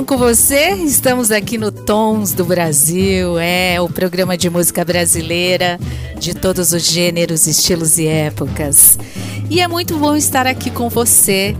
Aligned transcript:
Bom 0.00 0.04
com 0.04 0.16
você? 0.16 0.70
Estamos 0.76 1.30
aqui 1.30 1.58
no 1.58 1.70
Tons 1.70 2.32
do 2.32 2.42
Brasil, 2.42 3.38
é 3.38 3.78
o 3.82 3.88
programa 3.88 4.34
de 4.34 4.48
música 4.48 4.82
brasileira 4.82 5.78
de 6.18 6.32
todos 6.32 6.72
os 6.72 6.86
gêneros, 6.86 7.46
estilos 7.46 7.98
e 7.98 8.06
épocas. 8.06 8.98
E 9.50 9.60
é 9.60 9.68
muito 9.68 9.98
bom 9.98 10.16
estar 10.16 10.46
aqui 10.46 10.70
com 10.70 10.88
você 10.88 11.54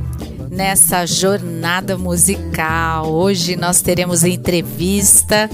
nessa 0.51 1.05
jornada 1.05 1.99
musical. 1.99 3.13
Hoje 3.13 3.57
nós 3.57 3.83
teremos 3.83 4.25
entrevista 4.25 5.51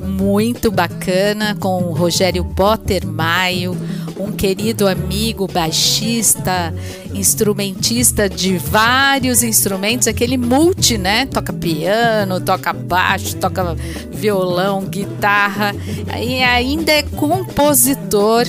muito 0.00 0.70
bacana 0.70 1.56
com 1.58 1.82
o 1.82 1.92
Rogério 1.92 2.44
Potter 2.44 3.04
Maio, 3.04 3.76
um 4.18 4.32
querido 4.32 4.88
amigo 4.88 5.46
baixista, 5.46 6.74
instrumentista 7.14 8.28
de 8.28 8.58
vários 8.58 9.42
instrumentos, 9.42 10.08
aquele 10.08 10.36
multi, 10.36 10.98
né? 10.98 11.26
Toca 11.26 11.52
piano, 11.52 12.40
toca 12.40 12.72
baixo, 12.72 13.36
toca 13.36 13.76
violão, 14.10 14.84
guitarra, 14.84 15.74
e 16.20 16.42
ainda 16.42 16.92
é 16.92 17.02
compositor 17.02 18.46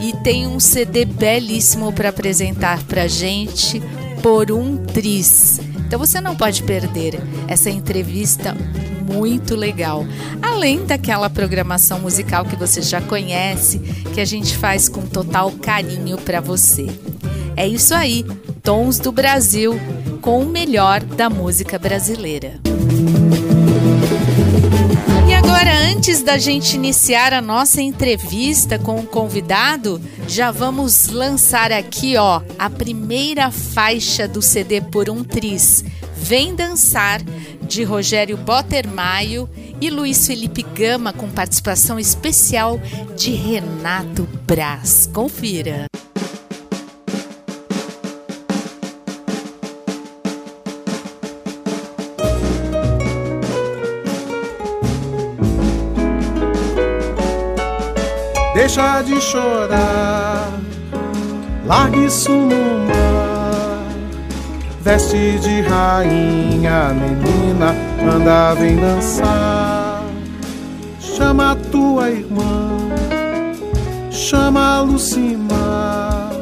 e 0.00 0.12
tem 0.22 0.46
um 0.46 0.58
CD 0.58 1.04
belíssimo 1.04 1.92
para 1.92 2.08
apresentar 2.08 2.82
para 2.84 3.06
gente 3.06 3.80
por 4.22 4.50
um 4.50 4.76
tris. 4.76 5.60
Então 5.86 5.98
você 5.98 6.20
não 6.20 6.34
pode 6.34 6.62
perder 6.62 7.20
essa 7.46 7.70
entrevista 7.70 8.56
muito 9.02 9.54
legal. 9.54 10.06
Além 10.40 10.84
daquela 10.86 11.28
programação 11.28 12.00
musical 12.00 12.44
que 12.44 12.56
você 12.56 12.80
já 12.80 13.00
conhece, 13.00 13.78
que 14.14 14.20
a 14.20 14.24
gente 14.24 14.56
faz 14.56 14.88
com 14.88 15.02
total 15.02 15.50
carinho 15.52 16.16
para 16.18 16.40
você. 16.40 16.86
É 17.56 17.66
isso 17.66 17.94
aí, 17.94 18.24
Tons 18.62 18.98
do 18.98 19.12
Brasil, 19.12 19.78
com 20.20 20.40
o 20.40 20.48
melhor 20.48 21.02
da 21.02 21.28
música 21.28 21.78
brasileira. 21.78 22.60
E 25.28 25.34
agora, 25.34 25.72
antes 25.90 26.22
da 26.22 26.38
gente 26.38 26.74
iniciar 26.74 27.32
a 27.32 27.40
nossa 27.40 27.82
entrevista 27.82 28.78
com 28.78 29.00
o 29.00 29.06
convidado, 29.06 30.00
já 30.28 30.50
vamos 30.50 31.08
lançar 31.08 31.72
aqui, 31.72 32.16
ó, 32.16 32.40
a 32.58 32.70
primeira 32.70 33.50
faixa 33.50 34.26
do 34.28 34.40
CD 34.40 34.80
por 34.80 35.10
um 35.10 35.24
Tris. 35.24 35.84
Vem 36.22 36.54
dançar 36.54 37.20
de 37.62 37.82
Rogério 37.82 38.36
Bottermaio 38.36 39.50
e 39.80 39.90
Luiz 39.90 40.24
Felipe 40.24 40.62
Gama 40.62 41.12
com 41.12 41.28
participação 41.28 41.98
especial 41.98 42.80
de 43.16 43.32
Renato 43.32 44.28
Braz. 44.46 45.10
Confira. 45.12 45.86
Deixa 58.54 59.02
de 59.02 59.20
chorar, 59.20 60.52
largue 61.66 62.06
isso 62.06 62.30
no 62.30 62.86
mar. 62.86 63.01
Veste 64.82 65.38
de 65.38 65.60
rainha, 65.62 66.92
menina, 66.92 67.74
anda, 68.12 68.54
vem 68.54 68.76
dançar. 68.76 70.02
Chama 70.98 71.52
a 71.52 71.56
tua 71.56 72.10
irmã, 72.10 72.78
chama 74.10 74.78
a 74.78 74.80
Lucimar. 74.82 76.32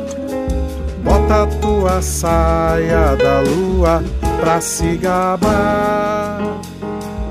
Bota 1.05 1.43
a 1.43 1.47
tua 1.47 2.00
saia 2.00 3.15
da 3.17 3.41
lua 3.41 4.03
pra 4.41 4.61
se 4.61 4.97
gabar. 4.97 6.41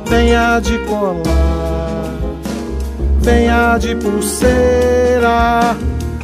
Venha 0.07 0.59
de 0.59 0.77
colar 0.79 1.59
venha 3.29 3.77
de 3.77 3.95
pulseira. 3.95 5.75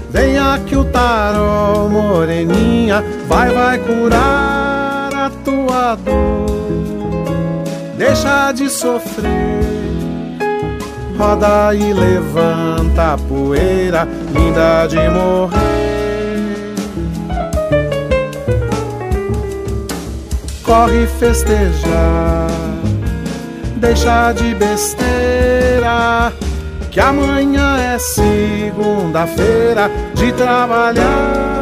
Venha 0.09 0.59
que 0.65 0.75
o 0.75 0.85
tarô, 0.85 1.89
moreninha, 1.89 3.03
vai, 3.27 3.51
vai 3.51 3.77
curar 3.79 4.54
tua 5.45 5.95
dor. 5.95 6.45
Deixa 7.97 8.51
de 8.51 8.69
sofrer, 8.69 9.29
roda 11.17 11.73
e 11.73 11.93
levanta 11.93 13.13
a 13.13 13.17
poeira, 13.17 14.05
linda 14.33 14.87
de 14.87 15.09
morrer. 15.09 15.85
Corre 20.63 21.07
festejar, 21.07 22.47
deixa 23.77 24.33
de 24.33 24.55
besteira 24.55 26.33
que 26.91 26.99
amanhã 26.99 27.77
é 27.77 27.99
segunda-feira 27.99 29.91
de 30.15 30.33
trabalhar. 30.33 31.54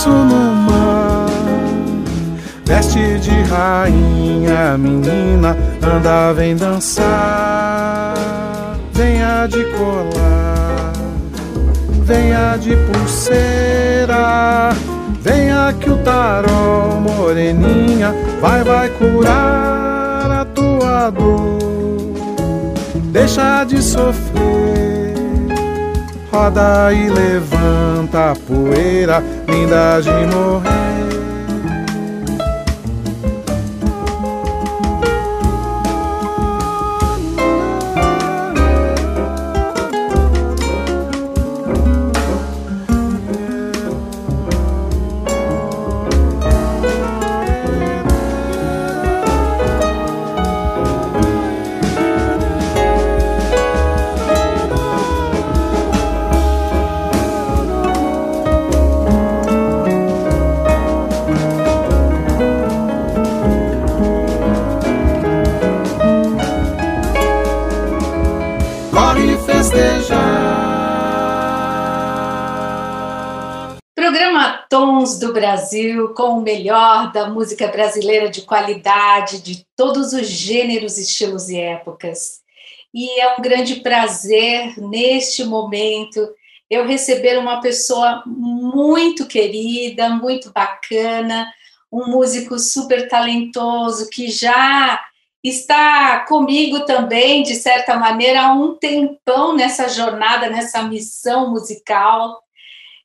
Isso 0.00 0.08
no 0.08 0.54
mar. 0.54 1.26
Veste 2.64 3.18
de 3.18 3.42
rainha, 3.42 4.78
menina, 4.78 5.54
anda, 5.82 6.32
vem 6.32 6.56
dançar. 6.56 8.14
Venha 8.94 9.46
de 9.46 9.62
colar, 9.76 10.92
venha 12.02 12.56
de 12.56 12.74
pulseira. 12.76 14.70
Venha 15.20 15.74
que 15.78 15.90
o 15.90 15.98
tarô, 15.98 16.98
moreninha, 16.98 18.14
vai, 18.40 18.64
vai 18.64 18.88
curar 18.88 20.30
a 20.30 20.46
tua 20.46 21.10
dor. 21.10 21.58
Deixa 23.12 23.64
de 23.64 23.82
sofrer, 23.82 25.14
roda 26.32 26.90
e 26.90 27.10
levanta 27.10 28.30
a 28.30 28.34
poeira, 28.34 29.22
linda 29.50 30.00
de 30.00 30.26
morrer. 30.26 30.99
Brasil 75.50 76.14
com 76.14 76.38
o 76.38 76.42
melhor 76.42 77.10
da 77.10 77.28
música 77.28 77.66
brasileira 77.66 78.30
de 78.30 78.42
qualidade, 78.42 79.42
de 79.42 79.66
todos 79.74 80.12
os 80.12 80.28
gêneros, 80.28 80.96
estilos 80.96 81.48
e 81.48 81.58
épocas. 81.58 82.40
E 82.94 83.20
é 83.20 83.34
um 83.34 83.42
grande 83.42 83.76
prazer, 83.76 84.78
neste 84.78 85.42
momento, 85.42 86.20
eu 86.70 86.86
receber 86.86 87.36
uma 87.36 87.60
pessoa 87.60 88.22
muito 88.24 89.26
querida, 89.26 90.10
muito 90.10 90.52
bacana, 90.52 91.52
um 91.90 92.06
músico 92.06 92.56
super 92.56 93.08
talentoso 93.08 94.08
que 94.08 94.28
já 94.28 95.04
está 95.42 96.20
comigo 96.28 96.84
também, 96.84 97.42
de 97.42 97.56
certa 97.56 97.96
maneira, 97.96 98.42
há 98.42 98.52
um 98.52 98.76
tempão 98.76 99.56
nessa 99.56 99.88
jornada, 99.88 100.48
nessa 100.48 100.84
missão 100.84 101.50
musical 101.50 102.40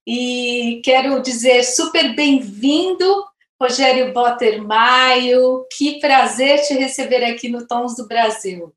e 0.06 0.82
quero 0.84 1.22
dizer 1.22 1.64
super 1.64 2.16
bem-vindo, 2.16 3.26
Rogério 3.60 4.14
Bottermaio. 4.14 5.66
Que 5.76 6.00
prazer 6.00 6.62
te 6.62 6.74
receber 6.76 7.24
aqui 7.24 7.50
no 7.50 7.68
Tons 7.68 7.96
do 7.96 8.08
Brasil. 8.08 8.74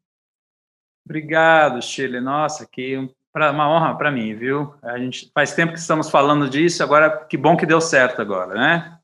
Obrigado, 1.05 1.83
Chile. 1.83 2.21
Nossa, 2.21 2.67
que 2.67 3.09
uma 3.35 3.71
honra 3.71 3.97
para 3.97 4.11
mim, 4.11 4.35
viu? 4.35 4.75
A 4.83 4.99
gente 4.99 5.31
faz 5.33 5.55
tempo 5.55 5.73
que 5.73 5.79
estamos 5.79 6.11
falando 6.11 6.49
disso, 6.49 6.83
agora 6.83 7.25
que 7.25 7.37
bom 7.37 7.57
que 7.57 7.67
deu 7.67 7.81
certo 7.81 8.21
agora, 8.21 8.55
né? 8.55 8.99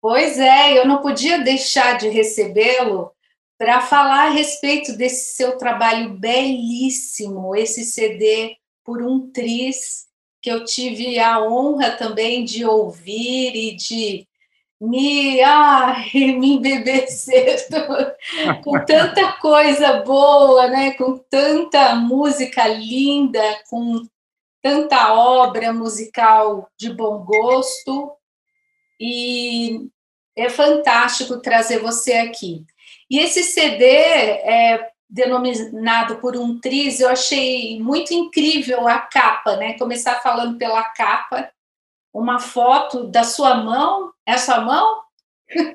Pois 0.00 0.38
é, 0.38 0.78
eu 0.78 0.86
não 0.86 1.00
podia 1.00 1.42
deixar 1.42 1.98
de 1.98 2.08
recebê-lo 2.08 3.12
para 3.58 3.80
falar 3.80 4.26
a 4.26 4.30
respeito 4.30 4.96
desse 4.96 5.36
seu 5.36 5.56
trabalho 5.56 6.10
belíssimo, 6.18 7.56
esse 7.56 7.84
CD 7.84 8.56
por 8.84 9.02
um 9.02 9.30
tris 9.30 10.06
que 10.42 10.50
eu 10.50 10.64
tive 10.64 11.18
a 11.20 11.40
honra 11.40 11.92
também 11.92 12.44
de 12.44 12.64
ouvir 12.64 13.54
e 13.54 13.76
de 13.76 14.26
me, 14.80 15.40
ai, 15.40 16.10
me 16.36 16.54
embebecer 16.54 17.68
com 18.64 18.84
tanta 18.84 19.34
coisa 19.34 20.00
boa, 20.02 20.66
né? 20.66 20.94
com 20.94 21.16
tanta 21.30 21.94
música 21.94 22.66
linda, 22.66 23.40
com 23.70 24.04
tanta 24.60 25.14
obra 25.14 25.72
musical 25.72 26.68
de 26.76 26.92
bom 26.92 27.24
gosto. 27.24 28.12
E 29.00 29.88
é 30.36 30.48
fantástico 30.48 31.40
trazer 31.40 31.78
você 31.78 32.14
aqui. 32.14 32.64
E 33.08 33.20
esse 33.20 33.44
CD 33.44 33.84
é 33.84 34.91
denominado 35.12 36.16
por 36.16 36.34
um 36.38 36.58
triz, 36.58 36.98
eu 36.98 37.10
achei 37.10 37.78
muito 37.78 38.14
incrível 38.14 38.88
a 38.88 38.98
capa, 38.98 39.56
né? 39.56 39.74
Começar 39.74 40.22
falando 40.22 40.56
pela 40.56 40.82
capa, 40.82 41.50
uma 42.14 42.38
foto 42.38 43.04
da 43.04 43.22
sua 43.22 43.56
mão, 43.56 44.10
é 44.24 44.32
a 44.32 44.38
sua 44.38 44.62
mão? 44.62 45.02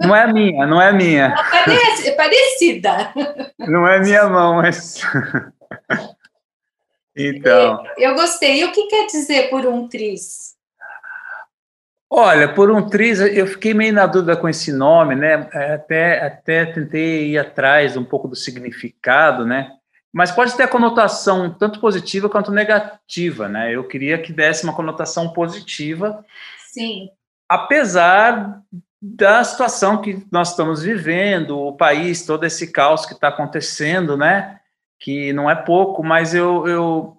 Não 0.02 0.16
é 0.16 0.34
minha, 0.34 0.66
não 0.66 0.82
é 0.82 0.92
minha. 0.92 1.36
Parece, 1.52 2.10
é 2.10 2.12
parecida. 2.14 3.14
Não 3.60 3.88
é 3.88 4.00
minha 4.00 4.28
mão, 4.28 4.56
mas. 4.56 5.02
então. 7.16 7.84
Eu 7.96 8.16
gostei. 8.16 8.62
E 8.62 8.66
o 8.66 8.72
que 8.72 8.88
quer 8.88 9.06
dizer 9.06 9.52
por 9.52 9.68
um 9.68 9.88
triz? 9.88 10.47
Olha, 12.10 12.54
por 12.54 12.72
um 12.72 12.88
triz, 12.88 13.20
eu 13.20 13.46
fiquei 13.46 13.74
meio 13.74 13.94
na 13.94 14.06
dúvida 14.06 14.38
com 14.38 14.48
esse 14.48 14.72
nome, 14.72 15.14
né? 15.14 15.50
É, 15.54 15.74
até, 15.74 16.26
até 16.26 16.66
tentei 16.66 17.32
ir 17.32 17.38
atrás 17.38 17.98
um 17.98 18.04
pouco 18.04 18.28
do 18.30 18.36
significado, 18.36 19.46
né? 19.46 19.74
Mas 20.14 20.32
pode 20.32 20.56
ter 20.56 20.64
a 20.64 20.68
conotação 20.70 21.54
tanto 21.54 21.82
positiva 21.82 22.30
quanto 22.30 22.50
negativa, 22.50 23.50
né? 23.50 23.76
Eu 23.76 23.84
queria 23.84 24.18
que 24.18 24.32
desse 24.32 24.64
uma 24.64 24.76
conotação 24.76 25.34
positiva. 25.34 26.26
Sim. 26.72 27.10
Apesar 27.48 28.62
da 29.02 29.44
situação 29.44 30.02
que 30.02 30.26
nós 30.32 30.52
estamos 30.52 30.82
vivendo, 30.82 31.60
o 31.60 31.76
país, 31.76 32.26
todo 32.26 32.46
esse 32.46 32.72
caos 32.72 33.06
que 33.06 33.14
está 33.14 33.28
acontecendo, 33.28 34.16
né? 34.16 34.60
Que 34.98 35.34
não 35.34 35.50
é 35.50 35.56
pouco, 35.56 36.02
mas 36.02 36.34
eu, 36.34 36.68
eu, 36.68 37.18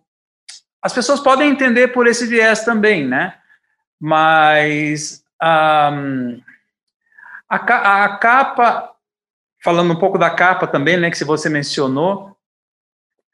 as 0.82 0.94
pessoas 0.94 1.20
podem 1.20 1.50
entender 1.50 1.88
por 1.88 2.06
esse 2.06 2.26
viés 2.26 2.64
também, 2.64 3.06
né? 3.06 3.34
Mas 4.00 5.22
um, 5.42 6.40
a, 7.48 8.04
a, 8.04 8.18
capa, 8.18 8.92
falando 9.62 9.92
um 9.92 9.98
pouco 9.98 10.18
da 10.18 10.30
capa 10.30 10.66
também, 10.66 10.96
né, 10.96 11.10
que 11.10 11.24
você 11.24 11.48
mencionou, 11.48 12.36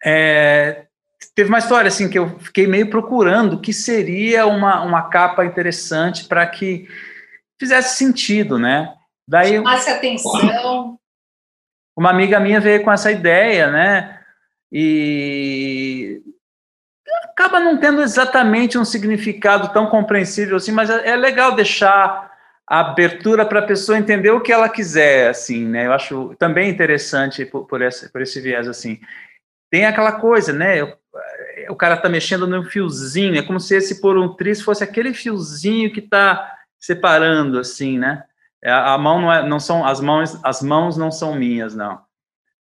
é, 0.04 0.86
teve 1.34 1.48
uma 1.48 1.58
história 1.58 1.88
assim 1.88 2.08
que 2.08 2.18
eu 2.18 2.38
fiquei 2.38 2.66
meio 2.66 2.90
procurando 2.90 3.60
que 3.60 3.72
seria 3.72 4.46
uma, 4.46 4.82
uma 4.82 5.08
capa 5.08 5.44
interessante 5.44 6.26
para 6.26 6.46
que 6.46 6.88
fizesse 7.58 7.96
sentido, 7.96 8.58
né? 8.58 8.94
Daí 9.26 9.54
chamasse 9.54 9.90
atenção. 9.90 10.98
Uma 11.96 12.10
amiga 12.10 12.40
minha 12.40 12.60
veio 12.60 12.82
com 12.82 12.92
essa 12.92 13.10
ideia, 13.10 13.70
né? 13.70 14.20
E 14.70 16.20
acaba 17.34 17.58
não 17.58 17.76
tendo 17.76 18.00
exatamente 18.00 18.78
um 18.78 18.84
significado 18.84 19.72
tão 19.72 19.86
compreensível 19.88 20.56
assim, 20.56 20.70
mas 20.70 20.88
é, 20.88 21.10
é 21.10 21.16
legal 21.16 21.54
deixar 21.54 22.32
a 22.66 22.80
abertura 22.80 23.44
para 23.44 23.58
a 23.58 23.66
pessoa 23.66 23.98
entender 23.98 24.30
o 24.30 24.40
que 24.40 24.52
ela 24.52 24.68
quiser, 24.68 25.28
assim, 25.28 25.66
né? 25.66 25.86
Eu 25.86 25.92
acho 25.92 26.34
também 26.38 26.70
interessante 26.70 27.44
por, 27.44 27.66
por, 27.66 27.82
esse, 27.82 28.10
por 28.10 28.22
esse 28.22 28.40
viés, 28.40 28.66
assim. 28.66 28.98
Tem 29.70 29.84
aquela 29.84 30.12
coisa, 30.12 30.52
né? 30.52 30.94
o 31.68 31.76
cara 31.76 31.96
tá 31.96 32.08
mexendo 32.08 32.46
num 32.46 32.64
fiozinho, 32.64 33.38
é 33.38 33.42
como 33.42 33.60
se 33.60 33.76
esse 33.76 34.00
por 34.00 34.16
um 34.16 34.34
tris 34.34 34.60
fosse 34.60 34.82
aquele 34.82 35.12
fiozinho 35.12 35.92
que 35.92 36.02
tá 36.02 36.52
separando, 36.78 37.58
assim, 37.58 37.98
né? 37.98 38.24
É, 38.62 38.70
a, 38.70 38.94
a 38.94 38.98
mão 38.98 39.20
não 39.20 39.32
é, 39.32 39.46
não 39.46 39.60
são, 39.60 39.84
as 39.84 40.00
mãos, 40.00 40.38
as 40.42 40.62
mãos 40.62 40.96
não 40.96 41.10
são 41.10 41.34
minhas, 41.34 41.74
não. 41.74 42.00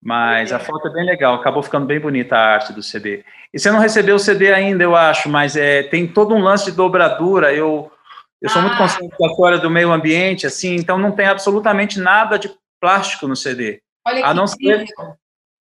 Mas 0.02 0.50
a 0.50 0.59
foto 0.59 0.88
é 0.88 0.92
bem 0.92 1.04
legal, 1.04 1.35
acabou 1.35 1.62
ficando 1.62 1.85
bem 1.85 2.00
bonita 2.00 2.35
a 2.35 2.54
arte 2.54 2.73
do 2.73 2.83
CD. 2.83 3.23
E 3.52 3.59
você 3.59 3.71
não 3.71 3.78
recebeu 3.78 4.16
o 4.16 4.19
CD 4.19 4.52
ainda, 4.52 4.83
eu 4.83 4.97
acho, 4.97 5.28
mas 5.28 5.57
é, 5.57 5.83
tem 5.83 6.07
todo 6.07 6.35
um 6.35 6.42
lance 6.42 6.64
de 6.66 6.73
dobradura. 6.73 7.52
Eu, 7.52 7.92
eu 8.40 8.49
sou 8.49 8.61
ah. 8.61 8.64
muito 8.64 8.78
consciente 8.78 9.14
da 9.19 9.26
história 9.26 9.59
do 9.59 9.69
meio 9.69 9.92
ambiente, 9.92 10.47
assim, 10.47 10.75
então 10.75 10.97
não 10.97 11.12
tem 11.12 11.26
absolutamente 11.26 12.00
nada 12.00 12.38
de 12.38 12.50
plástico 12.80 13.28
no 13.28 13.37
CD. 13.37 13.83
Olha 14.07 14.25
a 14.25 14.33
não 14.33 14.47
ser 14.47 14.87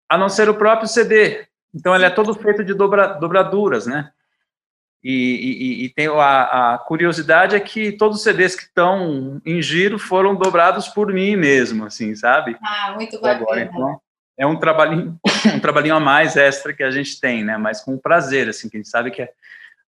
A 0.08 0.18
não 0.18 0.30
ser 0.30 0.48
o 0.48 0.56
próprio 0.56 0.88
CD. 0.88 1.46
Então 1.76 1.94
ele 1.94 2.06
é 2.06 2.10
todo 2.10 2.34
feito 2.34 2.64
de 2.64 2.74
dobra, 2.74 3.08
dobraduras, 3.08 3.86
né? 3.86 4.10
E, 5.04 5.14
e, 5.14 5.86
e 5.86 5.90
tem 5.90 6.08
a, 6.08 6.74
a, 6.74 6.78
curiosidade 6.78 7.56
é 7.56 7.60
que 7.60 7.92
todos 7.94 8.18
os 8.18 8.24
CDs 8.24 8.54
que 8.54 8.64
estão 8.64 9.42
em 9.46 9.62
giro 9.62 9.98
foram 9.98 10.36
dobrados 10.36 10.90
por 10.90 11.14
mim 11.14 11.38
mesmo, 11.38 11.86
assim, 11.86 12.14
sabe? 12.16 12.58
Ah, 12.62 12.94
muito 12.96 13.20
bacana. 13.22 13.42
Agora, 13.42 13.62
então, 13.62 14.02
é 14.40 14.48
um 14.48 14.56
trabalhinho, 14.56 15.20
um 15.54 15.60
trabalhinho 15.60 15.96
a 15.96 16.00
mais 16.00 16.38
extra 16.38 16.74
que 16.74 16.82
a 16.82 16.90
gente 16.90 17.20
tem, 17.20 17.44
né? 17.44 17.58
Mas 17.58 17.82
com 17.82 17.98
prazer, 17.98 18.48
assim, 18.48 18.70
que 18.70 18.78
a 18.78 18.80
gente 18.80 18.90
sabe 18.90 19.12
que 19.12 19.22
a 19.22 19.30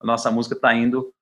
nossa 0.03 0.31
música 0.31 0.55
está 0.55 0.73
indo 0.73 1.13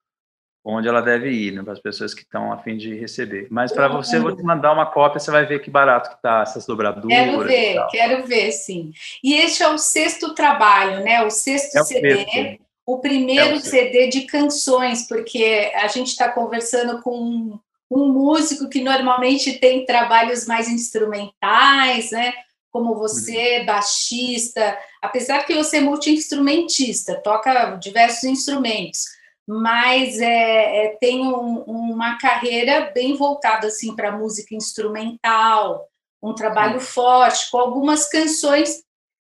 onde 0.66 0.88
ela 0.88 1.02
deve 1.02 1.30
ir, 1.30 1.52
né, 1.52 1.62
para 1.62 1.74
as 1.74 1.78
pessoas 1.78 2.14
que 2.14 2.22
estão 2.22 2.50
a 2.50 2.56
fim 2.56 2.78
de 2.78 2.94
receber. 2.94 3.46
Mas 3.50 3.70
para 3.70 3.86
você, 3.86 4.16
eu 4.16 4.22
vou 4.22 4.34
te 4.34 4.42
mandar 4.42 4.72
uma 4.72 4.86
cópia, 4.86 5.20
você 5.20 5.30
vai 5.30 5.44
ver 5.44 5.60
que 5.60 5.70
barato 5.70 6.08
que 6.08 6.22
tá 6.22 6.40
essas 6.40 6.64
dobraduras. 6.64 7.08
Quero 7.08 7.44
ver, 7.44 7.86
quero 7.90 8.26
ver, 8.26 8.50
sim. 8.50 8.90
E 9.22 9.34
este 9.34 9.62
é 9.62 9.68
o 9.68 9.76
sexto 9.76 10.34
trabalho, 10.34 11.04
né? 11.04 11.22
O 11.22 11.30
sexto 11.30 11.76
é 11.76 11.82
o 11.82 11.84
CD. 11.84 12.24
Sexto. 12.24 12.64
O 12.86 12.98
primeiro 12.98 13.50
é 13.50 13.54
o 13.54 13.60
CD 13.60 14.08
de 14.08 14.22
canções, 14.22 15.06
porque 15.06 15.70
a 15.74 15.86
gente 15.88 16.08
está 16.08 16.30
conversando 16.30 17.02
com 17.02 17.58
um 17.90 18.08
músico 18.12 18.68
que 18.68 18.82
normalmente 18.82 19.58
tem 19.58 19.84
trabalhos 19.84 20.46
mais 20.46 20.66
instrumentais, 20.68 22.10
né? 22.10 22.32
Como 22.74 22.96
você, 22.96 23.60
uhum. 23.60 23.66
baixista, 23.66 24.76
apesar 25.00 25.46
que 25.46 25.54
você 25.54 25.76
é 25.76 25.80
multi-instrumentista, 25.80 27.14
toca 27.22 27.76
diversos 27.76 28.24
instrumentos 28.24 29.04
mas 29.46 30.18
é, 30.20 30.86
é 30.86 30.96
tem 30.98 31.20
um, 31.20 31.58
uma 31.66 32.16
carreira 32.16 32.90
bem 32.94 33.14
voltada 33.14 33.66
assim 33.66 33.94
para 33.94 34.16
música 34.16 34.54
instrumental, 34.54 35.86
um 36.22 36.34
trabalho 36.34 36.80
forte 36.80 37.50
com 37.50 37.58
algumas 37.58 38.08
canções 38.08 38.82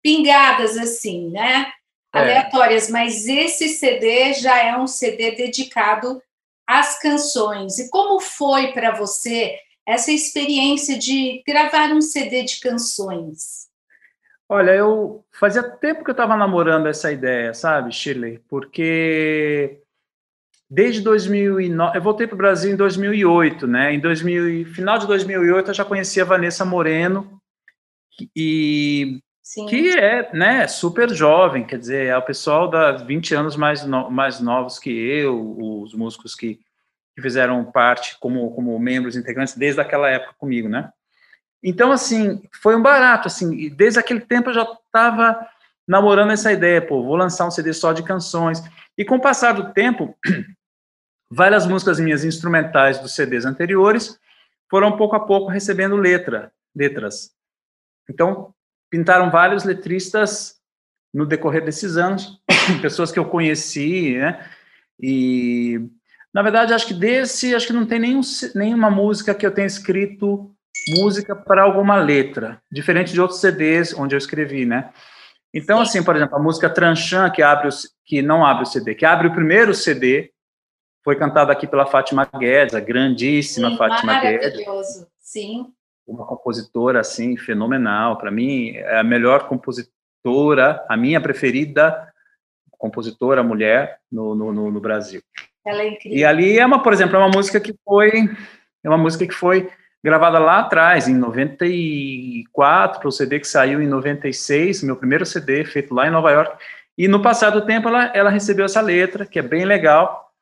pingadas 0.03 0.79
assim, 0.79 1.29
né? 1.29 1.71
É. 2.15 2.19
Aleatórias, 2.19 2.89
mas 2.89 3.29
esse 3.29 3.69
CD 3.69 4.33
já 4.33 4.59
é 4.63 4.75
um 4.77 4.87
CD 4.87 5.33
dedicado 5.33 6.23
às 6.67 6.99
canções. 6.99 7.79
E 7.79 7.91
como 7.91 8.19
foi 8.19 8.73
para 8.73 8.93
você 8.93 9.59
essa 9.89 10.13
experiência 10.13 10.99
de 10.99 11.43
gravar 11.47 11.91
um 11.93 12.03
CD 12.03 12.45
de 12.45 12.61
canções? 12.61 13.69
Olha, 14.47 14.73
eu 14.73 15.25
fazia 15.33 15.63
tempo 15.63 16.05
que 16.05 16.11
eu 16.11 16.13
estava 16.13 16.37
namorando 16.37 16.87
essa 16.87 17.11
ideia, 17.11 17.55
sabe, 17.55 17.91
Shirley? 17.91 18.39
Porque 18.51 19.81
desde 20.69 21.01
2009, 21.01 21.97
eu 21.97 22.03
voltei 22.03 22.27
para 22.27 22.35
o 22.35 22.39
Brasil 22.39 22.71
em 22.71 22.77
2008, 22.77 23.67
né? 23.67 23.95
Em 23.95 24.01
2000, 24.01 24.67
final 24.75 24.99
de 24.99 25.07
2008 25.07 25.71
eu 25.71 25.75
já 25.75 25.85
conhecia 25.87 26.23
a 26.23 26.27
Vanessa 26.27 26.67
Moreno 26.67 27.41
e 28.37 29.21
Sim. 29.43 29.65
que 29.67 29.99
é, 29.99 30.31
né, 30.35 30.67
super 30.67 31.09
jovem, 31.15 31.65
quer 31.65 31.79
dizer, 31.79 32.09
é 32.09 32.17
o 32.17 32.23
pessoal 32.23 32.69
da 32.69 32.93
20 32.93 33.35
anos 33.35 33.57
mais 33.57 33.87
no, 33.87 34.11
mais 34.11 34.39
novos 34.39 34.79
que 34.79 34.91
eu, 34.91 35.57
os 35.83 35.95
músicos 35.95 36.35
que, 36.35 36.61
que 37.19 37.23
fizeram 37.23 37.65
parte 37.65 38.17
como 38.21 38.53
como 38.53 38.79
membros 38.79 39.17
integrantes 39.17 39.57
desde 39.57 39.81
aquela 39.81 40.09
época 40.09 40.35
comigo, 40.39 40.69
né? 40.69 40.91
Então 41.63 41.91
assim, 41.91 42.41
foi 42.63 42.77
um 42.77 42.83
barato 42.83 43.27
assim, 43.27 43.69
desde 43.71 43.99
aquele 43.99 44.21
tempo 44.21 44.51
eu 44.51 44.55
já 44.55 44.63
estava 44.63 45.45
namorando 45.87 46.31
essa 46.31 46.53
ideia, 46.53 46.81
pô, 46.81 47.03
vou 47.03 47.17
lançar 47.17 47.47
um 47.47 47.51
CD 47.51 47.73
só 47.73 47.93
de 47.93 48.03
canções. 48.03 48.63
E 48.97 49.05
com 49.05 49.17
o 49.17 49.21
passar 49.21 49.53
do 49.53 49.73
tempo, 49.73 50.17
Várias 51.31 51.67
músicas 51.67 52.01
minhas 52.01 52.25
instrumentais 52.25 52.99
dos 52.99 53.15
CDs 53.15 53.45
anteriores 53.45 54.19
foram 54.71 54.97
pouco 54.97 55.15
a 55.15 55.21
pouco 55.21 55.51
recebendo 55.51 55.95
letra, 55.95 56.51
letras. 56.75 57.33
Então, 58.09 58.55
pintaram 58.91 59.31
vários 59.31 59.63
letristas 59.63 60.59
no 61.13 61.27
decorrer 61.27 61.63
desses 61.65 61.99
anos, 61.99 62.41
pessoas 62.81 63.13
que 63.13 63.19
eu 63.19 63.27
conheci, 63.27 64.17
né? 64.17 64.49
E 64.99 65.87
na 66.33 66.43
verdade, 66.43 66.73
acho 66.73 66.87
que 66.87 66.95
desse, 66.95 67.55
acho 67.55 67.67
que 67.67 67.73
não 67.73 67.87
tem 67.87 67.99
nenhum, 67.99 68.21
nenhuma 68.55 68.91
música 68.91 69.35
que 69.35 69.47
eu 69.47 69.51
tenha 69.51 69.67
escrito 69.67 70.51
música 70.89 71.35
para 71.35 71.63
alguma 71.63 71.97
letra, 71.97 72.63
diferente 72.71 73.13
de 73.13 73.21
outros 73.21 73.41
CDs 73.41 73.95
onde 73.95 74.15
eu 74.15 74.19
escrevi, 74.19 74.65
né? 74.65 74.91
Então, 75.53 75.81
assim, 75.81 76.03
por 76.03 76.15
exemplo, 76.15 76.37
a 76.37 76.43
música 76.43 76.69
Tranchan, 76.69 77.31
que 77.31 77.43
abre 77.43 77.69
o, 77.69 77.71
que 78.05 78.23
não 78.23 78.45
abre 78.45 78.65
o 78.65 78.67
CD, 78.67 78.95
que 78.95 79.07
abre 79.07 79.29
o 79.29 79.33
primeiro 79.33 79.75
CD, 79.75 80.31
foi 81.03 81.17
cantada 81.17 81.53
aqui 81.53 81.67
pela 81.67 81.87
Fátima 81.87 82.29
Guedes, 82.39 82.75
a 82.75 82.81
grandíssima 82.81 83.71
Sim, 83.71 83.77
Fátima 83.77 84.21
Guedes. 84.21 84.47
Maravilhoso, 84.47 85.09
sim. 85.19 85.73
Uma 86.07 86.27
compositora, 86.27 87.01
assim, 87.01 87.37
fenomenal. 87.37 88.17
Para 88.19 88.31
mim, 88.31 88.73
é 88.77 88.99
a 88.99 89.05
melhor 89.05 89.49
compositora, 89.49 90.85
a 90.89 90.97
minha 90.97 91.21
preferida 91.21 92.09
compositora 92.79 93.43
mulher 93.43 93.99
no, 94.11 94.35
no, 94.35 94.53
no, 94.53 94.71
no 94.71 94.81
Brasil. 94.81 95.21
Ela 95.69 95.83
é 95.83 95.89
incrível. 95.89 96.19
E 96.19 96.25
ali 96.25 96.59
é 96.59 96.65
uma, 96.65 96.83
por 96.83 96.95
exemplo, 96.95 97.17
é 97.17 97.19
uma 97.19 97.29
música 97.29 97.61
que 97.61 97.75
foi, 97.85 98.31
é 98.83 98.89
uma 98.89 98.97
música 98.97 99.27
que 99.27 99.35
foi 99.35 99.71
gravada 100.03 100.39
lá 100.39 100.61
atrás, 100.61 101.07
em 101.07 101.15
94, 101.15 103.01
para 103.01 103.09
o 103.09 103.13
CD 103.13 103.39
que 103.39 103.47
saiu 103.47 103.83
em 103.83 103.87
96, 103.87 104.83
meu 104.83 104.97
primeiro 104.97 105.27
CD 105.27 105.65
feito 105.65 105.95
lá 105.95 106.07
em 106.07 106.11
Nova 106.11 106.31
York. 106.31 106.57
E 106.97 107.07
no 107.07 107.21
passado 107.21 107.67
tempo 107.67 107.89
ela, 107.89 108.07
ela 108.15 108.31
recebeu 108.31 108.65
essa 108.65 108.81
letra, 108.81 109.27
que 109.27 109.39
é 109.39 109.43
bem 109.43 109.67
legal, 109.67 110.33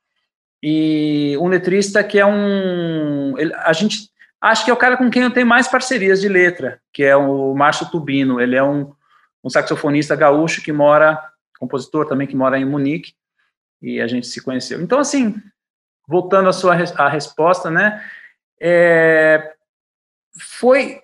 e 0.62 1.36
um 1.40 1.48
letrista 1.48 2.04
que 2.04 2.18
é 2.18 2.24
um. 2.24 3.36
Ele, 3.36 3.52
a 3.54 3.72
gente 3.72 4.08
acho 4.40 4.64
que 4.64 4.70
é 4.70 4.74
o 4.74 4.78
cara 4.78 4.96
com 4.96 5.10
quem 5.10 5.22
eu 5.22 5.30
tenho 5.30 5.46
mais 5.46 5.66
parcerias 5.66 6.20
de 6.20 6.28
letra, 6.28 6.80
que 6.92 7.02
é 7.02 7.16
o 7.16 7.52
Márcio 7.54 7.90
Tubino. 7.90 8.40
Ele 8.40 8.54
é 8.54 8.62
um, 8.62 8.92
um 9.42 9.50
saxofonista 9.50 10.14
gaúcho 10.14 10.62
que 10.62 10.72
mora, 10.72 11.20
compositor 11.58 12.06
também 12.06 12.26
que 12.26 12.36
mora 12.36 12.58
em 12.58 12.64
Munique, 12.64 13.12
e 13.80 14.00
a 14.00 14.06
gente 14.06 14.26
se 14.26 14.40
conheceu. 14.40 14.80
Então, 14.80 14.98
assim, 14.98 15.34
voltando 16.06 16.48
à 16.48 16.52
sua 16.52 16.74
a 16.74 17.08
resposta, 17.08 17.70
né? 17.70 18.02
É, 18.60 19.52
foi 20.58 21.00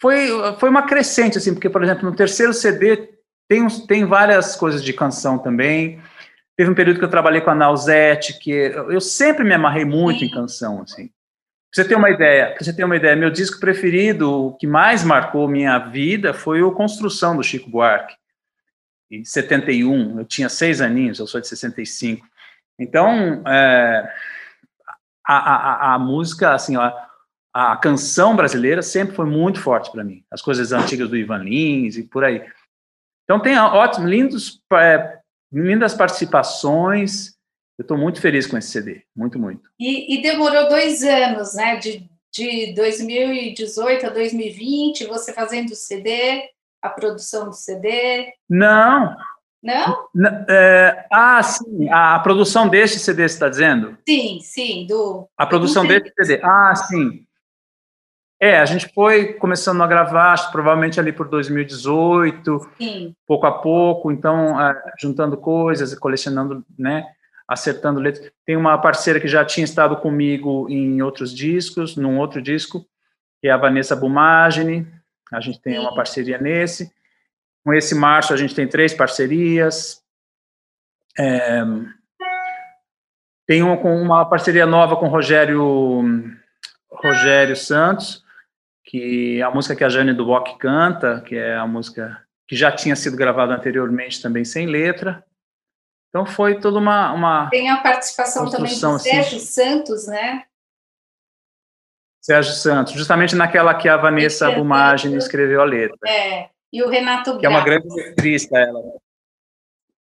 foi 0.00 0.28
foi 0.58 0.68
uma 0.68 0.82
crescente 0.82 1.38
assim, 1.38 1.52
porque 1.52 1.68
por 1.68 1.82
exemplo 1.82 2.08
no 2.08 2.14
terceiro 2.14 2.52
CD 2.52 3.08
tem 3.48 3.66
tem 3.86 4.04
várias 4.04 4.54
coisas 4.54 4.82
de 4.82 4.92
canção 4.92 5.38
também. 5.38 6.00
Teve 6.56 6.70
um 6.70 6.74
período 6.74 6.98
que 6.98 7.04
eu 7.04 7.10
trabalhei 7.10 7.40
com 7.40 7.50
a 7.50 7.54
Nausete, 7.54 8.38
que 8.38 8.50
eu 8.50 9.00
sempre 9.00 9.44
me 9.44 9.54
amarrei 9.54 9.84
muito 9.84 10.20
Sim. 10.20 10.26
em 10.26 10.30
canção, 10.30 10.82
assim. 10.82 11.06
Pra 11.06 11.82
você 11.82 11.88
ter 11.88 11.94
uma 11.94 12.10
ideia, 12.10 12.50
pra 12.52 12.64
você 12.64 12.72
ter 12.72 12.82
uma 12.82 12.96
ideia, 12.96 13.14
meu 13.14 13.30
disco 13.30 13.60
preferido, 13.60 14.46
o 14.46 14.56
que 14.56 14.66
mais 14.66 15.04
marcou 15.04 15.46
minha 15.46 15.78
vida, 15.78 16.34
foi 16.34 16.62
o 16.62 16.72
Construção 16.72 17.36
do 17.36 17.44
Chico 17.44 17.70
Buarque. 17.70 18.16
Em 19.10 19.24
71, 19.24 20.18
eu 20.18 20.24
tinha 20.24 20.48
seis 20.48 20.80
aninhos, 20.80 21.18
eu 21.18 21.26
sou 21.26 21.40
de 21.40 21.48
65. 21.48 22.26
Então, 22.78 23.42
é, 23.46 24.14
a, 25.26 25.36
a, 25.36 25.94
a, 25.94 25.98
música, 25.98 26.52
assim, 26.52 26.76
a, 26.76 27.08
a 27.52 27.76
canção 27.76 28.36
brasileira 28.36 28.82
sempre 28.82 29.16
foi 29.16 29.26
muito 29.26 29.60
forte 29.60 29.90
para 29.90 30.04
mim. 30.04 30.24
As 30.30 30.40
coisas 30.40 30.72
antigas 30.72 31.08
do 31.08 31.16
Ivan 31.16 31.38
Lins 31.38 31.96
e 31.96 32.04
por 32.04 32.24
aí. 32.24 32.44
Então 33.24 33.40
tem 33.40 33.58
ótimos, 33.58 34.08
lindos 34.08 34.62
é, 34.72 35.18
lindas 35.52 35.94
participações. 35.94 37.36
Eu 37.78 37.82
estou 37.82 37.98
muito 37.98 38.20
feliz 38.20 38.46
com 38.46 38.56
esse 38.56 38.68
CD, 38.68 39.02
muito, 39.14 39.38
muito. 39.38 39.68
E, 39.78 40.14
e, 40.14 40.22
demorou 40.22 40.68
dois 40.68 41.02
anos, 41.02 41.54
né? 41.54 41.76
De, 41.76 42.08
de 42.32 42.74
2018 42.74 44.06
a 44.06 44.10
2020, 44.10 45.06
você 45.06 45.32
fazendo 45.32 45.70
o 45.70 45.76
CD, 45.76 46.48
a 46.82 46.88
produção 46.88 47.46
do 47.46 47.52
CD? 47.52 48.32
Não. 48.48 49.16
Não? 49.62 50.08
É, 50.48 51.06
ah, 51.12 51.42
sim, 51.42 51.88
a 51.90 52.18
produção 52.20 52.68
deste 52.68 52.98
CD, 53.00 53.28
você 53.28 53.34
está 53.34 53.48
dizendo? 53.48 53.98
Sim, 54.08 54.38
sim, 54.40 54.86
do. 54.86 55.28
A 55.36 55.46
produção 55.46 55.84
deste 55.84 56.12
CD. 56.16 56.40
Ah, 56.44 56.74
sim. 56.76 57.26
É, 58.40 58.60
a 58.60 58.64
gente 58.64 58.88
foi 58.94 59.32
começando 59.32 59.82
a 59.82 59.86
gravar, 59.86 60.32
acho, 60.32 60.52
provavelmente 60.52 61.00
ali 61.00 61.12
por 61.12 61.28
2018, 61.28 62.70
Sim. 62.78 63.14
pouco 63.26 63.46
a 63.46 63.52
pouco, 63.52 64.12
então, 64.12 64.60
é, 64.60 64.80
juntando 64.96 65.36
coisas, 65.36 65.92
colecionando, 65.98 66.64
né, 66.78 67.04
acertando 67.48 67.98
letras. 67.98 68.30
Tem 68.46 68.56
uma 68.56 68.78
parceira 68.78 69.18
que 69.18 69.26
já 69.26 69.44
tinha 69.44 69.64
estado 69.64 69.96
comigo 69.96 70.68
em 70.70 71.02
outros 71.02 71.34
discos, 71.34 71.96
num 71.96 72.16
outro 72.20 72.40
disco, 72.40 72.86
que 73.40 73.48
é 73.48 73.50
a 73.50 73.56
Vanessa 73.56 73.96
Bumagini, 73.96 74.86
a 75.32 75.40
gente 75.40 75.60
tem 75.60 75.74
Sim. 75.74 75.80
uma 75.80 75.94
parceria 75.94 76.38
nesse. 76.38 76.92
Com 77.64 77.74
esse 77.74 77.94
Março, 77.94 78.32
a 78.32 78.36
gente 78.36 78.54
tem 78.54 78.66
três 78.66 78.94
parcerias. 78.94 80.02
É, 81.18 81.62
tem 83.48 83.62
uma, 83.62 83.76
uma 83.76 84.24
parceria 84.26 84.66
nova 84.66 84.96
com 84.96 85.06
o 85.06 85.10
Rogério, 85.10 86.12
Rogério 86.90 87.56
Santos, 87.56 88.22
que 88.84 89.42
a 89.42 89.50
música 89.50 89.74
que 89.74 89.84
a 89.84 89.88
Jane 89.88 90.12
Duboc 90.12 90.58
canta, 90.58 91.22
que 91.22 91.34
é 91.34 91.56
a 91.56 91.66
música 91.66 92.22
que 92.46 92.54
já 92.54 92.70
tinha 92.70 92.94
sido 92.94 93.16
gravada 93.16 93.54
anteriormente 93.54 94.20
também 94.20 94.44
sem 94.44 94.66
letra. 94.66 95.24
Então 96.08 96.26
foi 96.26 96.58
toda 96.58 96.78
uma, 96.78 97.12
uma 97.12 97.50
Tem 97.50 97.70
a 97.70 97.78
participação 97.78 98.50
também 98.50 98.78
do 98.78 98.86
assim. 98.86 99.10
Sérgio 99.10 99.36
assim. 99.38 99.46
Santos, 99.46 100.06
né? 100.06 100.44
Sérgio 102.28 102.52
Santos, 102.52 102.92
justamente 102.92 103.34
naquela 103.34 103.74
que 103.74 103.88
a 103.88 103.96
Vanessa 103.96 104.50
Bumagem 104.50 105.16
escreveu 105.16 105.62
a 105.62 105.64
letra. 105.64 105.96
É, 106.06 106.50
e 106.70 106.82
o 106.82 106.88
Renato 106.90 107.30
Braz. 107.30 107.40
Que 107.40 107.46
é 107.46 107.48
uma 107.48 107.64
grande 107.64 107.88
letrista 107.88 108.58
ela. 108.58 108.82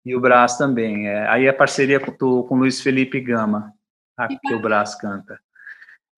E 0.07 0.17
o 0.17 0.21
Brás 0.21 0.57
também. 0.57 1.07
É. 1.07 1.29
Aí 1.29 1.47
a 1.47 1.53
parceria 1.53 2.01
com, 2.01 2.13
com 2.13 2.55
o 2.55 2.59
Luiz 2.59 2.81
Felipe 2.81 3.21
Gama, 3.21 3.75
a, 4.17 4.29
que 4.29 4.55
o 4.55 4.59
Brás 4.59 4.95
canta. 4.95 5.39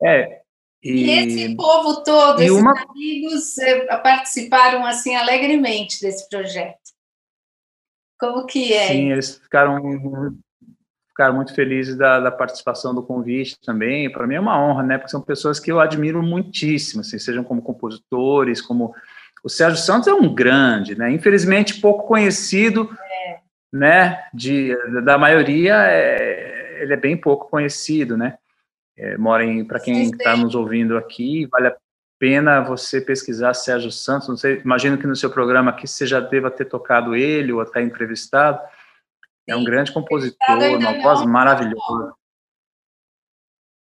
É, 0.01 0.43
e, 0.81 1.07
e 1.07 1.11
esse 1.11 1.57
povo 1.57 2.05
todo, 2.05 2.41
esses 2.41 2.57
uma... 2.57 2.73
amigos, 2.81 3.59
eh, 3.59 3.87
participaram 3.97 4.87
assim 4.87 5.17
alegremente 5.17 6.01
desse 6.01 6.29
projeto. 6.29 6.79
Como 8.17 8.47
que 8.47 8.73
é? 8.73 8.87
Sim, 8.87 9.11
eles 9.11 9.39
ficaram 9.39 10.39
ficar 11.17 11.33
muito 11.33 11.55
felizes 11.55 11.97
da, 11.97 12.21
da 12.21 12.31
participação 12.31 12.95
do 12.95 13.03
convite 13.03 13.59
também. 13.65 14.13
Para 14.13 14.27
mim 14.27 14.35
é 14.35 14.41
uma 14.41 14.63
honra, 14.63 14.83
né? 14.83 14.99
Porque 14.99 15.11
são 15.11 15.23
pessoas 15.23 15.59
que 15.59 15.73
eu 15.73 15.81
admiro 15.81 16.23
muitíssimo, 16.23 17.01
assim, 17.01 17.19
sejam 17.19 17.43
como 17.43 17.63
compositores, 17.63 18.61
como 18.61 18.95
o 19.43 19.49
Sérgio 19.49 19.79
Santos 19.79 20.09
é 20.09 20.13
um 20.13 20.33
grande, 20.33 20.97
né? 20.97 21.11
Infelizmente 21.11 21.81
pouco 21.81 22.07
conhecido, 22.07 22.91
é. 23.01 23.39
né? 23.73 24.25
De 24.35 24.77
da 25.03 25.17
maioria, 25.17 25.75
é, 25.87 26.83
ele 26.83 26.93
é 26.93 26.97
bem 26.97 27.17
pouco 27.17 27.49
conhecido, 27.49 28.15
né? 28.17 28.37
É, 28.99 29.17
mora 29.17 29.43
em 29.43 29.65
para 29.65 29.81
quem 29.81 30.11
está 30.11 30.37
nos 30.37 30.55
ouvindo 30.55 30.99
aqui, 30.99 31.47
vale 31.51 31.69
a 31.69 31.77
pena 32.19 32.61
você 32.61 33.01
pesquisar 33.01 33.55
Sérgio 33.55 33.91
Santos. 33.91 34.29
Não 34.29 34.37
sei, 34.37 34.61
imagino 34.63 34.99
que 34.99 35.07
no 35.07 35.17
seu 35.17 35.31
programa 35.31 35.71
aqui 35.71 35.87
você 35.87 36.07
já 36.07 36.21
deva 36.21 36.51
ter 36.51 36.67
tocado 36.67 37.17
ele 37.17 37.53
ou 37.53 37.61
até 37.61 37.81
entrevistado. 37.83 38.61
É 39.49 39.55
um 39.55 39.65
grande 39.65 39.93
compositor, 39.93 40.59
uma 40.59 41.03
voz 41.03 41.25
maravilhosa. 41.25 42.15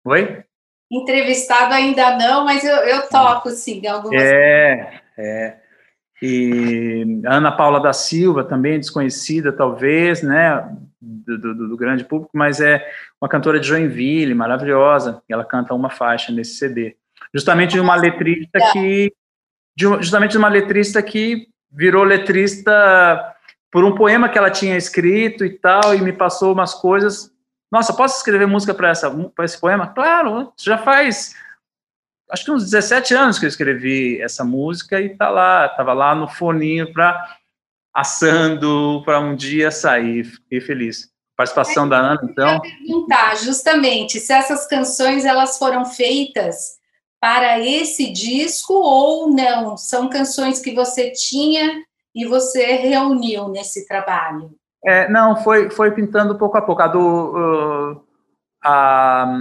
Oi? 0.06 0.44
Entrevistado 0.90 1.74
ainda 1.74 2.16
não, 2.16 2.46
mas 2.46 2.64
eu, 2.64 2.76
eu 2.76 3.10
toco, 3.10 3.50
sim, 3.50 3.86
algumas 3.88 4.22
É, 4.22 5.02
é. 5.18 5.58
E 6.22 7.22
Ana 7.26 7.52
Paula 7.52 7.80
da 7.80 7.94
Silva, 7.94 8.44
também 8.44 8.80
desconhecida, 8.80 9.52
talvez, 9.52 10.24
né, 10.24 10.68
do, 11.00 11.38
do, 11.38 11.68
do, 11.70 11.78
grande 11.78 12.04
público, 12.04 12.32
mas 12.34 12.60
é 12.60 12.90
uma 13.22 13.30
cantora 13.30 13.60
de 13.60 13.68
Joinville, 13.68 14.34
maravilhosa. 14.34 15.22
Ela 15.30 15.46
canta 15.46 15.74
uma 15.74 15.90
faixa 15.90 16.32
nesse 16.32 16.56
CD. 16.56 16.96
Justamente 17.34 17.74
de 17.74 17.80
uma 17.80 17.96
letrista 17.96 18.60
que. 18.72 19.14
De, 19.76 19.86
justamente 20.02 20.32
de 20.32 20.38
uma 20.38 20.48
letrista 20.48 21.04
que 21.04 21.50
virou 21.72 22.04
letrista 22.04 23.36
por 23.72 23.84
um 23.84 23.96
poema 23.96 24.30
que 24.30 24.38
ela 24.38 24.50
tinha 24.50 24.78
escrito 24.78 25.46
e 25.46 25.50
tal, 25.50 25.94
e 25.94 26.02
me 26.02 26.14
passou 26.14 26.54
umas 26.54 26.74
coisas. 26.74 27.32
Nossa, 27.72 27.94
posso 27.94 28.18
escrever 28.18 28.48
música 28.48 28.74
para 28.74 28.92
esse 29.46 29.60
poema? 29.60 29.88
Claro, 29.88 30.54
já 30.58 30.78
faz 30.78 31.36
acho 32.30 32.44
que 32.44 32.52
uns 32.52 32.64
17 32.66 33.14
anos 33.14 33.40
que 33.40 33.46
eu 33.46 33.50
escrevi 33.50 34.22
essa 34.22 34.44
música 34.44 35.00
e 35.00 35.16
tá 35.16 35.30
lá, 35.30 35.70
tava 35.70 35.94
lá 35.94 36.14
no 36.14 36.28
foninho 36.28 36.92
para 36.92 37.38
assando 37.94 39.02
para 39.06 39.20
um 39.20 39.36
dia 39.36 39.72
sair. 39.72 40.24
Fiquei 40.24 40.62
feliz. 40.62 41.10
Participação 41.36 41.86
é, 41.86 41.90
da 41.90 41.98
Ana, 41.98 42.20
então. 42.24 42.56
Eu 42.56 42.62
perguntar 42.62 43.36
justamente 43.38 44.20
se 44.20 44.34
essas 44.34 44.68
canções 44.68 45.26
elas 45.26 45.58
foram 45.58 45.86
feitas 45.86 46.78
para 47.20 47.60
esse 47.60 48.12
disco 48.12 48.74
ou 48.74 49.30
não? 49.30 49.78
São 49.78 50.10
canções 50.10 50.60
que 50.60 50.74
você 50.74 51.12
tinha 51.12 51.84
e 52.18 52.26
você 52.26 52.74
reuniu 52.78 53.48
nesse 53.50 53.88
trabalho? 53.88 54.50
É, 54.84 55.08
não, 55.08 55.36
foi, 55.36 55.70
foi 55.70 55.92
pintando 55.92 56.36
pouco 56.36 56.58
a 56.58 56.62
pouco. 56.64 56.82
A 56.82 56.88
do. 56.88 57.00
Uh, 57.00 58.04
a, 58.64 59.40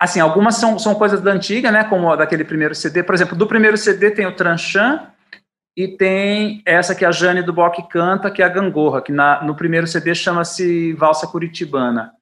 assim, 0.00 0.18
algumas 0.18 0.56
são, 0.56 0.78
são 0.78 0.94
coisas 0.94 1.20
da 1.20 1.30
antiga, 1.30 1.70
né? 1.70 1.84
Como 1.84 2.16
daquele 2.16 2.42
primeiro 2.42 2.74
CD. 2.74 3.02
Por 3.02 3.14
exemplo, 3.14 3.36
do 3.36 3.46
primeiro 3.46 3.76
CD 3.76 4.10
tem 4.10 4.24
o 4.24 4.34
Tranchan 4.34 5.08
e 5.76 5.88
tem 5.88 6.62
essa 6.64 6.94
que 6.94 7.04
a 7.04 7.12
Jane 7.12 7.42
do 7.42 7.52
Bock 7.52 7.86
canta, 7.90 8.30
que 8.30 8.42
é 8.42 8.46
a 8.46 8.48
Gangorra, 8.48 9.02
que 9.02 9.12
na, 9.12 9.42
no 9.42 9.54
primeiro 9.54 9.86
CD 9.86 10.14
chama-se 10.14 10.94
Valsa 10.94 11.26
Curitibana. 11.26 12.12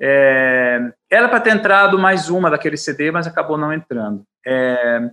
É, 0.00 0.92
era 1.08 1.28
para 1.28 1.40
ter 1.40 1.50
entrado 1.50 1.96
mais 1.96 2.28
uma 2.28 2.50
daquele 2.50 2.76
CD, 2.76 3.12
mas 3.12 3.28
acabou 3.28 3.56
não 3.56 3.72
entrando. 3.72 4.24
É, 4.44 5.10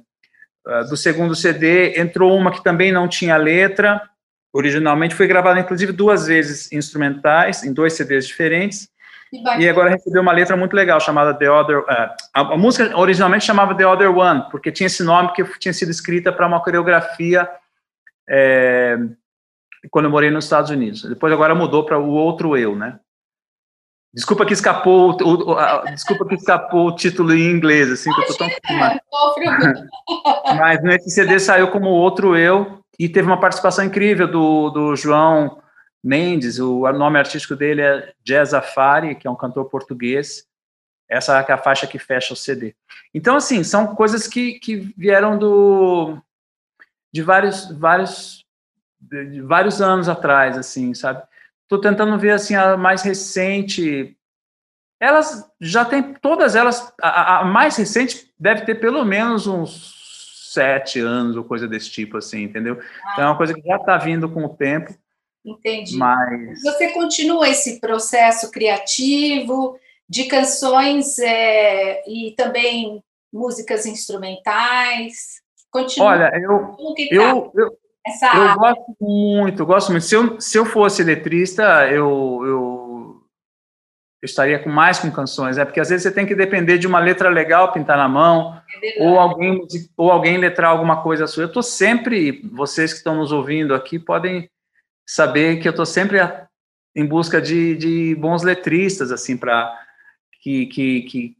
ah, 0.65 0.83
do 0.83 0.95
segundo 0.95 1.35
CD, 1.35 1.99
entrou 1.99 2.37
uma 2.37 2.51
que 2.51 2.63
também 2.63 2.91
não 2.91 3.07
tinha 3.07 3.37
letra, 3.37 4.01
originalmente 4.53 5.15
foi 5.15 5.27
gravada 5.27 5.59
inclusive 5.59 5.91
duas 5.91 6.27
vezes 6.27 6.71
instrumentais, 6.71 7.63
em 7.63 7.73
dois 7.73 7.93
CDs 7.93 8.27
diferentes, 8.27 8.89
e 9.57 9.69
agora 9.69 9.89
recebeu 9.89 10.21
uma 10.21 10.33
letra 10.33 10.57
muito 10.57 10.75
legal 10.75 10.99
chamada 10.99 11.33
The 11.33 11.49
Other. 11.49 11.79
Uh, 11.79 11.85
a, 11.87 12.41
a, 12.41 12.57
música 12.57 12.97
originalmente 12.97 13.45
chamava 13.45 13.73
The 13.73 13.87
Other 13.87 14.15
One, 14.15 14.43
porque 14.51 14.71
tinha 14.73 14.87
esse 14.87 15.03
nome 15.03 15.31
que 15.31 15.43
tinha 15.57 15.73
sido 15.73 15.89
escrita 15.89 16.33
para 16.33 16.45
uma 16.45 16.61
coreografia 16.61 17.49
é, 18.29 18.97
quando 19.89 20.05
eu 20.05 20.11
morei 20.11 20.29
nos 20.29 20.43
Estados 20.43 20.69
Unidos. 20.69 21.03
Depois 21.03 21.31
agora 21.31 21.55
mudou 21.55 21.85
para 21.85 21.97
o 21.97 22.09
Outro 22.09 22.57
Eu, 22.57 22.75
né? 22.75 22.99
Desculpa 24.13 24.45
que 24.45 24.53
escapou 24.53 25.17
o, 25.21 25.51
o 25.51 25.57
a, 25.57 25.85
desculpa 25.91 26.25
que 26.25 26.35
escapou 26.35 26.87
o 26.87 26.95
título 26.95 27.33
em 27.33 27.49
inglês, 27.49 27.89
assim, 27.89 28.11
que 28.11 28.21
eu 28.21 28.27
tô 28.27 28.33
tão 28.33 28.49
mas, 28.77 28.99
mas 30.57 30.83
nesse 30.83 31.09
CD 31.11 31.39
saiu 31.39 31.69
como 31.69 31.89
Outro 31.89 32.35
Eu 32.35 32.83
e 32.99 33.07
teve 33.07 33.27
uma 33.27 33.39
participação 33.39 33.85
incrível 33.85 34.27
do, 34.27 34.69
do 34.69 34.95
João 34.95 35.61
Mendes, 36.03 36.59
o 36.59 36.91
nome 36.91 37.19
artístico 37.19 37.55
dele 37.55 37.81
é 37.81 38.13
Jazz 38.23 38.53
Afari, 38.53 39.15
que 39.15 39.27
é 39.27 39.31
um 39.31 39.35
cantor 39.35 39.65
português. 39.69 40.45
Essa 41.07 41.39
é 41.39 41.51
a 41.51 41.57
faixa 41.57 41.85
que 41.85 41.99
fecha 41.99 42.33
o 42.33 42.37
CD. 42.37 42.73
Então, 43.13 43.35
assim, 43.35 43.63
são 43.63 43.95
coisas 43.95 44.27
que, 44.27 44.59
que 44.59 44.77
vieram 44.97 45.37
do 45.37 46.17
de 47.13 47.21
vários 47.21 47.69
vários 47.71 48.45
de 48.99 49.41
vários 49.41 49.81
anos 49.81 50.07
atrás, 50.07 50.57
assim, 50.57 50.93
sabe? 50.93 51.21
Estou 51.71 51.79
tentando 51.79 52.19
ver 52.19 52.31
assim 52.31 52.53
a 52.53 52.75
mais 52.75 53.01
recente. 53.01 54.17
Elas 54.99 55.49
já 55.57 55.85
tem 55.85 56.13
todas 56.15 56.53
elas. 56.53 56.93
A, 57.01 57.39
a, 57.39 57.45
mais 57.45 57.77
recente 57.77 58.29
deve 58.37 58.65
ter 58.65 58.75
pelo 58.75 59.05
menos 59.05 59.47
uns 59.47 60.51
sete 60.51 60.99
anos 60.99 61.37
ou 61.37 61.45
coisa 61.45 61.69
desse 61.69 61.89
tipo, 61.89 62.17
assim, 62.17 62.43
entendeu? 62.43 62.77
Então 63.13 63.23
é 63.23 63.27
uma 63.27 63.37
coisa 63.37 63.53
que 63.53 63.65
já 63.65 63.77
está 63.77 63.97
vindo 63.97 64.29
com 64.29 64.43
o 64.43 64.49
tempo. 64.49 64.93
Entendi. 65.45 65.95
Mas 65.95 66.61
você 66.61 66.89
continua 66.89 67.47
esse 67.47 67.79
processo 67.79 68.51
criativo 68.51 69.79
de 70.09 70.25
canções 70.25 71.17
é, 71.19 72.03
e 72.05 72.35
também 72.35 73.01
músicas 73.31 73.85
instrumentais. 73.85 75.41
Continua. 75.71 76.09
Olha, 76.09 76.31
eu, 76.35 76.59
tá? 76.59 76.75
eu, 77.11 77.51
eu, 77.55 77.77
essa 78.05 78.35
eu 78.35 78.55
gosto 78.55 78.95
muito, 78.99 79.65
gosto 79.65 79.91
muito. 79.91 80.05
Se 80.05 80.15
eu, 80.15 80.41
se 80.41 80.57
eu 80.57 80.65
fosse 80.65 81.03
letrista, 81.03 81.87
eu, 81.87 82.41
eu, 82.43 83.23
eu 84.21 84.25
estaria 84.25 84.57
com 84.57 84.69
mais 84.69 84.99
com 84.99 85.11
canções, 85.11 85.57
é 85.57 85.65
porque 85.65 85.79
às 85.79 85.89
vezes 85.89 86.03
você 86.03 86.11
tem 86.11 86.25
que 86.25 86.35
depender 86.35 86.77
de 86.77 86.87
uma 86.87 86.99
letra 86.99 87.29
legal 87.29 87.71
pintar 87.71 87.97
na 87.97 88.09
mão, 88.09 88.59
é 88.83 89.03
ou 89.03 89.19
alguém 89.19 89.61
ou 89.95 90.11
alguém 90.11 90.37
letrar 90.37 90.71
alguma 90.71 91.03
coisa 91.03 91.27
sua. 91.27 91.43
Eu 91.43 91.47
estou 91.47 91.63
sempre, 91.63 92.41
vocês 92.51 92.91
que 92.91 92.97
estão 92.97 93.15
nos 93.15 93.31
ouvindo 93.31 93.75
aqui 93.75 93.99
podem 93.99 94.49
saber 95.07 95.59
que 95.59 95.67
eu 95.67 95.71
estou 95.71 95.85
sempre 95.85 96.17
em 96.95 97.05
busca 97.05 97.41
de, 97.41 97.75
de 97.75 98.15
bons 98.15 98.43
letristas, 98.43 99.11
assim, 99.11 99.37
para 99.37 99.79
que, 100.41 100.65
que, 100.67 101.01
que, 101.03 101.37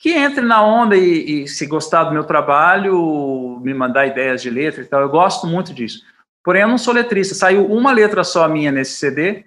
que 0.00 0.14
entre 0.14 0.40
na 0.40 0.64
onda 0.64 0.96
e, 0.96 1.42
e, 1.42 1.48
se 1.48 1.66
gostar 1.66 2.04
do 2.04 2.12
meu 2.12 2.24
trabalho, 2.24 3.60
me 3.62 3.74
mandar 3.74 4.06
ideias 4.06 4.40
de 4.40 4.48
letra 4.48 4.80
e 4.82 4.86
tal. 4.86 5.02
Eu 5.02 5.10
gosto 5.10 5.46
muito 5.46 5.74
disso. 5.74 6.02
Porém, 6.42 6.62
eu 6.62 6.68
não 6.68 6.78
sou 6.78 6.94
letrista. 6.94 7.34
Saiu 7.34 7.66
uma 7.66 7.92
letra 7.92 8.24
só 8.24 8.48
minha 8.48 8.72
nesse 8.72 8.92
CD, 8.92 9.44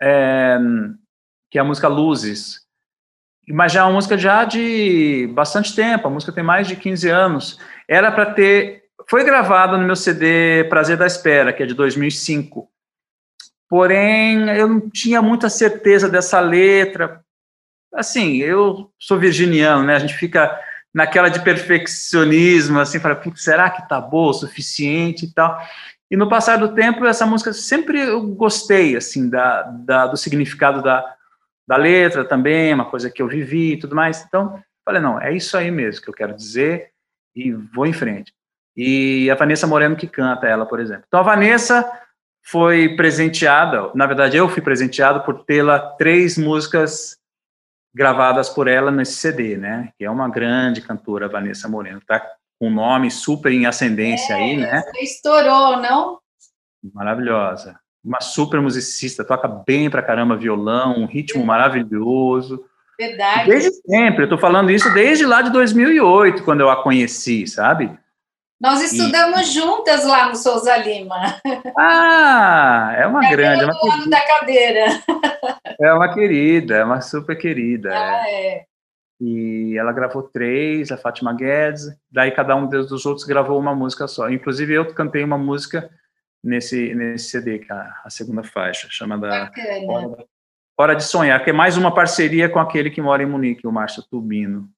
é, 0.00 0.58
que 1.50 1.58
é 1.58 1.60
a 1.60 1.64
música 1.64 1.88
Luzes. 1.88 2.60
Mas 3.48 3.72
já 3.72 3.80
é 3.80 3.82
uma 3.82 3.94
música 3.94 4.16
já 4.16 4.44
de 4.44 5.28
bastante 5.34 5.74
tempo. 5.74 6.06
A 6.06 6.10
música 6.10 6.30
tem 6.30 6.44
mais 6.44 6.68
de 6.68 6.76
15 6.76 7.08
anos. 7.08 7.58
Era 7.88 8.12
para 8.12 8.26
ter... 8.26 8.84
Foi 9.10 9.24
gravada 9.24 9.76
no 9.76 9.84
meu 9.84 9.96
CD 9.96 10.64
Prazer 10.68 10.96
da 10.96 11.04
Espera, 11.04 11.52
que 11.52 11.64
é 11.64 11.66
de 11.66 11.74
2005. 11.74 12.70
Porém, 13.68 14.48
eu 14.50 14.68
não 14.68 14.88
tinha 14.88 15.20
muita 15.20 15.50
certeza 15.50 16.08
dessa 16.08 16.38
letra, 16.38 17.23
assim, 17.94 18.36
eu 18.36 18.90
sou 18.98 19.18
virginiano, 19.18 19.84
né? 19.84 19.94
A 19.94 19.98
gente 19.98 20.14
fica 20.14 20.58
naquela 20.92 21.28
de 21.28 21.42
perfeccionismo, 21.42 22.78
assim, 22.78 23.00
para 23.00 23.20
será 23.34 23.70
que 23.70 23.88
tá 23.88 24.00
boa 24.00 24.30
o 24.30 24.34
suficiente 24.34 25.24
e 25.24 25.32
tal. 25.32 25.58
E 26.10 26.16
no 26.16 26.28
passar 26.28 26.58
do 26.58 26.74
tempo, 26.74 27.04
essa 27.04 27.26
música 27.26 27.52
sempre 27.52 28.00
eu 28.00 28.22
gostei, 28.22 28.96
assim, 28.96 29.28
da, 29.28 29.62
da, 29.62 30.06
do 30.06 30.16
significado 30.16 30.82
da, 30.82 31.04
da 31.66 31.76
letra 31.76 32.24
também, 32.24 32.72
uma 32.72 32.84
coisa 32.84 33.10
que 33.10 33.20
eu 33.20 33.26
vivi 33.26 33.72
e 33.72 33.78
tudo 33.78 33.96
mais. 33.96 34.24
Então, 34.24 34.62
falei, 34.84 35.02
não, 35.02 35.20
é 35.20 35.34
isso 35.34 35.56
aí 35.56 35.70
mesmo 35.70 36.02
que 36.02 36.08
eu 36.08 36.14
quero 36.14 36.36
dizer 36.36 36.90
e 37.34 37.52
vou 37.52 37.86
em 37.86 37.92
frente. 37.92 38.32
E 38.76 39.30
a 39.30 39.34
Vanessa 39.34 39.66
Moreno 39.66 39.96
que 39.96 40.06
canta 40.06 40.46
ela, 40.46 40.66
por 40.66 40.78
exemplo. 40.78 41.04
Então, 41.06 41.20
a 41.20 41.24
Vanessa 41.24 41.90
foi 42.46 42.94
presenteada, 42.94 43.90
na 43.94 44.06
verdade, 44.06 44.36
eu 44.36 44.48
fui 44.48 44.60
presenteado 44.60 45.22
por 45.22 45.44
tê-la 45.44 45.78
três 45.96 46.36
músicas 46.36 47.16
gravadas 47.94 48.48
por 48.48 48.66
ela 48.66 48.90
nesse 48.90 49.14
CD, 49.14 49.56
né? 49.56 49.90
Que 49.96 50.04
é 50.04 50.10
uma 50.10 50.28
grande 50.28 50.80
cantora, 50.80 51.28
Vanessa 51.28 51.68
Moreno. 51.68 52.00
Tá 52.06 52.20
com 52.58 52.68
um 52.68 52.74
nome 52.74 53.10
super 53.10 53.52
em 53.52 53.66
ascendência 53.66 54.34
é, 54.34 54.36
aí, 54.36 54.56
né? 54.56 54.82
Estourou, 55.00 55.80
não? 55.80 56.18
Maravilhosa. 56.92 57.78
Uma 58.04 58.20
super 58.20 58.60
musicista, 58.60 59.24
toca 59.24 59.48
bem 59.48 59.88
pra 59.88 60.02
caramba 60.02 60.36
violão, 60.36 60.98
um 60.98 61.06
ritmo 61.06 61.44
maravilhoso. 61.44 62.64
Verdade. 62.98 63.48
Desde 63.48 63.70
sempre, 63.72 64.24
eu 64.24 64.28
tô 64.28 64.38
falando 64.38 64.70
isso 64.70 64.92
desde 64.92 65.24
lá 65.24 65.40
de 65.42 65.50
2008, 65.50 66.44
quando 66.44 66.60
eu 66.60 66.70
a 66.70 66.82
conheci, 66.82 67.46
sabe? 67.46 67.90
Nós 68.60 68.80
estudamos 68.80 69.40
e... 69.40 69.52
juntas 69.52 70.04
lá 70.04 70.28
no 70.28 70.36
Souza 70.36 70.76
Lima. 70.76 71.40
Ah, 71.76 72.94
é 72.96 73.06
uma 73.06 73.28
grande. 73.28 73.62
É 73.62 73.66
uma 73.66 73.94
ano 73.94 74.10
da 74.10 74.20
cadeira. 74.20 74.86
É 75.80 75.92
uma 75.92 76.14
querida, 76.14 76.76
é 76.76 76.84
uma 76.84 77.00
super 77.00 77.36
querida. 77.36 77.90
Ah, 77.92 78.24
é. 78.28 78.46
é. 78.46 78.64
E 79.20 79.76
ela 79.78 79.92
gravou 79.92 80.22
três, 80.22 80.90
a 80.90 80.96
Fátima 80.96 81.32
Guedes, 81.32 81.86
daí 82.10 82.30
cada 82.30 82.54
um 82.56 82.68
dos 82.68 83.06
outros 83.06 83.26
gravou 83.26 83.58
uma 83.58 83.74
música 83.74 84.06
só. 84.06 84.28
Inclusive 84.28 84.74
eu 84.74 84.92
cantei 84.92 85.22
uma 85.22 85.38
música 85.38 85.88
nesse, 86.42 86.94
nesse 86.94 87.30
CD, 87.30 87.60
que 87.60 87.72
é 87.72 87.76
a, 88.04 88.10
segunda 88.10 88.42
faixa, 88.42 88.88
chamada 88.90 89.50
Hora, 89.88 90.26
Hora 90.76 90.94
de 90.94 91.04
Sonhar, 91.04 91.42
que 91.42 91.50
é 91.50 91.52
mais 91.52 91.76
uma 91.76 91.94
parceria 91.94 92.48
com 92.48 92.58
aquele 92.58 92.90
que 92.90 93.00
mora 93.00 93.22
em 93.22 93.26
Munique, 93.26 93.66
o 93.66 93.72
Márcio 93.72 94.02
Tubino. 94.02 94.68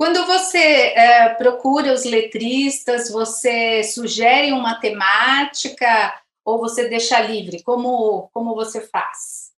Quando 0.00 0.24
você 0.24 0.94
é, 0.96 1.28
procura 1.34 1.92
os 1.92 2.06
letristas, 2.06 3.10
você 3.10 3.82
sugere 3.84 4.50
uma 4.50 4.80
temática 4.80 6.14
ou 6.42 6.58
você 6.58 6.88
deixa 6.88 7.20
livre? 7.20 7.62
Como, 7.62 8.30
como 8.32 8.54
você 8.54 8.80
faz? 8.80 9.50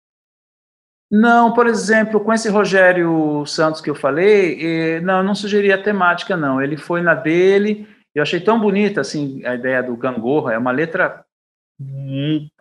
Não, 1.08 1.52
por 1.52 1.68
exemplo, 1.68 2.18
com 2.18 2.32
esse 2.32 2.48
Rogério 2.48 3.46
Santos 3.46 3.80
que 3.80 3.88
eu 3.88 3.94
falei, 3.94 4.58
eh, 4.96 5.00
não, 5.02 5.22
não 5.22 5.32
sugeri 5.32 5.72
a 5.72 5.80
temática, 5.80 6.36
não. 6.36 6.60
Ele 6.60 6.76
foi 6.76 7.02
na 7.02 7.14
dele, 7.14 7.86
eu 8.12 8.20
achei 8.20 8.40
tão 8.40 8.58
bonita, 8.58 9.00
assim, 9.00 9.46
a 9.46 9.54
ideia 9.54 9.80
do 9.80 9.96
Gangorra, 9.96 10.54
é 10.54 10.58
uma 10.58 10.72
letra 10.72 11.24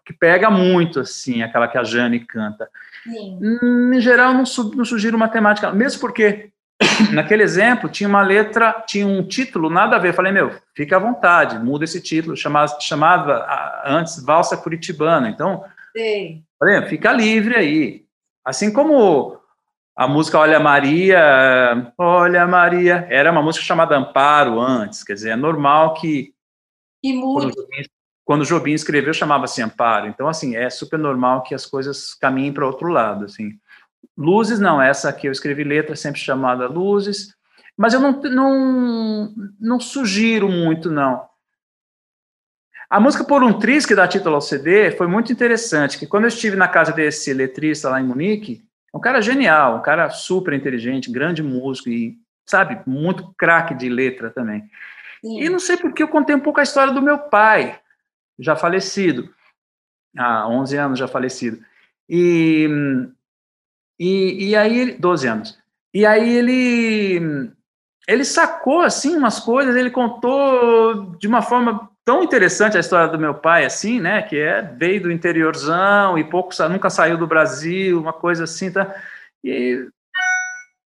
que 0.05 0.13
pega 0.19 0.51
muito, 0.51 0.99
assim, 0.99 1.41
aquela 1.41 1.67
que 1.67 1.79
a 1.79 1.83
Jane 1.83 2.19
canta. 2.19 2.69
Sim. 3.03 3.39
Em 3.91 3.99
geral, 4.01 4.33
não, 4.33 4.43
não 4.75 4.85
sugiro 4.85 5.17
uma 5.17 5.29
temática, 5.29 5.71
mesmo 5.71 5.99
porque 5.99 6.51
naquele 7.13 7.43
exemplo, 7.43 7.89
tinha 7.89 8.09
uma 8.09 8.21
letra, 8.21 8.83
tinha 8.87 9.05
um 9.05 9.23
título, 9.23 9.69
nada 9.69 9.95
a 9.95 9.99
ver. 9.99 10.09
Eu 10.09 10.13
falei, 10.13 10.31
meu, 10.31 10.51
fica 10.75 10.95
à 10.95 10.99
vontade, 10.99 11.59
muda 11.59 11.85
esse 11.85 12.01
título. 12.01 12.35
Chamava, 12.35 12.79
chamava 12.79 13.83
antes 13.85 14.23
Valsa 14.23 14.57
Curitibana. 14.57 15.29
Então, 15.29 15.63
Sim. 15.95 16.43
falei, 16.59 16.81
fica 16.87 17.11
livre 17.11 17.55
aí. 17.55 18.05
Assim 18.43 18.71
como 18.71 19.39
a 19.95 20.07
música 20.07 20.39
Olha 20.39 20.59
Maria, 20.59 21.93
Olha 21.97 22.47
Maria, 22.47 23.05
era 23.09 23.31
uma 23.31 23.41
música 23.41 23.65
chamada 23.65 23.97
Amparo 23.97 24.59
antes. 24.59 25.03
Quer 25.03 25.13
dizer, 25.13 25.29
é 25.31 25.35
normal 25.35 25.93
que. 25.93 26.33
E 27.03 27.13
muda. 27.13 27.51
Quando 28.23 28.41
o 28.41 28.45
Jobim 28.45 28.71
escreveu, 28.71 29.13
chamava-se 29.13 29.61
Amparo. 29.61 30.07
Então, 30.07 30.27
assim, 30.27 30.55
é 30.55 30.69
super 30.69 30.97
normal 30.97 31.43
que 31.43 31.53
as 31.53 31.65
coisas 31.65 32.13
caminhem 32.13 32.53
para 32.53 32.65
outro 32.65 32.87
lado, 32.87 33.25
assim. 33.25 33.51
Luzes, 34.17 34.59
não, 34.59 34.81
essa 34.81 35.09
aqui 35.09 35.27
eu 35.27 35.31
escrevi 35.31 35.63
letra 35.63 35.95
sempre 35.95 36.19
chamada 36.19 36.67
Luzes, 36.67 37.33
mas 37.77 37.93
eu 37.93 37.99
não, 37.99 38.21
não, 38.21 39.33
não 39.59 39.79
sugiro 39.79 40.49
muito, 40.49 40.91
não. 40.91 41.29
A 42.89 42.99
música 42.99 43.23
Por 43.23 43.41
um 43.41 43.57
Tris, 43.57 43.85
que 43.85 43.95
dá 43.95 44.07
título 44.07 44.35
ao 44.35 44.41
CD, 44.41 44.91
foi 44.91 45.07
muito 45.07 45.31
interessante, 45.31 45.97
que 45.97 46.05
quando 46.05 46.25
eu 46.25 46.27
estive 46.27 46.57
na 46.57 46.67
casa 46.67 46.91
desse 46.91 47.33
letrista 47.33 47.89
lá 47.89 48.01
em 48.01 48.05
Munique, 48.05 48.63
um 48.93 48.99
cara 48.99 49.21
genial, 49.21 49.77
um 49.77 49.81
cara 49.81 50.09
super 50.09 50.53
inteligente, 50.53 51.09
grande 51.09 51.41
músico 51.41 51.89
e, 51.89 52.17
sabe, 52.45 52.81
muito 52.85 53.33
craque 53.37 53.73
de 53.73 53.87
letra 53.87 54.29
também. 54.29 54.69
Sim. 55.21 55.41
E 55.41 55.49
não 55.49 55.59
sei 55.59 55.77
porque 55.77 56.03
eu 56.03 56.09
contei 56.09 56.35
um 56.35 56.39
pouco 56.41 56.59
a 56.59 56.63
história 56.63 56.93
do 56.93 57.01
meu 57.01 57.17
pai, 57.17 57.79
já 58.37 58.57
falecido, 58.57 59.33
há 60.17 60.47
11 60.49 60.77
anos 60.77 60.99
já 60.99 61.07
falecido. 61.07 61.63
E 62.09 62.67
e, 64.03 64.49
e 64.49 64.55
aí, 64.55 64.93
12 64.97 65.27
anos. 65.27 65.59
E 65.93 66.05
aí 66.07 66.37
ele 66.37 67.51
ele 68.07 68.25
sacou 68.25 68.81
assim 68.81 69.15
umas 69.15 69.39
coisas, 69.39 69.75
ele 69.75 69.91
contou 69.91 71.15
de 71.19 71.27
uma 71.27 71.43
forma 71.43 71.87
tão 72.03 72.23
interessante 72.23 72.75
a 72.75 72.79
história 72.79 73.07
do 73.07 73.19
meu 73.19 73.35
pai 73.35 73.63
assim, 73.63 73.99
né, 73.99 74.23
que 74.23 74.37
é 74.37 74.63
veio 74.63 75.03
do 75.03 75.11
interiorzão 75.11 76.17
e 76.17 76.23
pouco 76.23 76.51
nunca 76.67 76.89
saiu 76.89 77.15
do 77.15 77.27
Brasil, 77.27 77.99
uma 77.99 78.11
coisa 78.11 78.45
assim, 78.45 78.71
tá? 78.71 78.93
E 79.43 79.87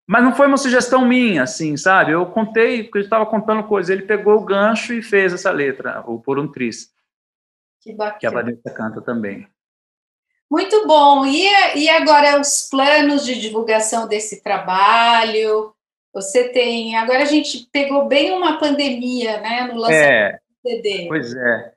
mas 0.06 0.22
não 0.22 0.34
foi 0.34 0.46
uma 0.48 0.58
sugestão 0.58 1.06
minha, 1.06 1.44
assim, 1.44 1.76
sabe? 1.76 2.12
Eu 2.12 2.26
contei, 2.26 2.82
porque 2.82 2.98
eu 2.98 3.02
estava 3.02 3.24
contando 3.24 3.64
coisas. 3.64 3.88
Ele 3.88 4.02
pegou 4.02 4.36
o 4.36 4.44
gancho 4.44 4.92
e 4.92 5.02
fez 5.02 5.32
essa 5.32 5.50
letra, 5.50 6.02
o 6.06 6.20
Por 6.20 6.38
um 6.38 6.46
Tris. 6.46 6.92
Que 7.80 7.94
bacana. 7.94 8.18
Que 8.18 8.26
a 8.26 8.30
Vanessa 8.30 8.70
canta 8.70 9.00
também. 9.00 9.48
Muito 10.50 10.86
bom. 10.86 11.24
E, 11.26 11.48
e 11.76 11.88
agora 11.88 12.40
os 12.40 12.68
planos 12.70 13.24
de 13.24 13.40
divulgação 13.40 14.06
desse 14.06 14.42
trabalho? 14.42 15.74
Você 16.12 16.48
tem. 16.48 16.96
Agora 16.96 17.22
a 17.22 17.26
gente 17.26 17.68
pegou 17.72 18.06
bem 18.06 18.32
uma 18.32 18.58
pandemia, 18.58 19.40
né? 19.40 19.68
No 19.72 19.80
lançamento 19.80 20.12
é, 20.12 20.32
do 20.32 20.70
CD. 20.70 21.06
Pois 21.08 21.34
é. 21.34 21.72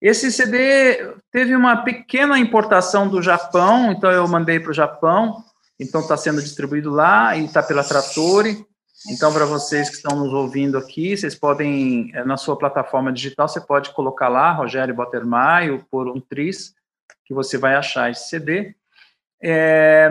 Esse 0.00 0.32
CD 0.32 1.14
teve 1.30 1.54
uma 1.54 1.78
pequena 1.78 2.38
importação 2.38 3.06
do 3.06 3.20
Japão, 3.20 3.92
então 3.92 4.10
eu 4.10 4.26
mandei 4.26 4.58
para 4.58 4.70
o 4.70 4.74
Japão, 4.74 5.44
então 5.78 6.00
está 6.00 6.16
sendo 6.16 6.40
distribuído 6.40 6.90
lá 6.90 7.36
e 7.36 7.44
está 7.44 7.62
pela 7.62 7.84
Trattori. 7.84 8.64
Então, 9.08 9.32
para 9.32 9.46
vocês 9.46 9.88
que 9.88 9.96
estão 9.96 10.16
nos 10.18 10.32
ouvindo 10.32 10.76
aqui, 10.76 11.16
vocês 11.16 11.34
podem, 11.34 12.10
eh, 12.14 12.24
na 12.24 12.36
sua 12.36 12.56
plataforma 12.56 13.10
digital, 13.10 13.48
você 13.48 13.60
pode 13.60 13.90
colocar 13.94 14.28
lá, 14.28 14.52
Rogério 14.52 14.94
Bottermaio, 14.94 15.84
por 15.90 16.06
um 16.08 16.20
tris, 16.20 16.74
que 17.30 17.34
você 17.34 17.56
vai 17.56 17.76
achar 17.76 18.10
esse 18.10 18.28
CD. 18.28 18.74
É, 19.40 20.10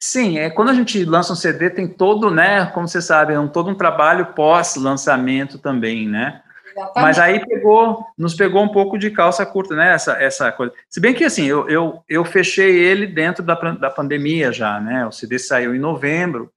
sim, 0.00 0.38
é, 0.38 0.48
quando 0.48 0.68
a 0.68 0.74
gente 0.74 1.04
lança 1.04 1.32
um 1.32 1.36
CD, 1.36 1.70
tem 1.70 1.88
todo, 1.88 2.30
né, 2.30 2.66
como 2.66 2.86
você 2.86 3.02
sabe, 3.02 3.34
é 3.34 3.40
um, 3.40 3.48
todo 3.48 3.68
um 3.68 3.74
trabalho 3.74 4.26
pós-lançamento 4.26 5.58
também, 5.58 6.08
né? 6.08 6.40
Exatamente. 6.70 7.02
Mas 7.02 7.18
aí 7.18 7.44
pegou, 7.44 8.06
nos 8.16 8.34
pegou 8.34 8.62
um 8.62 8.68
pouco 8.68 8.96
de 8.96 9.10
calça 9.10 9.44
curta, 9.44 9.74
né? 9.74 9.92
Essa, 9.92 10.12
essa 10.22 10.52
coisa. 10.52 10.72
Se 10.88 11.00
bem 11.00 11.12
que 11.12 11.24
assim, 11.24 11.46
eu, 11.46 11.68
eu, 11.68 12.04
eu 12.08 12.24
fechei 12.24 12.76
ele 12.78 13.04
dentro 13.04 13.42
da, 13.42 13.54
da 13.54 13.90
pandemia 13.90 14.52
já, 14.52 14.80
né? 14.80 15.04
O 15.04 15.10
CD 15.10 15.36
saiu 15.40 15.74
em 15.74 15.80
novembro, 15.80 16.52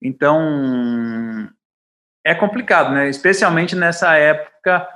então 0.00 1.46
é 2.24 2.34
complicado, 2.34 2.92
né? 2.92 3.10
Especialmente 3.10 3.76
nessa 3.76 4.16
época 4.16 4.88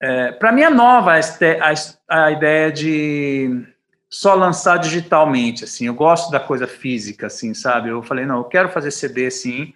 é, 0.00 0.32
para 0.32 0.52
mim 0.52 0.62
é 0.62 0.70
nova 0.70 1.12
a, 1.18 2.24
a, 2.26 2.30
ideia 2.30 2.70
de 2.70 3.64
só 4.08 4.34
lançar 4.34 4.78
digitalmente, 4.78 5.64
assim, 5.64 5.86
eu 5.86 5.94
gosto 5.94 6.30
da 6.30 6.38
coisa 6.38 6.66
física, 6.66 7.26
assim, 7.26 7.54
sabe? 7.54 7.88
Eu 7.88 8.02
falei, 8.02 8.26
não, 8.26 8.38
eu 8.38 8.44
quero 8.44 8.68
fazer 8.68 8.90
CD, 8.90 9.30
sim, 9.30 9.74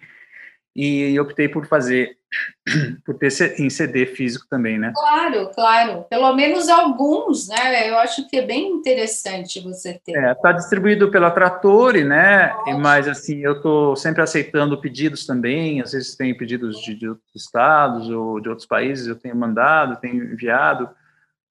e 0.75 1.19
optei 1.19 1.49
por 1.49 1.65
fazer 1.65 2.17
por 3.05 3.17
ter 3.17 3.29
em 3.59 3.69
CD 3.69 4.05
físico 4.05 4.45
também, 4.49 4.79
né? 4.79 4.93
Claro, 4.95 5.49
claro. 5.53 6.05
Pelo 6.09 6.33
menos 6.33 6.69
alguns, 6.69 7.49
né? 7.49 7.89
Eu 7.89 7.97
acho 7.97 8.27
que 8.27 8.37
é 8.37 8.45
bem 8.45 8.69
interessante 8.71 9.59
você 9.59 9.99
ter. 10.05 10.17
É, 10.17 10.33
tá 10.35 10.51
distribuído 10.51 11.11
pela 11.11 11.31
Trattori, 11.31 12.03
né? 12.03 12.53
Ótimo. 12.53 12.79
Mas 12.79 13.07
assim, 13.07 13.39
eu 13.39 13.53
estou 13.53 13.95
sempre 13.95 14.21
aceitando 14.21 14.79
pedidos 14.79 15.25
também. 15.25 15.81
Às 15.81 15.91
vezes 15.91 16.15
tem 16.15 16.35
pedidos 16.35 16.79
de, 16.81 16.95
de, 16.95 17.09
outros 17.09 17.35
estados 17.35 18.09
ou 18.09 18.39
de 18.39 18.49
outros 18.49 18.67
países, 18.67 19.07
eu 19.07 19.15
tenho 19.15 19.35
mandado, 19.35 19.99
tenho 19.99 20.23
enviado, 20.23 20.89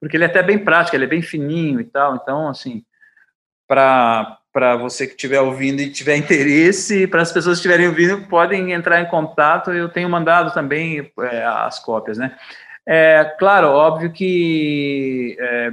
porque 0.00 0.16
ele 0.16 0.24
é 0.24 0.26
até 0.26 0.42
bem 0.42 0.58
prático, 0.58 0.96
ele 0.96 1.04
é 1.04 1.08
bem 1.08 1.22
fininho 1.22 1.80
e 1.80 1.84
tal. 1.84 2.16
Então, 2.16 2.48
assim, 2.48 2.82
para 3.68 4.39
para 4.52 4.76
você 4.76 5.06
que 5.06 5.14
estiver 5.14 5.40
ouvindo 5.40 5.80
e 5.80 5.90
tiver 5.90 6.16
interesse, 6.18 7.06
para 7.06 7.22
as 7.22 7.32
pessoas 7.32 7.58
que 7.58 7.66
estiverem 7.66 7.88
ouvindo, 7.88 8.26
podem 8.26 8.72
entrar 8.72 9.00
em 9.00 9.06
contato. 9.06 9.70
Eu 9.72 9.88
tenho 9.88 10.08
mandado 10.08 10.52
também 10.52 11.10
é, 11.20 11.44
as 11.44 11.78
cópias, 11.78 12.18
né? 12.18 12.36
É, 12.86 13.36
claro, 13.38 13.68
óbvio 13.68 14.12
que 14.12 15.36
é, 15.38 15.72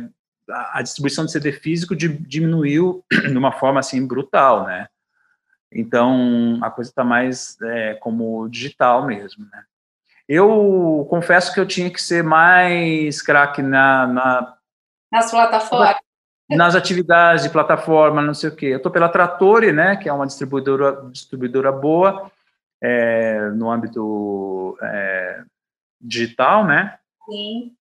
a 0.74 0.82
distribuição 0.82 1.26
de 1.26 1.32
CD 1.32 1.52
físico 1.52 1.96
diminuiu 1.96 3.04
de 3.12 3.38
uma 3.38 3.52
forma 3.52 3.80
assim 3.80 4.06
brutal, 4.06 4.66
né? 4.66 4.88
Então 5.72 6.60
a 6.62 6.70
coisa 6.72 6.90
está 6.90 7.04
mais 7.04 7.58
é, 7.62 7.96
como 7.96 8.48
digital 8.50 9.06
mesmo, 9.06 9.46
né? 9.52 9.63
Eu 10.28 11.08
confesso 11.10 11.54
que 11.54 11.60
eu 11.60 11.66
tinha 11.66 11.90
que 11.90 12.02
ser 12.02 12.22
mais 12.22 13.22
craque 13.22 13.62
na, 13.62 14.08
na 14.08 14.58
nas 15.10 15.32
plataformas 15.32 15.96
nas 16.49 16.75
atividades 16.75 17.43
de 17.43 17.49
plataforma, 17.49 18.21
não 18.21 18.33
sei 18.33 18.49
o 18.49 18.55
quê. 18.55 18.67
Eu 18.67 18.77
estou 18.77 18.91
pela 18.91 19.10
Trattori, 19.10 19.73
né, 19.73 19.95
que 19.97 20.07
é 20.07 20.13
uma 20.13 20.25
distribuidora, 20.25 21.10
distribuidora 21.12 21.71
boa 21.71 22.31
é, 22.81 23.49
no 23.49 23.69
âmbito 23.69 24.77
é, 24.81 25.43
digital, 25.99 26.65
né? 26.65 26.97
Sim. 27.29 27.73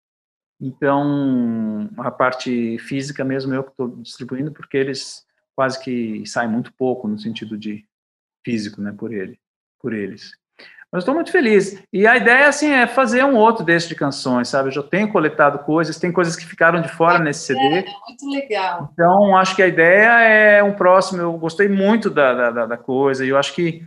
Então, 0.61 1.91
a 1.99 2.11
parte 2.11 2.79
física 2.79 3.23
mesmo 3.23 3.55
eu 3.55 3.63
que 3.63 3.71
estou 3.71 3.89
distribuindo, 3.89 4.51
porque 4.51 4.77
eles 4.77 5.25
quase 5.55 5.83
que 5.83 6.25
saem 6.27 6.51
muito 6.51 6.73
pouco 6.73 7.07
no 7.07 7.19
sentido 7.19 7.57
de 7.57 7.87
físico, 8.45 8.81
né, 8.81 8.93
por 8.97 9.13
ele, 9.13 9.39
por 9.81 9.93
eles. 9.93 10.33
Mas 10.93 11.03
estou 11.03 11.15
muito 11.15 11.33
feliz. 11.33 11.83
E 11.93 12.07
a 12.07 12.17
ideia, 12.17 12.49
assim, 12.49 12.71
é 12.71 12.87
fazer 12.87 13.25
um 13.25 13.37
outro 13.37 13.65
desse 13.65 13.89
de 13.89 13.95
canções, 13.95 14.49
sabe? 14.49 14.69
Eu 14.69 14.73
já 14.73 14.83
tenho 14.83 15.11
coletado 15.11 15.59
coisas, 15.59 15.99
tem 15.99 16.13
coisas 16.13 16.37
que 16.37 16.47
ficaram 16.47 16.81
de 16.81 16.89
fora 16.89 17.19
é, 17.19 17.23
nesse 17.23 17.41
CD. 17.41 17.61
É, 17.61 17.85
muito 18.07 18.31
legal. 18.31 18.91
Então, 18.93 19.37
acho 19.37 19.57
que 19.57 19.63
a 19.63 19.67
ideia 19.67 20.21
é 20.21 20.63
um 20.63 20.73
próximo. 20.73 21.21
Eu 21.21 21.33
gostei 21.33 21.69
muito 21.69 22.09
da, 22.09 22.51
da, 22.51 22.67
da 22.67 22.77
coisa, 22.77 23.25
e 23.25 23.29
eu 23.29 23.37
acho 23.37 23.55
que 23.55 23.85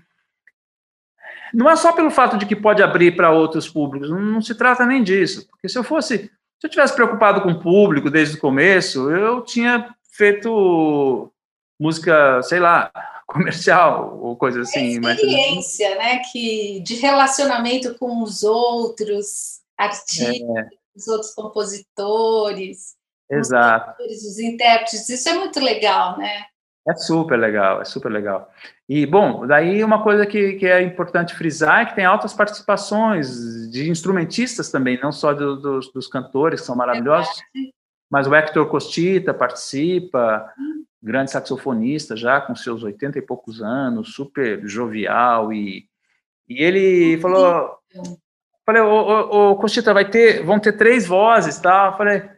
não 1.54 1.70
é 1.70 1.76
só 1.76 1.92
pelo 1.94 2.12
fato 2.12 2.38
de 2.38 2.46
que 2.46 2.56
pode 2.56 2.84
abrir 2.84 3.16
para 3.16 3.32
outros 3.32 3.68
públicos, 3.68 4.10
não, 4.10 4.20
não, 4.20 4.42
se 4.42 4.54
trata 4.56 4.86
nem 4.86 5.04
disso. 5.04 5.48
Porque 5.48 5.68
se 5.68 5.78
eu 5.78 5.84
fosse, 5.84 6.18
se 6.18 6.68
eu 6.68 6.70
tivesse 6.70 6.94
preocupado 6.94 7.42
com 7.42 7.52
o 7.52 7.60
público 7.60 8.10
desde 8.10 8.38
o 8.38 8.40
começo, 8.40 9.10
eu 9.10 9.42
tinha 9.42 9.90
feito 10.12 11.32
música, 11.80 12.42
sei 12.44 12.60
lá, 12.60 12.92
comercial 13.32 14.20
ou 14.22 14.36
coisa 14.36 14.62
assim. 14.62 15.06
É 15.06 15.12
experiência, 15.12 15.90
mas... 15.90 15.98
né, 16.00 16.22
que 16.32 16.80
de 16.82 16.96
relacionamento 16.96 17.96
com 17.96 18.24
os 18.24 18.44
outros 18.44 19.60
artistas, 19.78 20.40
é. 20.40 20.70
os 20.96 21.08
outros 21.08 21.34
compositores, 21.34 22.98
Exato. 23.30 24.02
Os, 24.04 24.24
os 24.24 24.40
intérpretes, 24.40 25.08
isso 25.08 25.30
é 25.30 25.34
muito 25.34 25.60
legal, 25.60 26.18
né? 26.18 26.46
É 26.88 26.96
super 26.96 27.38
legal, 27.38 27.82
é 27.82 27.86
super 27.86 28.12
legal. 28.12 28.52
E, 28.88 29.06
bom, 29.06 29.46
daí 29.46 29.84
uma 29.84 30.02
coisa 30.02 30.26
que, 30.26 30.54
que 30.54 30.66
é 30.66 30.82
importante 30.82 31.36
frisar 31.36 31.82
é 31.82 31.86
que 31.86 31.96
tem 31.96 32.06
altas 32.06 32.34
participações 32.34 33.70
de 33.70 33.90
instrumentistas 33.90 34.72
também, 34.72 35.00
não 35.00 35.12
só 35.12 35.34
do, 35.34 35.58
dos, 35.58 35.92
dos 35.92 36.08
cantores, 36.08 36.62
que 36.62 36.66
são 36.66 36.76
maravilhosos, 36.76 37.40
é 37.56 37.80
mas 38.10 38.26
o 38.26 38.34
Hector 38.34 38.66
Costita 38.68 39.36
participa, 39.36 40.52
hum. 40.58 40.79
Grande 41.02 41.32
saxofonista 41.32 42.16
já 42.16 42.42
com 42.42 42.56
seus 42.56 42.84
80 42.84 43.20
e 43.20 43.22
poucos 43.22 43.62
anos, 43.62 44.14
super 44.14 44.62
jovial, 44.68 45.54
e, 45.54 45.86
e 46.48 46.62
ele 46.64 47.18
falou, 47.20 47.78
falei, 48.66 48.82
ô, 48.82 49.52
ô, 49.52 49.56
Costita, 49.56 49.94
vai 49.94 50.10
ter, 50.10 50.44
vão 50.44 50.60
ter 50.60 50.74
três 50.74 51.08
vozes, 51.08 51.60
tá? 51.60 51.90
Eu 51.92 51.98
falei, 51.98 52.30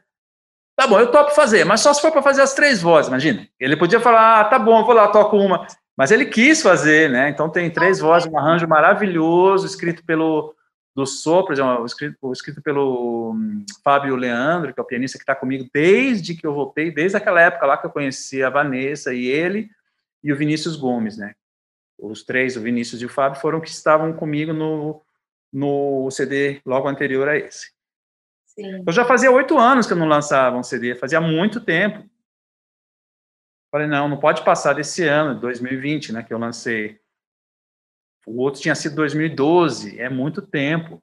Tá 0.82 0.88
bom, 0.88 1.00
eu 1.00 1.12
topo 1.12 1.30
fazer, 1.36 1.64
mas 1.64 1.82
só 1.82 1.94
se 1.94 2.02
for 2.02 2.12
para 2.12 2.24
fazer 2.24 2.42
as 2.42 2.56
três 2.56 2.82
vozes, 2.82 3.08
imagina. 3.08 3.48
Ele 3.60 3.78
podia 3.78 4.00
falar, 4.00 4.40
ah, 4.40 4.44
tá 4.46 4.58
bom, 4.58 4.84
vou 4.84 4.96
lá, 4.96 5.08
toco 5.10 5.38
uma. 5.38 5.68
Mas 5.96 6.10
ele 6.10 6.26
quis 6.26 6.62
fazer, 6.64 7.08
né? 7.08 7.30
Então 7.30 7.50
tem 7.50 7.70
três 7.70 8.00
vozes, 8.00 8.28
um 8.28 8.36
arranjo 8.36 8.68
maravilhoso, 8.68 9.68
escrito 9.68 10.04
pelo 10.04 10.56
do 10.94 11.06
Sopro, 11.06 11.54
escrito, 11.86 12.32
escrito 12.32 12.62
pelo 12.62 13.32
um, 13.32 13.66
Fábio 13.84 14.16
Leandro, 14.16 14.74
que 14.74 14.80
é 14.80 14.84
o 14.84 14.86
pianista 14.86 15.18
que 15.18 15.24
está 15.24 15.36
comigo 15.36 15.70
desde 15.74 16.36
que 16.36 16.46
eu 16.46 16.54
voltei, 16.54 16.92
desde 16.92 17.18
aquela 17.18 17.42
época 17.42 17.66
lá 17.66 17.78
que 17.78 17.86
eu 17.86 17.92
conheci 17.92 18.44
a 18.44 18.50
Vanessa 18.50 19.14
e 19.14 19.26
ele, 19.26 19.70
e 20.24 20.32
o 20.34 20.36
Vinícius 20.36 20.76
Gomes, 20.76 21.18
né? 21.18 21.34
Os 21.98 22.24
três, 22.24 22.58
o 22.58 22.62
Vinícius 22.62 23.02
e 23.02 23.06
o 23.06 23.10
Fábio, 23.10 23.40
foram 23.40 23.62
que 23.62 23.70
estavam 23.70 24.12
comigo 24.14 24.54
no, 24.54 25.02
no 25.52 26.10
CD 26.12 26.62
logo 26.66 26.88
anterior 26.88 27.28
a 27.28 27.38
esse. 27.38 27.72
Sim. 28.46 28.84
Eu 28.86 28.92
já 28.92 29.06
fazia 29.06 29.32
oito 29.32 29.58
anos 29.58 29.88
que 29.88 29.94
eu 29.94 29.98
não 29.98 30.08
lançava 30.08 30.58
um 30.58 30.64
CD, 30.64 30.96
fazia 30.96 31.22
muito 31.22 31.62
tempo. 31.62 32.10
Falei, 33.72 33.88
não, 33.88 34.10
não 34.10 34.20
pode 34.20 34.44
passar 34.44 34.74
desse 34.74 35.08
ano, 35.08 35.40
2020, 35.40 36.12
né, 36.12 36.24
que 36.24 36.34
eu 36.34 36.38
lancei. 36.38 37.00
O 38.26 38.42
outro 38.42 38.62
tinha 38.62 38.76
sido 38.76 38.96
2012, 38.96 40.00
é 40.00 40.10
muito 40.10 40.42
tempo. 40.42 41.02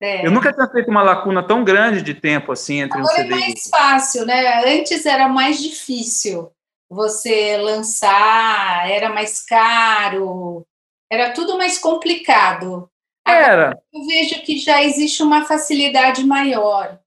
É. 0.00 0.26
Eu 0.26 0.30
nunca 0.30 0.52
tinha 0.52 0.68
feito 0.68 0.90
uma 0.90 1.02
lacuna 1.02 1.42
tão 1.42 1.64
grande 1.64 2.02
de 2.02 2.14
tempo 2.14 2.52
assim 2.52 2.80
entre 2.80 2.98
Agora 2.98 3.12
um 3.12 3.16
CD. 3.16 3.32
é 3.32 3.38
mais 3.38 3.68
fácil, 3.70 4.26
né? 4.26 4.78
Antes 4.78 5.06
era 5.06 5.28
mais 5.28 5.60
difícil 5.60 6.50
você 6.90 7.56
lançar, 7.56 8.90
era 8.90 9.08
mais 9.08 9.44
caro, 9.44 10.66
era 11.10 11.32
tudo 11.32 11.56
mais 11.56 11.78
complicado. 11.78 12.90
Era. 13.26 13.80
Eu 13.92 14.06
vejo 14.06 14.42
que 14.42 14.58
já 14.58 14.82
existe 14.82 15.22
uma 15.22 15.44
facilidade 15.46 16.24
maior. 16.24 16.98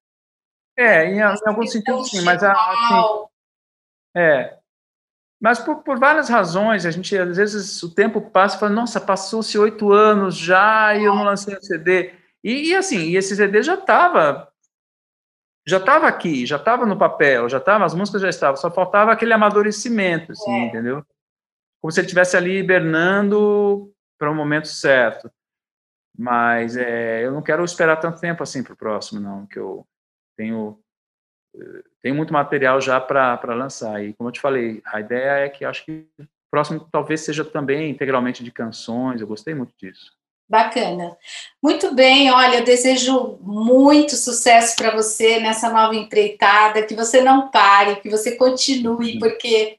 É, 0.75 1.05
em, 1.05 1.17
em 1.17 1.21
algum 1.21 1.65
sentido 1.65 2.03
sim, 2.03 2.21
mas 2.21 2.43
a, 2.43 2.51
assim, 2.51 3.25
é. 4.15 4.56
Mas 5.39 5.59
por, 5.59 5.83
por, 5.83 5.99
várias 5.99 6.29
razões, 6.29 6.85
a 6.85 6.91
gente 6.91 7.15
às 7.15 7.37
vezes 7.37 7.83
o 7.83 7.93
tempo 7.93 8.19
passa 8.19 8.57
e 8.57 8.59
fala, 8.59 8.71
nossa, 8.71 8.99
passou-se 8.99 9.57
oito 9.57 9.91
anos 9.91 10.35
já 10.35 10.95
e 10.95 11.03
eu 11.03 11.15
não 11.15 11.23
lancei 11.23 11.55
o 11.55 11.61
CD. 11.61 12.13
E, 12.43 12.69
e 12.69 12.75
assim, 12.75 13.09
e 13.09 13.15
esse 13.15 13.35
CD 13.35 13.61
já 13.61 13.75
estava 13.75 14.51
já 15.67 15.77
estava 15.77 16.07
aqui, 16.07 16.45
já 16.45 16.55
estava 16.55 16.85
no 16.85 16.97
papel, 16.97 17.49
já 17.49 17.57
estava, 17.57 17.83
as 17.83 17.93
músicas 17.93 18.21
já 18.21 18.29
estavam, 18.29 18.55
só 18.55 18.71
faltava 18.71 19.11
aquele 19.11 19.33
amadurecimento, 19.33 20.31
assim, 20.31 20.49
é. 20.49 20.65
entendeu? 20.67 21.05
Como 21.81 21.91
se 21.91 21.99
ele 21.99 22.05
estivesse 22.05 22.37
ali 22.37 22.59
hibernando 22.59 23.93
para 24.17 24.31
o 24.31 24.35
momento 24.35 24.69
certo. 24.69 25.29
Mas 26.17 26.77
é, 26.77 27.25
eu 27.25 27.33
não 27.33 27.41
quero 27.41 27.65
esperar 27.65 27.97
tanto 27.97 28.19
tempo 28.19 28.41
assim 28.41 28.63
para 28.63 28.73
o 28.73 28.77
próximo, 28.77 29.19
não, 29.19 29.45
que 29.45 29.59
eu 29.59 29.85
tenho 30.37 30.81
tenho 32.01 32.15
muito 32.15 32.33
material 32.33 32.79
já 32.79 32.99
para 32.99 33.55
lançar. 33.55 34.03
E 34.03 34.13
como 34.13 34.29
eu 34.29 34.33
te 34.33 34.39
falei, 34.39 34.81
a 34.85 34.99
ideia 34.99 35.45
é 35.45 35.49
que 35.49 35.65
acho 35.65 35.85
que 35.85 36.05
o 36.19 36.25
próximo 36.49 36.87
talvez 36.91 37.21
seja 37.21 37.43
também 37.43 37.89
integralmente 37.89 38.43
de 38.43 38.51
canções. 38.51 39.21
Eu 39.21 39.27
gostei 39.27 39.53
muito 39.53 39.73
disso. 39.77 40.11
Bacana. 40.49 41.17
Muito 41.61 41.93
bem, 41.93 42.31
olha, 42.31 42.59
eu 42.59 42.63
desejo 42.63 43.37
muito 43.41 44.15
sucesso 44.15 44.77
para 44.77 44.95
você 44.95 45.41
nessa 45.41 45.69
nova 45.69 45.93
empreitada, 45.93 46.83
que 46.83 46.95
você 46.95 47.19
não 47.19 47.49
pare, 47.49 47.97
que 47.97 48.09
você 48.09 48.37
continue, 48.37 49.19
porque 49.19 49.77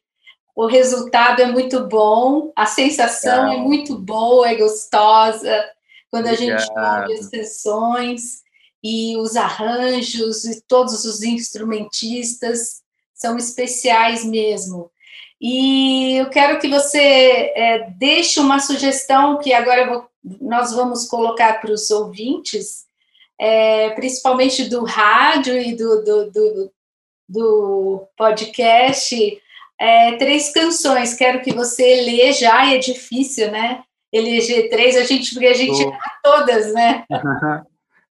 o 0.54 0.66
resultado 0.66 1.40
é 1.40 1.46
muito 1.46 1.86
bom, 1.86 2.52
a 2.54 2.66
sensação 2.66 3.50
é 3.50 3.56
muito 3.56 3.96
boa, 3.96 4.50
é 4.50 4.56
gostosa, 4.56 5.70
quando 6.10 6.26
a 6.26 6.34
gente 6.34 6.62
ouve 6.70 7.14
as 7.14 7.28
canções 7.30 8.42
e 8.82 9.16
os 9.16 9.36
arranjos 9.36 10.44
e 10.44 10.62
todos 10.62 11.04
os 11.04 11.22
instrumentistas 11.22 12.82
são 13.14 13.36
especiais 13.36 14.24
mesmo. 14.24 14.90
E 15.40 16.16
eu 16.16 16.30
quero 16.30 16.58
que 16.58 16.68
você 16.68 17.52
é, 17.54 17.90
deixe 17.96 18.40
uma 18.40 18.58
sugestão 18.58 19.38
que 19.38 19.52
agora 19.52 19.86
vou, 19.86 20.06
nós 20.40 20.72
vamos 20.72 21.06
colocar 21.06 21.60
para 21.60 21.72
os 21.72 21.90
ouvintes, 21.90 22.86
é, 23.40 23.90
principalmente 23.90 24.68
do 24.68 24.84
rádio 24.84 25.60
e 25.60 25.76
do, 25.76 26.04
do, 26.04 26.30
do, 26.30 26.72
do 27.28 28.08
podcast, 28.16 29.42
é, 29.80 30.16
três 30.16 30.52
canções. 30.52 31.14
Quero 31.14 31.40
que 31.40 31.52
você 31.52 32.02
lê 32.02 32.32
já, 32.32 32.72
é 32.72 32.78
difícil, 32.78 33.50
né? 33.50 33.84
eleger 34.12 34.68
três, 34.68 34.96
a 34.96 35.04
gente, 35.04 35.32
porque 35.32 35.46
a 35.46 35.54
gente 35.54 35.84
Do... 35.84 35.92
todas, 36.22 36.72
né? 36.72 37.04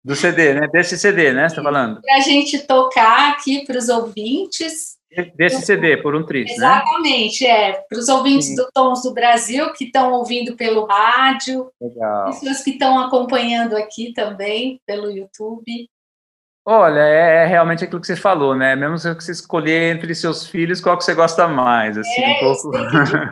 Do 0.07 0.15
CD, 0.15 0.55
né? 0.55 0.69
Desse 0.69 0.97
CD, 0.97 1.33
né? 1.33 1.49
Você 1.49 1.55
está 1.55 1.63
falando? 1.65 2.01
Para 2.01 2.15
a 2.15 2.21
gente 2.21 2.61
tocar 2.61 3.33
aqui 3.33 3.67
para 3.67 3.77
os 3.77 3.89
ouvintes. 3.89 4.95
Desse 5.35 5.67
CD, 5.67 5.97
por 5.97 6.15
um 6.15 6.25
triz, 6.25 6.53
Exatamente, 6.53 7.43
né? 7.43 7.71
é. 7.71 7.73
Para 7.89 7.99
os 7.99 8.09
ouvintes 8.09 8.49
Sim. 8.49 8.55
do 8.55 8.69
Tons 8.73 9.03
do 9.03 9.13
Brasil, 9.13 9.73
que 9.73 9.87
estão 9.87 10.13
ouvindo 10.13 10.55
pelo 10.55 10.85
rádio. 10.85 11.71
Legal. 11.81 12.27
Pessoas 12.27 12.63
que 12.63 12.71
estão 12.71 13.01
acompanhando 13.01 13.77
aqui 13.77 14.13
também, 14.13 14.81
pelo 14.87 15.11
YouTube. 15.11 15.91
Olha, 16.69 16.99
é, 16.99 17.45
é, 17.45 17.47
realmente 17.47 17.85
aquilo 17.85 18.01
que 18.01 18.09
você 18.09 18.17
falou, 18.17 18.57
né? 18.57 18.75
Mesmo 18.75 18.99
se 18.99 19.15
você 19.15 19.31
escolher 19.31 19.95
entre 19.95 20.13
seus 20.17 20.49
filhos, 20.49 20.81
qual 20.81 20.99
que 20.99 21.05
você 21.05 21.15
gosta 21.15 21.47
mais, 21.47 21.97
assim, 21.97 22.23
é, 22.23 22.37
um 22.37 22.41
pouco... 22.41 22.73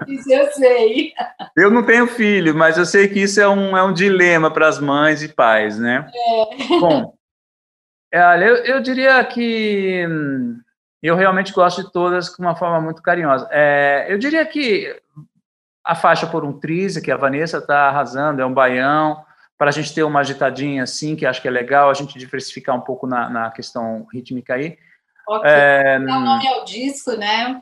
Difícil, 0.07 0.39
eu 0.39 0.53
sei. 0.53 1.13
eu 1.57 1.69
não 1.69 1.83
tenho 1.83 2.07
filho, 2.07 2.55
mas 2.55 2.79
eu 2.79 2.87
sei 2.87 3.09
que 3.09 3.21
isso 3.21 3.41
é 3.41 3.49
um, 3.49 3.77
é 3.77 3.83
um 3.83 3.93
dilema 3.93 4.53
para 4.53 4.69
as 4.69 4.79
mães 4.79 5.21
e 5.21 5.29
pais, 5.29 5.81
né? 5.81 6.09
É. 6.15 6.79
Bom, 6.79 7.13
é, 8.13 8.25
olha, 8.25 8.45
eu, 8.45 8.57
eu 8.77 8.81
diria 8.81 9.25
que 9.25 10.07
hum, 10.09 10.61
eu 11.03 11.17
realmente 11.17 11.53
gosto 11.53 11.83
de 11.83 11.91
todas 11.91 12.29
com 12.29 12.41
uma 12.41 12.55
forma 12.55 12.81
muito 12.81 13.03
carinhosa. 13.03 13.49
É, 13.51 14.07
eu 14.09 14.17
diria 14.17 14.47
que 14.47 14.97
a 15.85 15.97
faixa 15.97 16.25
por 16.25 16.45
um 16.45 16.53
triz, 16.53 16.97
que 16.99 17.11
a 17.11 17.17
Vanessa 17.17 17.59
está 17.59 17.89
arrasando, 17.89 18.41
é 18.41 18.47
um 18.47 18.55
baião, 18.55 19.25
para 19.57 19.69
a 19.69 19.73
gente 19.73 19.95
ter 19.95 20.03
uma 20.03 20.21
agitadinha 20.21 20.83
assim, 20.83 21.15
que 21.15 21.27
acho 21.27 21.41
que 21.41 21.49
é 21.49 21.51
legal, 21.51 21.91
a 21.91 21.95
gente 21.95 22.19
diversificar 22.19 22.77
um 22.77 22.81
pouco 22.81 23.07
na, 23.07 23.29
na 23.31 23.51
questão 23.51 24.07
rítmica 24.13 24.55
aí. 24.55 24.77
Ok, 25.29 25.51
é, 25.51 25.99
dá 26.01 26.19
o 26.19 26.21
um 26.21 26.25
nome 26.25 26.49
ao 26.49 26.65
disco, 26.65 27.13
né? 27.13 27.61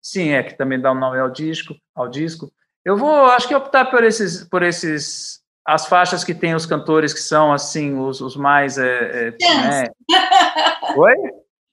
Sim, 0.00 0.30
é, 0.30 0.42
que 0.42 0.56
também 0.56 0.80
dá 0.80 0.92
o 0.92 0.94
um 0.94 0.98
nome 0.98 1.18
ao 1.18 1.28
disco, 1.28 1.74
ao 1.94 2.08
disco. 2.08 2.50
Eu 2.84 2.96
vou, 2.96 3.26
acho 3.26 3.48
que 3.48 3.54
optar 3.54 3.86
por 3.86 4.04
esses, 4.04 4.44
por 4.44 4.62
esses, 4.62 5.40
as 5.66 5.86
faixas 5.86 6.22
que 6.22 6.32
tem 6.32 6.54
os 6.54 6.64
cantores 6.64 7.12
que 7.12 7.20
são, 7.20 7.52
assim, 7.52 7.98
os, 7.98 8.20
os 8.20 8.36
mais... 8.36 8.78
É, 8.78 9.34
é, 9.40 9.54
né? 9.54 9.88
Oi? 10.96 11.14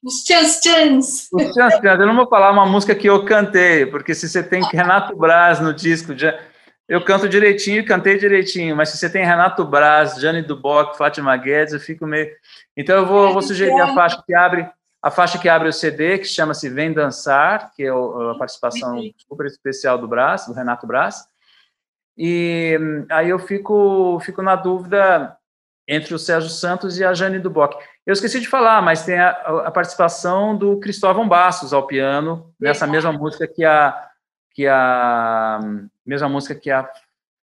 Os 0.03 0.23
Chans 0.27 0.59
Chans. 0.61 1.27
Os 1.31 1.53
Chans 1.53 1.75
Chans. 1.75 1.99
Eu 1.99 2.07
não 2.07 2.15
vou 2.15 2.27
falar 2.27 2.51
uma 2.51 2.65
música 2.65 2.95
que 2.95 3.07
eu 3.07 3.23
cantei, 3.23 3.85
porque 3.85 4.15
se 4.15 4.27
você 4.27 4.41
tem 4.41 4.63
Renato 4.63 5.15
Braz 5.15 5.59
no 5.59 5.73
disco... 5.73 6.17
Já, 6.17 6.37
eu 6.87 7.03
canto 7.03 7.29
direitinho, 7.29 7.85
cantei 7.85 8.17
direitinho, 8.17 8.75
mas 8.75 8.89
se 8.89 8.97
você 8.97 9.09
tem 9.09 9.25
Renato 9.25 9.63
Braz, 9.63 10.15
Jane 10.15 10.41
Duboc, 10.41 10.97
Fátima 10.97 11.35
Guedes, 11.37 11.73
eu 11.73 11.79
fico 11.79 12.05
meio. 12.05 12.29
Então 12.75 12.97
eu 12.97 13.05
vou, 13.05 13.31
vou 13.31 13.41
sugerir 13.41 13.79
a 13.79 13.93
faixa 13.93 14.21
que 14.25 14.33
abre 14.33 14.69
a 15.01 15.11
faixa 15.11 15.37
que 15.37 15.49
abre 15.49 15.67
o 15.67 15.73
CD, 15.73 16.17
que 16.17 16.23
chama-se 16.25 16.69
Vem 16.69 16.93
Dançar, 16.93 17.73
que 17.75 17.83
é 17.83 17.89
a 17.89 18.35
participação 18.39 19.01
super 19.27 19.45
especial 19.47 19.97
do 19.97 20.07
Brás, 20.07 20.45
do 20.47 20.53
Renato 20.53 20.87
Braz. 20.87 21.27
E 22.17 22.79
aí 23.09 23.29
eu 23.29 23.37
fico, 23.37 24.17
fico 24.21 24.41
na 24.41 24.55
dúvida 24.55 25.37
entre 25.85 26.13
o 26.13 26.19
Sérgio 26.19 26.49
Santos 26.49 26.97
e 26.97 27.03
a 27.03 27.13
Jane 27.13 27.37
Duboc. 27.37 27.75
Eu 28.05 28.13
esqueci 28.13 28.39
de 28.39 28.47
falar, 28.47 28.81
mas 28.81 29.03
tem 29.03 29.19
a, 29.19 29.31
a 29.65 29.71
participação 29.71 30.55
do 30.55 30.79
Cristóvão 30.79 31.27
Bastos 31.27 31.73
ao 31.73 31.85
piano, 31.85 32.53
nessa 32.57 32.87
mesma 32.87 33.11
música 33.11 33.45
que 33.45 33.65
a, 33.65 34.07
que 34.53 34.65
a 34.65 35.59
mesma 36.05 36.29
música 36.29 36.55
que 36.55 36.71
a 36.71 36.89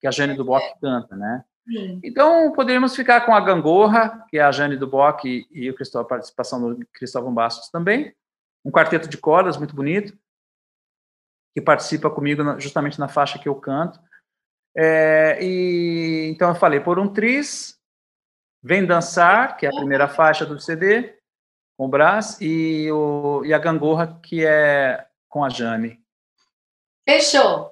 que 0.00 0.06
a 0.06 0.10
Jane 0.10 0.34
Duboc 0.34 0.62
canta, 0.80 1.14
né? 1.14 1.44
Sim. 1.68 2.00
Então, 2.02 2.52
poderíamos 2.52 2.96
ficar 2.96 3.20
com 3.26 3.34
a 3.34 3.40
Gangorra, 3.40 4.24
que 4.28 4.38
é 4.38 4.42
a 4.42 4.50
Jane 4.50 4.76
Duboc 4.76 5.24
e, 5.24 5.46
e 5.52 5.68
a 5.68 6.04
participação 6.04 6.74
do 6.74 6.86
Cristóvão 6.92 7.32
Bastos 7.32 7.68
também. 7.68 8.14
Um 8.64 8.70
quarteto 8.70 9.08
de 9.08 9.18
cordas 9.18 9.56
muito 9.56 9.76
bonito, 9.76 10.18
que 11.54 11.60
participa 11.60 12.10
comigo 12.10 12.58
justamente 12.58 12.98
na 12.98 13.08
faixa 13.08 13.38
que 13.38 13.48
eu 13.48 13.54
canto. 13.54 14.00
É, 14.74 15.38
e 15.42 16.30
Então, 16.30 16.48
eu 16.48 16.54
falei, 16.54 16.80
por 16.80 16.98
um 16.98 17.12
tris, 17.12 17.78
Vem 18.62 18.84
Dançar, 18.86 19.56
que 19.56 19.66
é 19.66 19.68
a 19.68 19.74
primeira 19.74 20.08
faixa 20.08 20.44
do 20.44 20.58
CD, 20.58 21.18
com 21.76 21.86
o 21.86 21.88
Brás, 21.88 22.38
e, 22.40 22.90
o, 22.90 23.42
e 23.44 23.54
a 23.54 23.58
Gangorra, 23.58 24.18
que 24.22 24.44
é 24.44 25.06
com 25.28 25.44
a 25.44 25.48
Jane. 25.48 26.02
Fechou. 27.08 27.69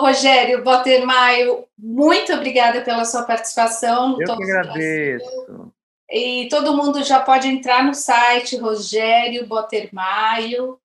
Rogério 0.00 0.62
Bottermaio, 0.64 1.64
muito 1.78 2.32
obrigada 2.32 2.80
pela 2.82 3.04
sua 3.04 3.22
participação. 3.24 4.16
Eu 4.20 4.36
que 4.36 4.42
agradeço. 4.42 5.72
E 6.10 6.48
todo 6.48 6.76
mundo 6.76 7.04
já 7.04 7.20
pode 7.20 7.46
entrar 7.46 7.84
no 7.84 7.94
site 7.94 8.56
Rogério 8.56 9.46
Bottermaio. 9.46 10.79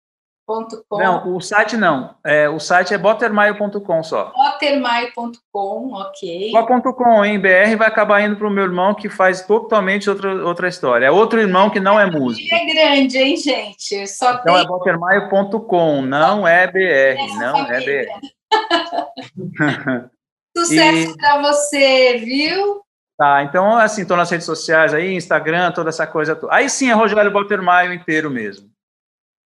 Não, 0.91 1.35
o 1.35 1.41
site 1.41 1.75
não. 1.75 2.15
É, 2.23 2.47
o 2.47 2.59
site 2.59 2.93
é 2.93 2.97
bottermaio.com 2.97 4.03
só. 4.03 4.31
Bottermaio.com, 4.35 5.93
ok. 5.93 6.51
Só.com 6.51 7.25
em 7.25 7.39
BR 7.39 7.75
vai 7.77 7.87
acabar 7.87 8.21
indo 8.21 8.35
para 8.35 8.47
o 8.47 8.51
meu 8.51 8.63
irmão 8.63 8.93
que 8.93 9.09
faz 9.09 9.41
totalmente 9.41 10.07
outra, 10.07 10.45
outra 10.45 10.67
história. 10.67 11.07
É 11.07 11.11
outro 11.11 11.39
irmão 11.39 11.71
que 11.71 11.79
não 11.79 11.99
é 11.99 12.05
músico. 12.05 12.47
É 12.53 12.65
grande, 12.65 13.17
hein, 13.17 13.37
gente? 13.37 14.07
Só 14.07 14.33
então 14.33 14.53
tem... 14.53 14.63
é 14.63 14.67
bottermaio.com, 14.67 16.01
não 16.03 16.47
é 16.47 16.67
BR, 16.67 17.19
Essa 17.19 17.39
não 17.39 17.65
família. 17.65 18.01
é 18.01 18.05
BR. 19.99 20.09
Sucesso 20.55 21.11
e... 21.11 21.17
para 21.17 21.41
você, 21.41 22.17
viu? 22.23 22.85
Tá, 23.17 23.43
então, 23.43 23.77
assim, 23.77 24.01
estou 24.01 24.17
nas 24.17 24.29
redes 24.29 24.45
sociais 24.45 24.93
aí, 24.93 25.15
Instagram, 25.15 25.71
toda 25.71 25.89
essa 25.89 26.05
coisa. 26.05 26.39
Aí 26.51 26.69
sim 26.69 26.89
é 26.91 26.93
Rogério 26.93 27.31
Bottermaio 27.31 27.93
inteiro 27.93 28.29
mesmo. 28.29 28.74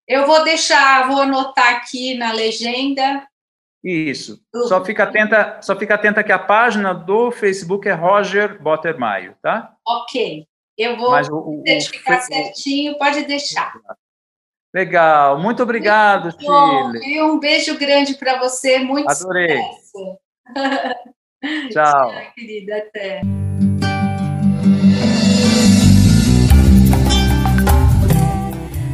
Eu 0.09 0.25
vou 0.25 0.43
deixar, 0.43 1.07
vou 1.07 1.21
anotar 1.21 1.75
aqui 1.75 2.15
na 2.15 2.31
legenda. 2.31 3.27
Isso. 3.83 4.41
Só 4.67 4.83
fica 4.83 5.03
atenta, 5.03 5.59
só 5.61 5.75
fica 5.75 5.93
atenta 5.93 6.23
que 6.23 6.31
a 6.31 6.39
página 6.39 6.95
do 6.95 7.29
Facebook 7.29 7.87
é 7.87 7.93
Roger 7.93 8.59
Bottermaio, 8.59 9.35
tá? 9.39 9.71
Ok. 9.87 10.47
Eu 10.75 10.97
vou 10.97 11.11
o, 11.11 11.61
identificar 11.61 12.17
o, 12.17 12.21
certinho, 12.21 12.97
pode 12.97 13.23
deixar. 13.25 13.71
Legal, 14.73 15.39
muito 15.39 15.61
obrigado, 15.61 16.31
Chile. 16.31 17.21
Um 17.21 17.39
beijo 17.39 17.77
grande 17.77 18.15
para 18.15 18.39
você, 18.39 18.79
muito 18.79 19.09
Adorei. 19.09 19.59
Tchau. 21.71 22.11
Tchau, 22.11 22.33
querida, 22.35 22.77
até. 22.77 23.21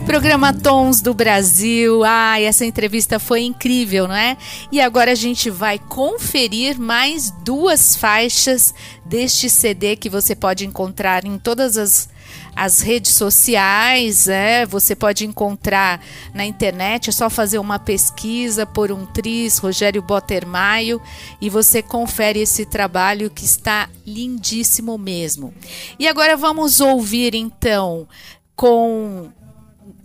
Programa 0.06 0.54
Tons 0.54 1.02
do 1.02 1.16
Brasil. 1.16 2.04
Ai, 2.04 2.46
essa 2.46 2.64
entrevista 2.64 3.18
foi 3.20 3.42
incrível, 3.42 4.08
não 4.08 4.16
é? 4.16 4.38
E 4.72 4.80
agora 4.80 5.12
a 5.12 5.16
gente 5.16 5.50
vai 5.50 5.80
conferir 5.80 6.80
mais 6.80 7.32
duas 7.44 7.96
faixas 7.96 8.74
deste 9.04 9.50
CD 9.50 9.96
que 9.96 10.10
você 10.10 10.36
pode 10.36 10.66
encontrar 10.66 11.26
em 11.26 11.40
todas 11.40 11.76
as 11.78 12.14
as 12.56 12.80
redes 12.80 13.14
sociais, 13.14 14.28
é, 14.28 14.66
você 14.66 14.96
pode 14.96 15.26
encontrar 15.26 16.02
na 16.34 16.46
internet, 16.46 17.10
é 17.10 17.14
só 17.14 17.30
fazer 17.30 17.60
uma 17.60 17.78
pesquisa 17.78 18.66
por 18.66 18.92
um 18.92 19.06
tris, 19.06 19.58
Rogério 19.58 20.02
Bottermaio, 20.02 21.02
e 21.40 21.50
você 21.50 21.82
confere 21.82 22.40
esse 22.40 22.66
trabalho 22.66 23.30
que 23.30 23.44
está 23.44 23.90
lindíssimo 24.08 24.98
mesmo. 24.98 25.54
E 26.00 26.08
agora 26.08 26.38
vamos 26.38 26.80
ouvir 26.80 27.36
então 27.36 28.08
com 28.56 29.30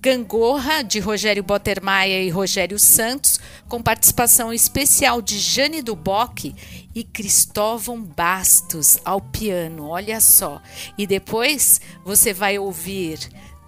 Gangorra, 0.02 0.82
de 0.82 0.98
Rogério 0.98 1.42
Bottermaia 1.42 2.22
e 2.22 2.30
Rogério 2.30 2.78
Santos, 2.78 3.38
com 3.68 3.82
participação 3.82 4.50
especial 4.50 5.20
de 5.20 5.38
Jane 5.38 5.82
Duboc 5.82 6.54
e 6.94 7.04
Cristóvão 7.04 8.02
Bastos 8.02 8.98
ao 9.04 9.20
piano, 9.20 9.86
olha 9.86 10.18
só. 10.18 10.62
E 10.96 11.06
depois 11.06 11.82
você 12.02 12.32
vai 12.32 12.58
ouvir 12.58 13.18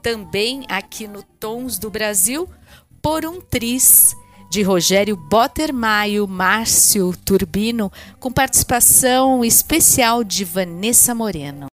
também 0.03 0.65
aqui 0.71 1.07
no 1.07 1.23
Tons 1.23 1.79
do 1.79 1.91
Brasil, 1.91 2.49
Por 3.03 3.27
um 3.27 3.39
Tris, 3.39 4.17
de 4.51 4.63
Rogério 4.63 5.17
Bottermaio, 5.17 6.27
Márcio 6.27 7.15
Turbino, 7.25 7.93
com 8.19 8.33
participação 8.33 9.45
especial 9.45 10.25
de 10.25 10.47
Vanessa 10.47 11.15
Moreno. 11.15 11.72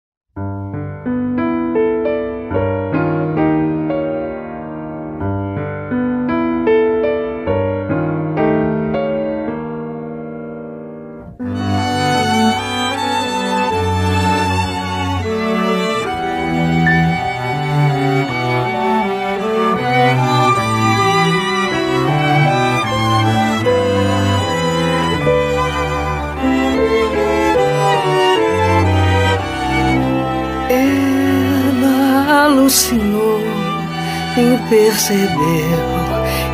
Percebeu 34.68 35.78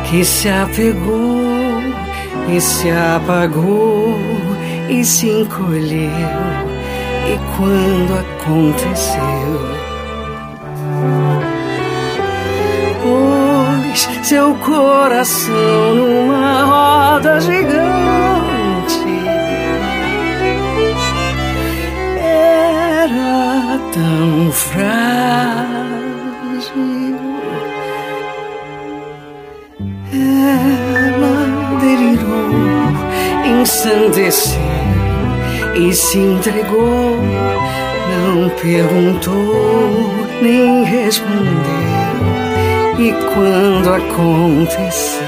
que 0.09 0.23
se 0.23 0.47
apegou 0.47 1.81
e 2.47 2.61
se 2.61 2.89
apagou 2.91 4.15
e 4.89 5.03
se 5.03 5.29
encolheu. 5.29 6.11
E 7.25 7.39
quando 7.57 8.19
aconteceu, 8.19 9.21
pôs 13.01 14.09
seu 14.23 14.53
coração 14.55 15.95
numa 15.95 16.63
roda 16.63 17.39
gigante. 17.39 17.73
Era 22.19 23.79
tão 23.93 24.51
frágil 24.51 25.72
ensandeceu 33.83 34.61
e 35.75 35.93
se 35.93 36.17
entregou, 36.17 37.19
não 38.09 38.49
perguntou 38.61 40.09
nem 40.41 40.85
respondeu. 40.85 41.33
E 42.97 43.11
quando 43.33 43.93
aconteceu, 43.93 45.27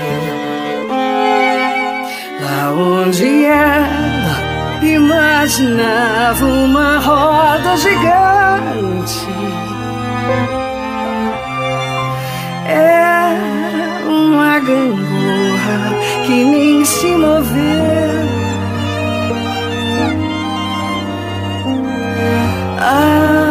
lá 2.39 2.71
onde 2.71 3.45
ela 3.45 4.39
imaginava 4.81 6.45
uma 6.45 6.99
roda 6.99 7.75
gigante, 7.75 9.27
era 12.67 14.05
uma 14.07 14.59
gangorra 14.59 15.95
que 16.25 16.43
nem 16.43 16.85
se 16.85 17.07
moveu. 17.07 18.44
Ah, 22.87 23.44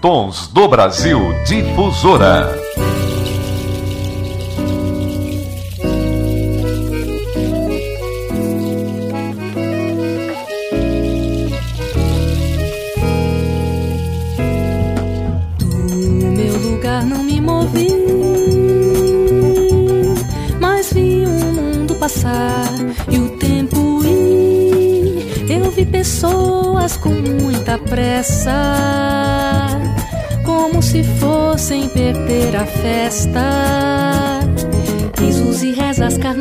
Tons 0.00 0.46
do 0.48 0.68
Brasil 0.68 1.18
Difusora. 1.44 2.57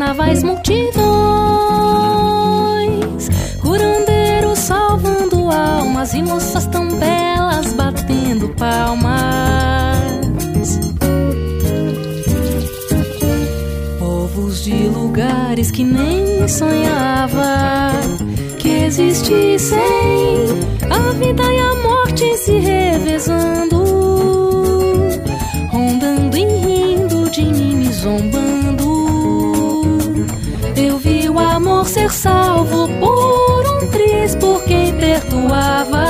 Carnavais, 0.07 0.41
multidões, 0.41 0.95
curandeiros 3.59 4.59
salvando 4.59 5.49
almas 5.51 6.13
e 6.13 6.23
moças 6.23 6.65
tão 6.67 6.87
belas 6.97 7.73
batendo 7.73 8.47
palmas. 8.49 9.17
Povos 13.99 14.63
de 14.63 14.87
lugares 14.87 15.71
que 15.71 15.83
nem 15.83 16.47
sonhava 16.47 17.91
que 18.59 18.69
existissem, 18.69 19.77
a 20.89 21.11
vida 21.13 21.43
e 21.43 21.59
a 21.59 21.75
morte 21.83 22.37
se 22.37 22.57
revezando, 22.59 23.83
rondando 25.69 26.37
e 26.37 26.45
rindo 26.45 27.29
de 27.29 27.43
mim, 27.43 27.75
me 27.75 27.91
zombando. 27.91 28.36
Ser 31.87 32.11
salvo 32.11 32.89
por 32.99 33.67
um 33.75 33.87
triz 33.87 34.35
por 34.35 34.63
quem 34.65 34.93
perdoava. 34.95 36.05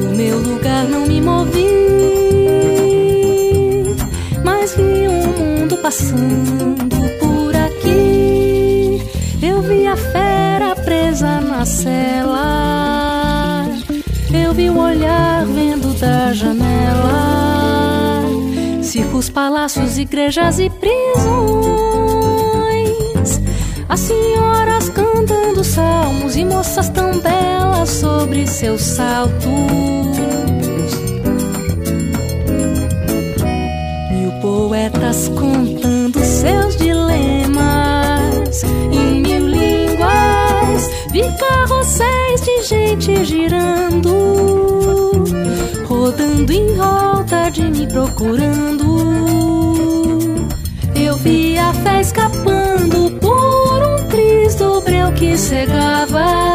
Do 0.00 0.08
meu 0.16 0.38
lugar 0.38 0.84
não 0.88 1.06
me 1.06 1.20
movi, 1.20 1.66
mas 4.42 4.74
vi 4.74 5.08
o 5.08 5.12
mundo 5.12 5.76
passando 5.78 6.88
por 7.20 7.54
aqui. 7.54 9.02
Eu 9.42 9.60
vi 9.62 9.86
a 9.86 9.96
fera 9.96 10.74
presa 10.74 11.40
na 11.40 11.66
cela. 11.66 12.27
Circos, 19.18 19.30
palácios, 19.30 19.98
igrejas 19.98 20.60
e 20.60 20.70
prisões. 20.70 21.18
As 23.88 23.98
senhoras 24.00 24.88
cantando 24.90 25.64
salmos 25.64 26.36
e 26.36 26.44
moças 26.44 26.88
tão 26.90 27.18
belas 27.18 27.88
sobre 27.88 28.46
seus 28.46 28.80
saltos. 28.80 29.42
Mil 34.12 34.30
poetas 34.40 35.28
contando 35.28 36.20
seus 36.20 36.76
dilemas 36.76 38.62
em 38.92 39.22
mil 39.22 39.48
línguas. 39.48 40.88
Vi 41.10 41.22
carrosséis 41.38 42.40
de 42.42 42.62
gente 42.62 43.24
girando, 43.24 45.24
rodando 45.88 46.52
em 46.52 46.76
volta 46.76 47.50
de 47.50 47.64
mim 47.64 47.88
procurando. 47.88 48.87
Que 55.18 55.36
cegava. 55.36 56.47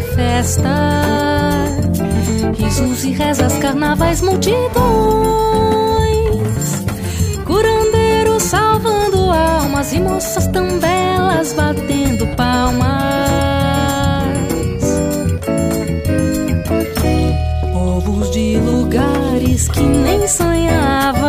Festa. 0.00 0.70
Risos 2.56 3.04
e 3.04 3.12
rezas, 3.12 3.56
carnavais, 3.58 4.20
multidões, 4.22 4.60
curandeiros 7.44 8.42
salvando 8.42 9.30
almas 9.30 9.92
e 9.92 10.00
moças 10.00 10.46
tão 10.48 10.78
belas 10.78 11.52
batendo 11.52 12.26
palmas. 12.36 12.90
Povos 17.72 18.30
de 18.30 18.56
lugares 18.58 19.68
que 19.68 19.82
nem 19.82 20.26
sonhava 20.26 21.19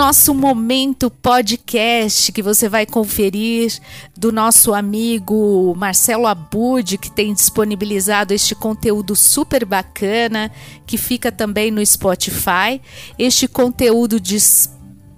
nosso 0.00 0.32
momento 0.32 1.10
podcast 1.10 2.32
que 2.32 2.40
você 2.40 2.70
vai 2.70 2.86
conferir 2.86 3.78
do 4.16 4.32
nosso 4.32 4.72
amigo 4.72 5.74
Marcelo 5.76 6.26
Abud, 6.26 6.96
que 6.96 7.10
tem 7.10 7.34
disponibilizado 7.34 8.32
este 8.32 8.54
conteúdo 8.54 9.14
super 9.14 9.62
bacana, 9.66 10.50
que 10.86 10.96
fica 10.96 11.30
também 11.30 11.70
no 11.70 11.84
Spotify. 11.84 12.80
Este 13.18 13.46
conteúdo 13.46 14.18
de, 14.18 14.38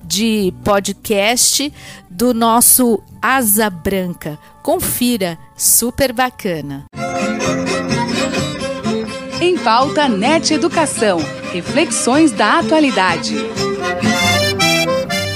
de 0.03 0.53
podcast 0.65 1.73
do 2.11 2.35
nosso 2.35 3.01
Asa 3.23 3.71
Branca. 3.71 4.37
Confira, 4.65 5.39
super 5.57 6.13
bacana. 6.13 6.87
Em 9.41 9.57
pauta 9.59 10.09
NET 10.09 10.53
Educação. 10.53 11.21
Reflexões 11.53 12.33
da 12.33 12.59
atualidade. 12.59 13.37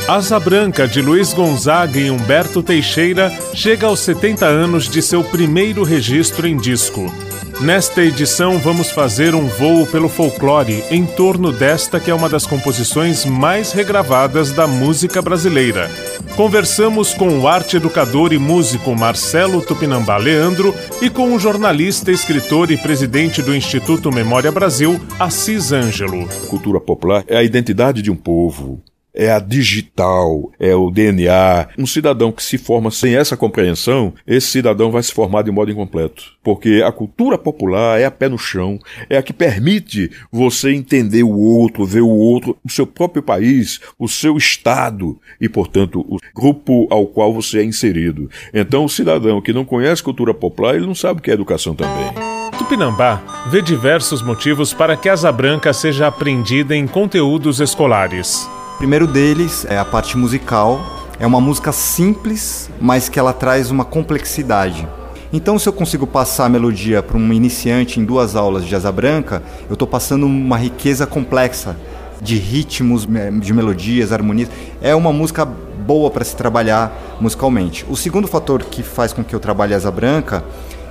Asa 0.08 0.38
Branca, 0.38 0.86
de 0.86 1.02
Luiz 1.02 1.34
Gonzaga 1.34 1.98
e 1.98 2.12
Humberto 2.12 2.62
Teixeira, 2.62 3.28
chega 3.52 3.88
aos 3.88 3.98
70 4.00 4.46
anos 4.46 4.88
de 4.88 5.02
seu 5.02 5.24
primeiro 5.24 5.82
registro 5.82 6.46
em 6.46 6.56
disco. 6.56 7.12
Nesta 7.60 8.04
edição, 8.04 8.56
vamos 8.56 8.88
fazer 8.88 9.34
um 9.34 9.48
voo 9.48 9.84
pelo 9.84 10.08
folclore 10.08 10.84
em 10.92 11.04
torno 11.04 11.50
desta 11.50 11.98
que 11.98 12.08
é 12.08 12.14
uma 12.14 12.28
das 12.28 12.46
composições 12.46 13.24
mais 13.24 13.72
regravadas 13.72 14.52
da 14.52 14.68
música 14.68 15.20
brasileira. 15.20 15.90
Conversamos 16.36 17.12
com 17.12 17.40
o 17.40 17.48
arte 17.48 17.76
educador 17.76 18.32
e 18.32 18.38
músico 18.38 18.94
Marcelo 18.94 19.60
Tupinambá 19.60 20.18
Leandro 20.18 20.72
e 21.02 21.10
com 21.10 21.34
o 21.34 21.38
jornalista, 21.38 22.12
escritor 22.12 22.70
e 22.70 22.76
presidente 22.76 23.42
do 23.42 23.56
Instituto 23.56 24.12
Memória 24.12 24.52
Brasil, 24.52 25.00
Assis 25.18 25.72
Ângelo. 25.72 26.28
Cultura 26.46 26.78
popular 26.78 27.24
é 27.26 27.36
a 27.36 27.42
identidade 27.42 28.02
de 28.02 28.10
um 28.10 28.16
povo 28.16 28.80
é 29.16 29.32
a 29.32 29.38
digital, 29.38 30.52
é 30.60 30.74
o 30.74 30.90
DNA. 30.90 31.68
Um 31.78 31.86
cidadão 31.86 32.30
que 32.30 32.42
se 32.42 32.58
forma 32.58 32.90
sem 32.90 33.16
essa 33.16 33.36
compreensão, 33.36 34.12
esse 34.26 34.48
cidadão 34.48 34.90
vai 34.90 35.02
se 35.02 35.12
formar 35.12 35.42
de 35.42 35.50
modo 35.50 35.70
incompleto. 35.70 36.22
Porque 36.44 36.82
a 36.86 36.92
cultura 36.92 37.38
popular 37.38 37.98
é 37.98 38.04
a 38.04 38.10
pé 38.10 38.28
no 38.28 38.38
chão, 38.38 38.78
é 39.08 39.16
a 39.16 39.22
que 39.22 39.32
permite 39.32 40.10
você 40.30 40.72
entender 40.72 41.22
o 41.22 41.36
outro, 41.36 41.86
ver 41.86 42.02
o 42.02 42.08
outro, 42.08 42.56
o 42.62 42.70
seu 42.70 42.86
próprio 42.86 43.22
país, 43.22 43.80
o 43.98 44.06
seu 44.06 44.36
estado 44.36 45.18
e, 45.40 45.48
portanto, 45.48 46.00
o 46.00 46.18
grupo 46.34 46.86
ao 46.90 47.06
qual 47.06 47.32
você 47.32 47.60
é 47.60 47.64
inserido. 47.64 48.30
Então, 48.52 48.84
o 48.84 48.88
cidadão 48.88 49.40
que 49.40 49.52
não 49.52 49.64
conhece 49.64 50.02
cultura 50.02 50.34
popular, 50.34 50.76
ele 50.76 50.86
não 50.86 50.94
sabe 50.94 51.20
o 51.20 51.22
que 51.22 51.30
é 51.30 51.34
educação 51.34 51.74
também. 51.74 52.36
Tupinambá 52.58 53.46
vê 53.48 53.60
diversos 53.60 54.22
motivos 54.22 54.72
para 54.72 54.96
que 54.96 55.08
a 55.08 55.12
Asa 55.12 55.30
Branca 55.30 55.72
seja 55.72 56.06
aprendida 56.06 56.74
em 56.74 56.86
conteúdos 56.86 57.60
escolares. 57.60 58.48
O 58.76 58.78
primeiro 58.78 59.06
deles 59.06 59.64
é 59.70 59.78
a 59.78 59.86
parte 59.86 60.18
musical. 60.18 61.08
É 61.18 61.26
uma 61.26 61.40
música 61.40 61.72
simples, 61.72 62.68
mas 62.78 63.08
que 63.08 63.18
ela 63.18 63.32
traz 63.32 63.70
uma 63.70 63.86
complexidade. 63.86 64.86
Então, 65.32 65.58
se 65.58 65.66
eu 65.66 65.72
consigo 65.72 66.06
passar 66.06 66.44
a 66.44 66.48
melodia 66.50 67.02
para 67.02 67.16
um 67.16 67.32
iniciante 67.32 67.98
em 67.98 68.04
duas 68.04 68.36
aulas 68.36 68.66
de 68.66 68.76
asa 68.76 68.92
branca, 68.92 69.42
eu 69.66 69.72
estou 69.72 69.88
passando 69.88 70.26
uma 70.26 70.58
riqueza 70.58 71.06
complexa 71.06 71.74
de 72.20 72.36
ritmos, 72.36 73.08
de 73.40 73.54
melodias, 73.54 74.12
harmonias. 74.12 74.50
É 74.82 74.94
uma 74.94 75.10
música 75.10 75.46
boa 75.46 76.10
para 76.10 76.22
se 76.22 76.36
trabalhar 76.36 77.16
musicalmente. 77.18 77.86
O 77.88 77.96
segundo 77.96 78.28
fator 78.28 78.62
que 78.62 78.82
faz 78.82 79.10
com 79.10 79.24
que 79.24 79.34
eu 79.34 79.40
trabalhe 79.40 79.72
asa 79.72 79.90
branca 79.90 80.44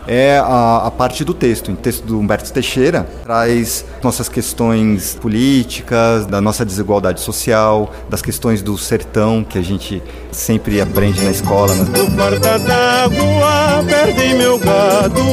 é 0.07 0.37
a, 0.37 0.87
a, 0.87 0.91
parte 0.91 1.23
do 1.23 1.33
texto. 1.33 1.71
O 1.71 1.75
texto 1.75 2.05
do 2.05 2.19
Humberto 2.19 2.51
Teixeira 2.51 3.07
traz 3.23 3.85
nossas 4.03 4.29
questões 4.29 5.15
políticas, 5.15 6.25
da 6.25 6.39
nossa 6.39 6.65
desigualdade 6.65 7.21
social, 7.21 7.91
das 8.09 8.21
questões 8.21 8.61
do 8.61 8.77
sertão 8.77 9.43
que 9.43 9.57
a 9.57 9.63
gente 9.63 10.01
sempre 10.31 10.81
aprende 10.81 11.23
na 11.23 11.31
escola. 11.31 11.73
Né? 11.73 11.85
No 11.97 12.11
porta 12.11 12.59
d'água 12.59 13.83
perdi 13.87 14.35
meu 14.35 14.59
gado, 14.59 15.23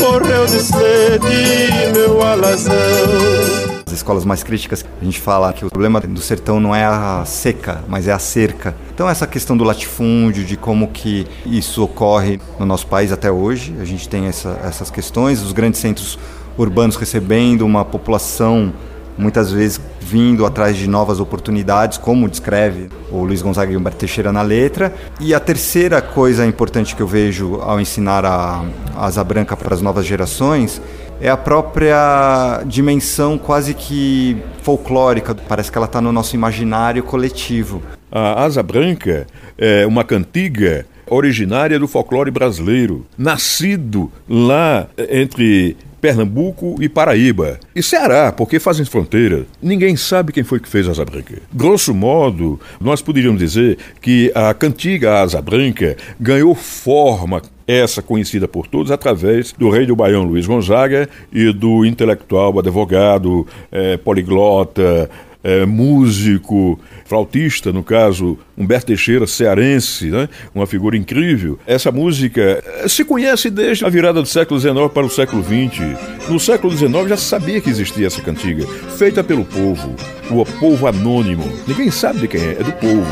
morreu 0.00 0.46
de 0.46 0.60
sede 0.60 1.92
meu 1.92 2.22
alazão 2.22 3.73
escolas 3.96 4.24
mais 4.24 4.42
críticas, 4.42 4.84
a 5.00 5.04
gente 5.04 5.20
fala 5.20 5.52
que 5.52 5.64
o 5.64 5.70
problema 5.70 6.00
do 6.00 6.20
sertão 6.20 6.60
não 6.60 6.74
é 6.74 6.84
a 6.84 7.24
seca, 7.26 7.82
mas 7.88 8.08
é 8.08 8.12
a 8.12 8.18
cerca. 8.18 8.74
Então 8.94 9.08
essa 9.08 9.26
questão 9.26 9.56
do 9.56 9.64
latifúndio, 9.64 10.44
de 10.44 10.56
como 10.56 10.88
que 10.88 11.26
isso 11.46 11.82
ocorre 11.82 12.40
no 12.58 12.66
nosso 12.66 12.86
país 12.86 13.12
até 13.12 13.30
hoje, 13.30 13.74
a 13.80 13.84
gente 13.84 14.08
tem 14.08 14.26
essa, 14.26 14.60
essas 14.64 14.90
questões, 14.90 15.42
os 15.42 15.52
grandes 15.52 15.80
centros 15.80 16.18
urbanos 16.56 16.96
recebendo 16.96 17.62
uma 17.62 17.84
população 17.84 18.72
muitas 19.16 19.52
vezes 19.52 19.80
vindo 20.00 20.44
atrás 20.44 20.76
de 20.76 20.88
novas 20.88 21.20
oportunidades, 21.20 21.98
como 21.98 22.28
descreve 22.28 22.88
o 23.10 23.24
Luiz 23.24 23.40
Gonzaga 23.40 23.72
e 23.72 23.76
Humberto 23.76 23.98
Teixeira 23.98 24.32
na 24.32 24.42
letra. 24.42 24.94
E 25.20 25.32
a 25.32 25.40
terceira 25.40 26.02
coisa 26.02 26.44
importante 26.44 26.94
que 26.94 27.02
eu 27.02 27.06
vejo 27.06 27.56
ao 27.62 27.80
ensinar 27.80 28.24
a, 28.24 28.64
a 28.94 29.06
Asa 29.06 29.24
Branca 29.24 29.56
para 29.56 29.74
as 29.74 29.80
novas 29.80 30.04
gerações 30.04 30.80
é 31.20 31.28
a 31.28 31.36
própria 31.36 32.62
dimensão 32.66 33.38
quase 33.38 33.74
que 33.74 34.36
folclórica. 34.62 35.34
Parece 35.34 35.70
que 35.70 35.78
ela 35.78 35.86
está 35.86 36.00
no 36.00 36.12
nosso 36.12 36.34
imaginário 36.34 37.02
coletivo. 37.02 37.82
A 38.10 38.44
Asa 38.44 38.62
Branca 38.62 39.26
é 39.56 39.86
uma 39.86 40.04
cantiga 40.04 40.86
originária 41.06 41.78
do 41.78 41.86
folclore 41.86 42.30
brasileiro, 42.30 43.06
nascido 43.16 44.10
lá 44.28 44.86
entre 45.10 45.76
Pernambuco 46.00 46.76
e 46.80 46.88
Paraíba. 46.88 47.58
E 47.74 47.82
Ceará, 47.82 48.30
porque 48.30 48.60
fazem 48.60 48.84
fronteira. 48.84 49.46
Ninguém 49.62 49.96
sabe 49.96 50.32
quem 50.32 50.44
foi 50.44 50.60
que 50.60 50.68
fez 50.68 50.86
a 50.86 50.90
Asa 50.90 51.04
Branca. 51.04 51.36
Grosso 51.50 51.94
modo, 51.94 52.60
nós 52.78 53.00
poderíamos 53.00 53.40
dizer 53.40 53.78
que 54.02 54.30
a 54.34 54.52
cantiga 54.52 55.22
Asa 55.22 55.40
Branca 55.40 55.96
ganhou 56.20 56.54
forma 56.54 57.40
essa 57.66 58.02
conhecida 58.02 58.46
por 58.46 58.66
todos 58.66 58.90
através 58.90 59.52
do 59.52 59.70
rei 59.70 59.86
do 59.86 59.96
Baião 59.96 60.24
Luiz 60.24 60.46
Gonzaga 60.46 61.08
e 61.32 61.52
do 61.52 61.84
intelectual, 61.84 62.58
advogado, 62.58 63.46
é, 63.72 63.96
poliglota, 63.96 65.08
é, 65.44 65.66
músico, 65.66 66.80
flautista, 67.04 67.70
no 67.70 67.82
caso, 67.82 68.38
Humberto 68.56 68.86
Teixeira, 68.86 69.26
cearense, 69.26 70.06
né? 70.06 70.26
uma 70.54 70.66
figura 70.66 70.96
incrível. 70.96 71.58
Essa 71.66 71.92
música 71.92 72.40
eh, 72.64 72.88
se 72.88 73.04
conhece 73.04 73.50
desde 73.50 73.84
a 73.84 73.90
virada 73.90 74.22
do 74.22 74.26
século 74.26 74.58
XIX 74.58 74.74
para 74.92 75.04
o 75.04 75.10
século 75.10 75.44
XX. 75.44 76.30
No 76.30 76.40
século 76.40 76.74
XIX 76.74 77.08
já 77.10 77.16
se 77.18 77.24
sabia 77.24 77.60
que 77.60 77.68
existia 77.68 78.06
essa 78.06 78.22
cantiga, 78.22 78.66
feita 78.96 79.22
pelo 79.22 79.44
povo, 79.44 79.94
o 80.30 80.46
povo 80.58 80.86
anônimo. 80.86 81.44
Ninguém 81.68 81.90
sabe 81.90 82.20
de 82.20 82.28
quem 82.28 82.40
é, 82.40 82.52
é 82.52 82.62
do 82.62 82.72
povo. 82.72 83.04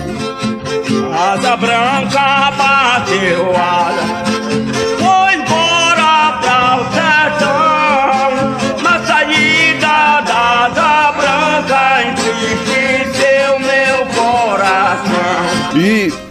Asa 1.14 1.56
branca 1.56 2.50
bateu 2.56 3.50
asa, 3.54 4.31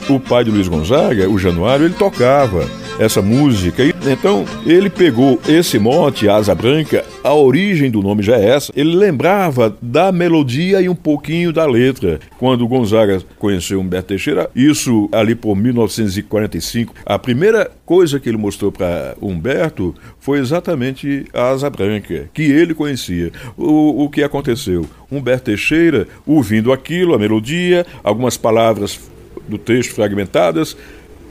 o 0.09 0.19
pai 0.19 0.43
de 0.43 0.51
Luiz 0.51 0.67
Gonzaga, 0.67 1.29
o 1.29 1.37
Januário, 1.37 1.85
ele 1.85 1.93
tocava 1.93 2.67
essa 2.99 3.21
música. 3.21 3.83
Então, 3.83 4.45
ele 4.65 4.89
pegou 4.89 5.39
esse 5.47 5.79
mote, 5.79 6.29
Asa 6.29 6.53
Branca, 6.53 7.03
a 7.23 7.33
origem 7.33 7.89
do 7.89 8.01
nome 8.01 8.21
já 8.21 8.37
é 8.37 8.49
essa. 8.49 8.71
Ele 8.75 8.95
lembrava 8.95 9.75
da 9.81 10.11
melodia 10.11 10.81
e 10.81 10.89
um 10.89 10.95
pouquinho 10.95 11.51
da 11.51 11.65
letra. 11.65 12.19
Quando 12.37 12.67
Gonzaga 12.67 13.21
conheceu 13.39 13.79
Humberto 13.79 14.09
Teixeira, 14.09 14.49
isso 14.55 15.09
ali 15.11 15.33
por 15.33 15.55
1945, 15.55 16.93
a 17.05 17.17
primeira 17.17 17.71
coisa 17.85 18.19
que 18.19 18.29
ele 18.29 18.37
mostrou 18.37 18.71
para 18.71 19.15
Humberto 19.21 19.95
foi 20.19 20.39
exatamente 20.39 21.25
a 21.33 21.49
Asa 21.49 21.69
Branca, 21.69 22.29
que 22.33 22.43
ele 22.43 22.73
conhecia. 22.73 23.31
O, 23.57 24.05
o 24.05 24.09
que 24.09 24.23
aconteceu? 24.23 24.85
Humberto 25.11 25.45
Teixeira, 25.45 26.07
ouvindo 26.25 26.71
aquilo, 26.71 27.13
a 27.13 27.19
melodia, 27.19 27.85
algumas 28.03 28.37
palavras 28.37 28.99
do 29.51 29.57
texto 29.57 29.93
fragmentadas, 29.93 30.75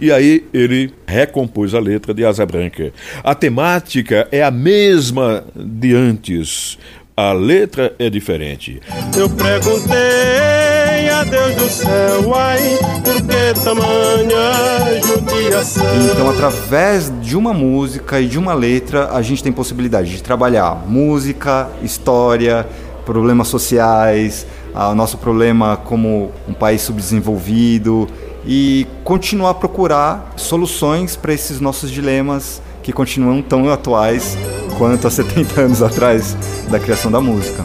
e 0.00 0.10
aí 0.10 0.46
ele 0.54 0.92
recompôs 1.06 1.74
a 1.74 1.80
letra 1.80 2.14
de 2.14 2.24
Asa 2.24 2.46
Branca. 2.46 2.92
A 3.22 3.34
temática 3.34 4.28
é 4.32 4.42
a 4.42 4.50
mesma 4.50 5.44
de 5.54 5.94
antes. 5.94 6.78
A 7.16 7.32
letra 7.32 7.94
é 7.98 8.08
diferente. 8.08 8.80
Eu 9.14 9.28
perguntei 9.28 11.10
a 11.10 11.22
Deus 11.24 11.54
do 11.54 11.68
céu, 11.68 12.34
ai, 12.34 12.78
por 13.04 13.16
que 13.16 13.60
tamanha 13.62 15.02
judiação? 15.02 15.84
Então, 16.10 16.30
através 16.30 17.12
de 17.20 17.36
uma 17.36 17.52
música 17.52 18.20
e 18.20 18.26
de 18.26 18.38
uma 18.38 18.54
letra, 18.54 19.10
a 19.12 19.20
gente 19.20 19.42
tem 19.42 19.52
possibilidade 19.52 20.10
de 20.10 20.22
trabalhar 20.22 20.86
música, 20.88 21.68
história, 21.82 22.66
problemas 23.04 23.48
sociais, 23.48 24.46
o 24.74 24.94
nosso 24.94 25.18
problema 25.18 25.76
como 25.76 26.32
um 26.48 26.52
país 26.52 26.82
subdesenvolvido 26.82 28.08
e 28.46 28.86
continuar 29.04 29.50
a 29.50 29.54
procurar 29.54 30.32
soluções 30.36 31.16
para 31.16 31.32
esses 31.32 31.60
nossos 31.60 31.90
dilemas 31.90 32.62
que 32.82 32.92
continuam 32.92 33.42
tão 33.42 33.70
atuais 33.70 34.36
quanto 34.78 35.06
há 35.06 35.10
70 35.10 35.60
anos 35.60 35.82
atrás 35.82 36.36
da 36.70 36.78
criação 36.78 37.10
da 37.10 37.20
música. 37.20 37.64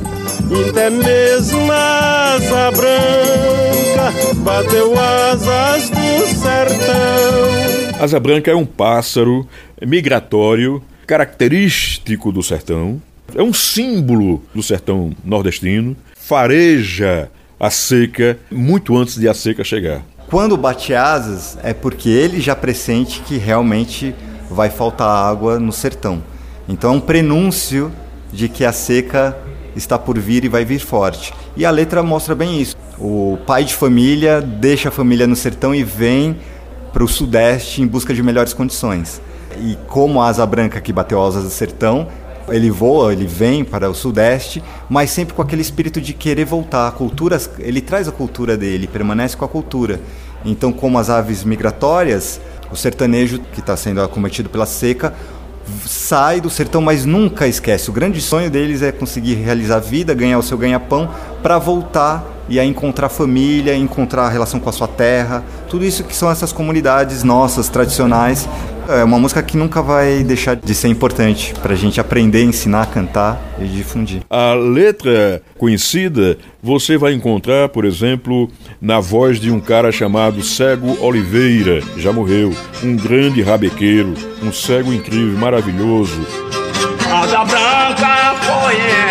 Até 0.69 0.89
mesmo 0.89 1.71
asa 1.71 2.71
branca 2.71 4.35
bateu 4.37 4.93
asas 4.99 5.89
do 5.89 6.27
sertão. 6.35 7.99
Asa 7.99 8.19
branca 8.19 8.51
é 8.51 8.55
um 8.55 8.65
pássaro 8.65 9.47
migratório 9.81 10.83
característico 11.07 12.31
do 12.31 12.43
sertão. 12.43 13.01
É 13.33 13.41
um 13.41 13.53
símbolo 13.53 14.43
do 14.53 14.61
sertão 14.61 15.11
nordestino. 15.23 15.95
Fareja 16.28 17.30
a 17.59 17.69
seca 17.69 18.39
muito 18.49 18.97
antes 18.97 19.15
de 19.15 19.30
a 19.30 19.34
seca 19.36 19.63
chegar. 19.63 20.01
Quando 20.28 20.57
bate 20.57 20.91
asas 20.91 21.55
é 21.61 21.71
porque 21.71 22.09
ele 22.09 22.41
já 22.41 22.55
pressente 22.55 23.19
que 23.19 23.38
realmente 23.38 24.15
vai 24.49 24.71
faltar 24.71 25.07
água 25.07 25.59
no 25.59 25.71
sertão. 25.71 26.23
Então 26.67 26.95
é 26.95 26.97
um 26.97 26.99
prenúncio 26.99 27.91
de 28.34 28.49
que 28.49 28.65
a 28.65 28.71
seca 28.71 29.38
está 29.76 29.99
por 29.99 30.17
vir 30.17 30.43
e 30.43 30.49
vai 30.49 30.65
vir 30.65 30.80
forte. 30.80 31.32
E 31.55 31.63
a 31.63 31.69
letra 31.69 32.01
mostra 32.01 32.34
bem 32.34 32.59
isso. 32.59 32.76
O 32.97 33.38
pai 33.45 33.63
de 33.63 33.76
família 33.76 34.41
deixa 34.41 34.89
a 34.89 34.91
família 34.91 35.28
no 35.28 35.36
sertão 35.36 35.76
e 35.76 35.84
vem 35.84 36.38
para 36.91 37.03
o 37.03 37.07
sudeste 37.07 37.84
em 37.84 37.88
busca 37.88 38.15
de 38.15 38.23
melhores 38.23 38.51
condições. 38.51 39.21
E 39.59 39.78
como 39.88 40.19
a 40.19 40.28
asa 40.28 40.43
branca 40.43 40.82
que 40.82 40.91
bateu 40.91 41.23
asas 41.23 41.43
do 41.43 41.51
sertão, 41.51 42.07
ele 42.49 42.69
voa, 42.69 43.11
ele 43.11 43.25
vem 43.25 43.63
para 43.63 43.89
o 43.89 43.93
sudeste, 43.93 44.63
mas 44.89 45.09
sempre 45.11 45.33
com 45.33 45.41
aquele 45.41 45.61
espírito 45.61 45.99
de 45.99 46.13
querer 46.13 46.45
voltar. 46.45 46.87
A 46.87 46.91
cultura, 46.91 47.39
ele 47.59 47.81
traz 47.81 48.07
a 48.07 48.11
cultura 48.11 48.57
dele, 48.57 48.87
permanece 48.87 49.35
com 49.35 49.45
a 49.45 49.47
cultura. 49.47 49.99
Então, 50.43 50.71
como 50.71 50.99
as 50.99 51.09
aves 51.09 51.43
migratórias, 51.43 52.39
o 52.71 52.75
sertanejo 52.75 53.39
que 53.39 53.59
está 53.59 53.75
sendo 53.75 54.01
acometido 54.01 54.49
pela 54.49 54.65
seca 54.65 55.13
sai 55.85 56.39
do 56.39 56.49
sertão, 56.49 56.81
mas 56.81 57.05
nunca 57.05 57.47
esquece. 57.47 57.89
O 57.89 57.93
grande 57.93 58.21
sonho 58.21 58.49
deles 58.49 58.81
é 58.81 58.91
conseguir 58.91 59.35
realizar 59.35 59.77
a 59.77 59.79
vida, 59.79 60.13
ganhar 60.13 60.37
o 60.37 60.43
seu 60.43 60.57
ganha-pão, 60.57 61.09
para 61.41 61.57
voltar 61.57 62.23
e 62.47 62.59
a 62.59 62.65
encontrar 62.65 63.09
família, 63.09 63.75
encontrar 63.75 64.25
a 64.25 64.29
relação 64.29 64.59
com 64.59 64.69
a 64.69 64.73
sua 64.73 64.87
terra. 64.87 65.43
Tudo 65.69 65.83
isso 65.83 66.03
que 66.03 66.15
são 66.15 66.29
essas 66.29 66.51
comunidades 66.51 67.23
nossas, 67.23 67.69
tradicionais, 67.69 68.47
é 68.89 69.03
uma 69.03 69.19
música 69.19 69.41
que 69.41 69.57
nunca 69.57 69.81
vai 69.81 70.23
deixar 70.23 70.55
de 70.55 70.75
ser 70.75 70.88
importante 70.88 71.53
para 71.61 71.73
a 71.73 71.75
gente 71.75 71.99
aprender, 71.99 72.43
ensinar 72.43 72.83
a 72.83 72.86
cantar 72.86 73.41
e 73.59 73.65
difundir. 73.65 74.21
A 74.29 74.53
letra 74.53 75.41
conhecida 75.57 76.38
você 76.61 76.97
vai 76.97 77.13
encontrar, 77.13 77.69
por 77.69 77.86
exemplo, 77.86 78.49
na 78.81 78.99
voz 78.99 79.39
de 79.39 79.51
um 79.51 79.59
cara 79.59 79.91
chamado 79.91 80.43
Cego 80.43 80.97
Oliveira, 81.03 81.81
já 81.97 82.11
morreu, 82.11 82.53
um 82.83 82.95
grande 82.95 83.41
rabequeiro, 83.41 84.13
um 84.43 84.51
cego 84.51 84.93
incrível, 84.93 85.38
maravilhoso. 85.38 86.25
Asa 87.11 87.45
branca 87.45 88.36
foi 88.41 89.04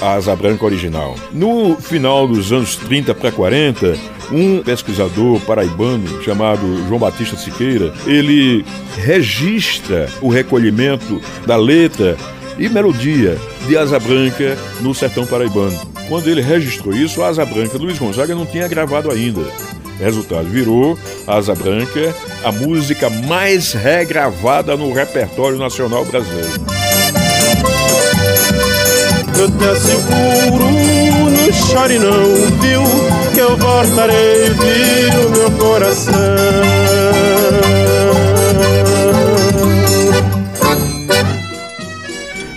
a 0.00 0.14
Asa 0.14 0.34
Branca 0.36 0.64
original. 0.64 1.14
No 1.32 1.76
final 1.76 2.26
dos 2.26 2.52
anos 2.52 2.76
30 2.76 3.14
para 3.14 3.32
40, 3.32 3.96
um 4.32 4.62
pesquisador 4.62 5.40
paraibano 5.40 6.22
chamado 6.22 6.60
João 6.88 6.98
Batista 6.98 7.36
Siqueira, 7.36 7.92
ele 8.06 8.64
registra 8.96 10.08
o 10.20 10.28
recolhimento 10.28 11.20
da 11.46 11.56
letra 11.56 12.16
e 12.58 12.68
melodia 12.68 13.38
de 13.66 13.76
Asa 13.76 13.98
Branca 13.98 14.56
no 14.80 14.94
sertão 14.94 15.26
paraibano. 15.26 15.78
Quando 16.08 16.28
ele 16.28 16.40
registrou 16.40 16.94
isso, 16.94 17.22
a 17.22 17.28
Asa 17.28 17.44
Branca 17.44 17.78
Luiz 17.78 17.98
Gonzaga 17.98 18.34
não 18.34 18.44
tinha 18.44 18.68
gravado 18.68 19.10
ainda. 19.10 19.42
Resultado, 19.98 20.48
virou 20.48 20.98
Asa 21.26 21.54
Branca 21.54 22.14
a 22.42 22.50
música 22.50 23.10
mais 23.10 23.72
regravada 23.72 24.76
no 24.76 24.92
repertório 24.92 25.58
nacional 25.58 26.04
brasileiro. 26.04 26.89
Eu 29.40 29.50
te 29.52 29.64
asseguro, 29.64 30.70
não 31.30 31.50
chore 31.50 31.98
não, 31.98 32.22
viu? 32.60 32.82
Que 33.32 33.40
eu 33.40 33.56
voltarei, 33.56 34.50
viu, 34.50 35.30
meu 35.30 35.50
coração. 35.52 36.12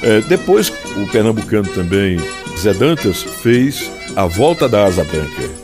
É, 0.02 0.20
depois, 0.28 0.74
o 0.98 1.08
pernambucano 1.10 1.70
também, 1.70 2.20
Zé 2.60 2.74
Dantas, 2.74 3.24
fez 3.24 3.90
A 4.18 4.26
Volta 4.26 4.68
da 4.68 4.84
Asa 4.84 5.06
Branca. 5.06 5.63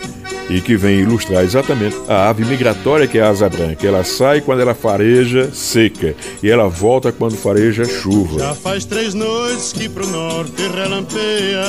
E 0.49 0.61
que 0.61 0.75
vem 0.75 1.01
ilustrar 1.01 1.43
exatamente 1.43 1.95
a 2.07 2.29
ave 2.29 2.43
migratória 2.43 3.07
que 3.07 3.19
é 3.19 3.21
a 3.21 3.29
asa 3.29 3.47
branca. 3.47 3.85
Ela 3.85 4.03
sai 4.03 4.41
quando 4.41 4.61
ela 4.61 4.73
fareja 4.73 5.51
seca 5.53 6.15
e 6.41 6.49
ela 6.49 6.67
volta 6.67 7.11
quando 7.11 7.37
fareja 7.37 7.85
chuva. 7.85 8.39
Já 8.39 8.55
faz 8.55 8.85
três 8.85 9.13
noites 9.13 9.71
que 9.73 9.87
pro 9.87 10.07
norte 10.07 10.61
relampeia 10.67 11.61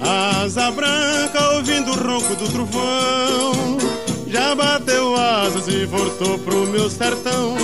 Asa 0.00 0.70
branca 0.70 1.56
ouvindo 1.56 1.90
o 1.90 1.94
ronco 1.94 2.34
do 2.34 2.48
trovão 2.50 3.78
Já 4.26 4.54
bateu 4.54 5.14
asas 5.14 5.68
e 5.68 5.84
voltou 5.84 6.38
pro 6.38 6.66
meu 6.66 6.88
sertão 6.88 7.56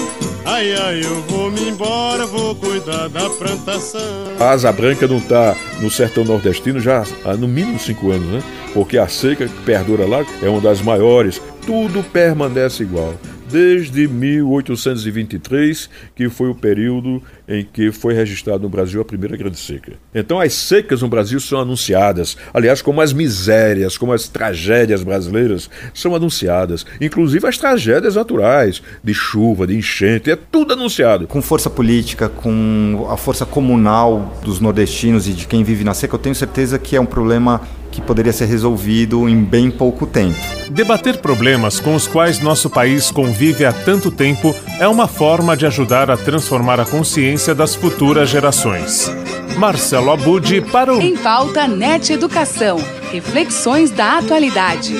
Ai, 0.57 0.73
ai, 0.73 1.05
eu 1.05 1.21
vou 1.25 1.51
me 1.51 1.69
embora, 1.69 2.25
vou 2.25 2.55
cuidar 2.55 3.11
da 3.11 3.29
plantação 3.29 4.01
A 4.41 4.53
asa 4.53 4.73
branca 4.73 5.07
não 5.07 5.19
está 5.19 5.55
no 5.83 5.91
sertão 5.91 6.25
nordestino 6.25 6.81
já 6.81 7.05
há 7.27 7.35
no 7.35 7.47
mínimo 7.47 7.79
cinco 7.79 8.11
anos, 8.11 8.27
né? 8.27 8.43
Porque 8.73 8.97
a 8.97 9.07
seca 9.07 9.47
que 9.47 9.63
perdura 9.65 10.07
lá 10.07 10.25
é 10.41 10.49
uma 10.49 10.63
das 10.63 10.81
maiores. 10.81 11.43
Tudo 11.67 12.03
permanece 12.03 12.85
igual. 12.85 13.15
Desde 13.51 14.09
1823, 14.09 15.89
que 16.15 16.29
foi 16.29 16.49
o 16.51 16.55
período 16.55 17.23
em 17.49 17.65
que 17.65 17.93
foi 17.93 18.13
registrado 18.13 18.65
no 18.65 18.69
Brasil 18.69 19.01
a 19.01 19.05
primeira 19.05 19.37
grande 19.37 19.59
seca. 19.59 19.93
Então, 20.15 20.41
as 20.41 20.53
secas 20.53 21.01
no 21.03 21.09
Brasil 21.09 21.39
são 21.39 21.61
anunciadas, 21.61 22.37
aliás, 22.53 22.83
como 22.83 23.01
as 23.01 23.13
misérias, 23.13 23.97
como 23.97 24.13
as 24.13 24.29
tragédias 24.29 25.03
brasileiras 25.03 25.71
são 25.95 26.15
anunciadas, 26.15 26.85
inclusive 27.01 27.47
as 27.47 27.57
tragédias 27.57 28.17
naturais, 28.17 28.83
de 29.03 29.15
chuva, 29.15 29.67
de 29.67 29.77
enchente, 29.77 30.31
é 30.31 30.37
tudo 30.37 30.73
anunciado. 30.73 31.27
Com 31.27 31.41
força 31.41 31.71
política, 31.71 32.29
com 32.29 33.07
a 33.11 33.17
força 33.17 33.47
comunal 33.47 34.41
dos 34.43 34.59
nordestinos 34.59 35.29
e 35.29 35.33
de 35.33 35.47
quem 35.47 35.63
vive 35.63 35.85
na 35.85 35.95
seca, 35.95 36.17
eu 36.17 36.19
tenho 36.19 36.35
certeza 36.35 36.79
que 36.79 36.97
é 36.97 37.01
um 37.01 37.07
problema 37.07 37.61
que 37.97 38.03
poderia 38.03 38.33
ser 38.33 38.45
resolvido 38.45 39.27
em 39.27 39.43
bem 39.43 39.71
pouco 39.71 40.07
tempo. 40.07 40.37
Debater 40.71 41.17
problemas 41.17 41.81
com 41.81 41.95
os 41.95 42.07
quais 42.07 42.41
nosso 42.41 42.69
país 42.69 43.11
convive 43.11 43.65
há 43.65 43.73
tanto 43.73 44.11
tempo 44.11 44.55
é 44.79 44.87
uma 44.87 45.09
forma 45.09 45.57
de 45.57 45.65
ajudar 45.65 46.11
a 46.11 46.17
transformar 46.17 46.79
a 46.79 46.85
consciência 46.85 47.55
das 47.55 47.75
futuras 47.75 48.29
gerações. 48.29 49.11
Marcelo 49.57 50.11
Abud 50.11 50.61
para 50.71 50.93
o 50.93 51.01
Em 51.01 51.17
Pauta 51.17 51.67
NET 51.67 52.13
Educação. 52.13 52.77
Reflexões 53.11 53.91
da 53.91 54.19
atualidade. 54.19 54.95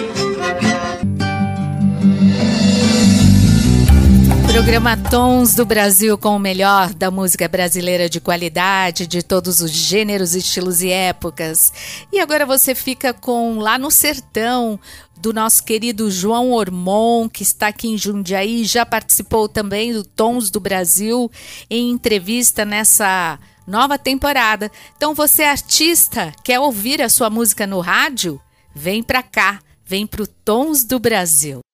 Programa 4.57 4.97
Tons 4.97 5.55
do 5.55 5.67
Brasil 5.67 6.17
com 6.17 6.35
o 6.35 6.39
melhor 6.39 6.95
da 6.95 7.11
música 7.11 7.47
brasileira 7.47 8.09
de 8.09 8.23
qualidade, 8.23 9.07
de 9.07 9.23
todos 9.23 9.61
os 9.61 9.71
gêneros, 9.71 10.35
estilos 10.35 10.81
e 10.81 10.89
épocas. 10.89 11.71
E 12.11 12.19
agora 12.19 12.47
você 12.47 12.75
fica 12.75 13.13
com 13.13 13.59
Lá 13.59 13.79
no 13.79 13.91
Sertão, 13.91 14.81
do 15.15 15.35
nosso 15.35 15.63
querido 15.63 16.11
João 16.11 16.53
Ormon, 16.53 17.29
que 17.29 17.43
está 17.43 17.67
aqui 17.67 17.89
em 17.89 17.99
Jundiaí, 17.99 18.65
já 18.65 18.87
participou 18.87 19.47
também 19.47 19.93
do 19.93 20.03
Tons 20.03 20.49
do 20.49 20.59
Brasil 20.59 21.31
em 21.69 21.91
entrevista 21.91 22.65
nessa 22.65 23.39
nova 23.67 23.99
temporada. 23.99 24.73
Então 24.97 25.15
você 25.15 25.43
artista, 25.43 26.33
quer 26.43 26.59
ouvir 26.59 27.03
a 27.03 27.11
sua 27.11 27.29
música 27.29 27.67
no 27.67 27.81
rádio? 27.81 28.41
Vem 28.75 29.03
pra 29.03 29.23
cá, 29.23 29.61
vem 29.85 30.07
pro 30.07 30.27
Tons 30.27 30.83
do 30.83 30.99
Brasil. 30.99 31.66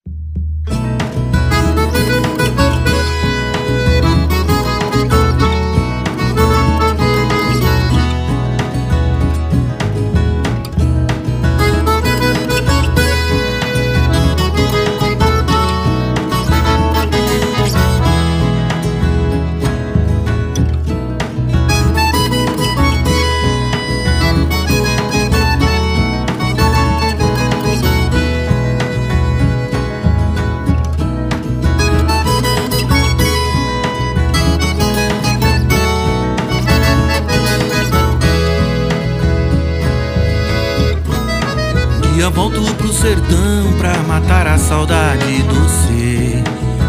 A 44.53 44.59
saudade 44.59 45.43
doce, 45.45 46.45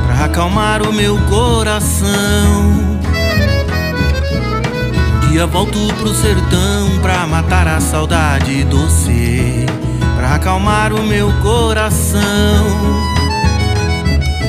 pra 0.05 0.25
acalmar 0.25 0.81
o 0.81 0.91
meu 0.91 1.17
coração. 1.29 2.09
Um 5.23 5.29
dia 5.31 5.47
volto 5.47 5.79
pro 5.93 6.13
sertão 6.13 6.99
pra 7.01 7.25
matar 7.25 7.65
a 7.69 7.79
saudade 7.79 8.65
doce, 8.65 9.65
pra 10.17 10.35
acalmar 10.35 10.91
o 10.91 11.03
meu 11.03 11.31
coração. 11.41 12.21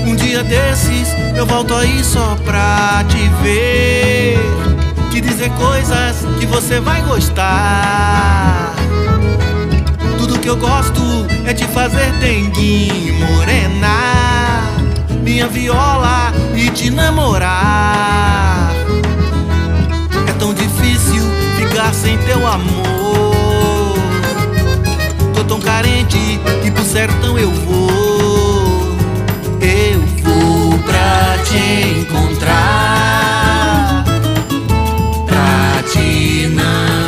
Um 0.04 0.16
dia 0.16 0.42
desses 0.42 1.08
eu 1.36 1.46
volto 1.46 1.72
aí 1.72 2.02
só 2.02 2.36
pra 2.44 3.04
te 3.08 3.28
ver, 3.44 4.38
te 5.12 5.20
dizer 5.20 5.50
coisas 5.50 6.16
que 6.40 6.46
você 6.46 6.80
vai 6.80 7.00
gostar 7.02 8.83
que 10.44 10.50
eu 10.50 10.56
gosto 10.58 11.00
é 11.46 11.54
te 11.54 11.64
fazer 11.68 12.12
denguinho, 12.20 13.14
morena. 13.14 14.68
Minha 15.22 15.48
viola 15.48 16.34
e 16.54 16.68
te 16.68 16.90
namorar. 16.90 18.70
É 20.28 20.32
tão 20.38 20.52
difícil 20.52 21.22
ficar 21.56 21.94
sem 21.94 22.18
teu 22.18 22.46
amor. 22.46 23.96
Tô 25.34 25.42
tão 25.44 25.58
carente 25.58 26.38
que 26.62 26.70
pro 26.70 26.84
sertão 26.84 27.38
eu 27.38 27.50
vou. 27.50 28.98
Eu 29.62 30.00
vou 30.22 30.78
pra 30.80 31.38
te 31.44 32.00
encontrar. 32.00 34.04
Pra 35.26 35.82
te 35.90 36.48
namorar. 36.48 37.03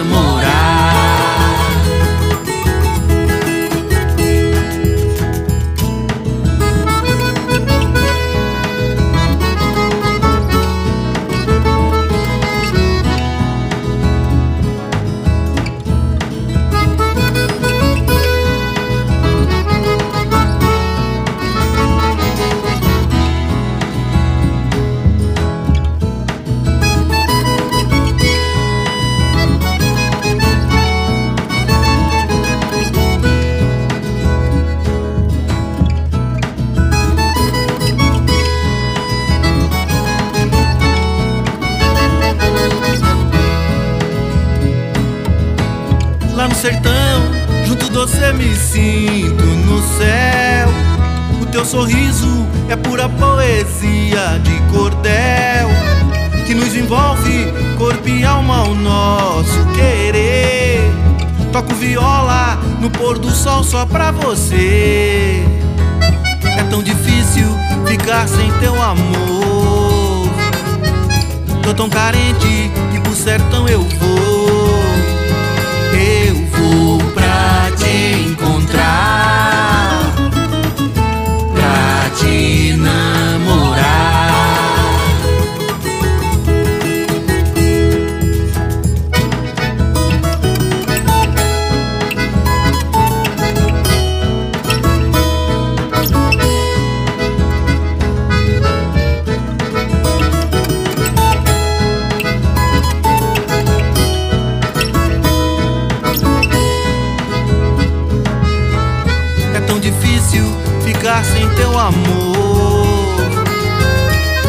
Ficar 111.17 111.25
sem 111.25 111.49
teu 111.55 111.79
amor. 111.79 113.17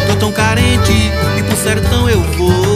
Tô 0.07 0.15
tão 0.20 0.32
carente 0.32 0.91
e 1.38 1.43
pro 1.43 1.55
sertão 1.55 2.09
eu 2.09 2.22
vou. 2.22 2.66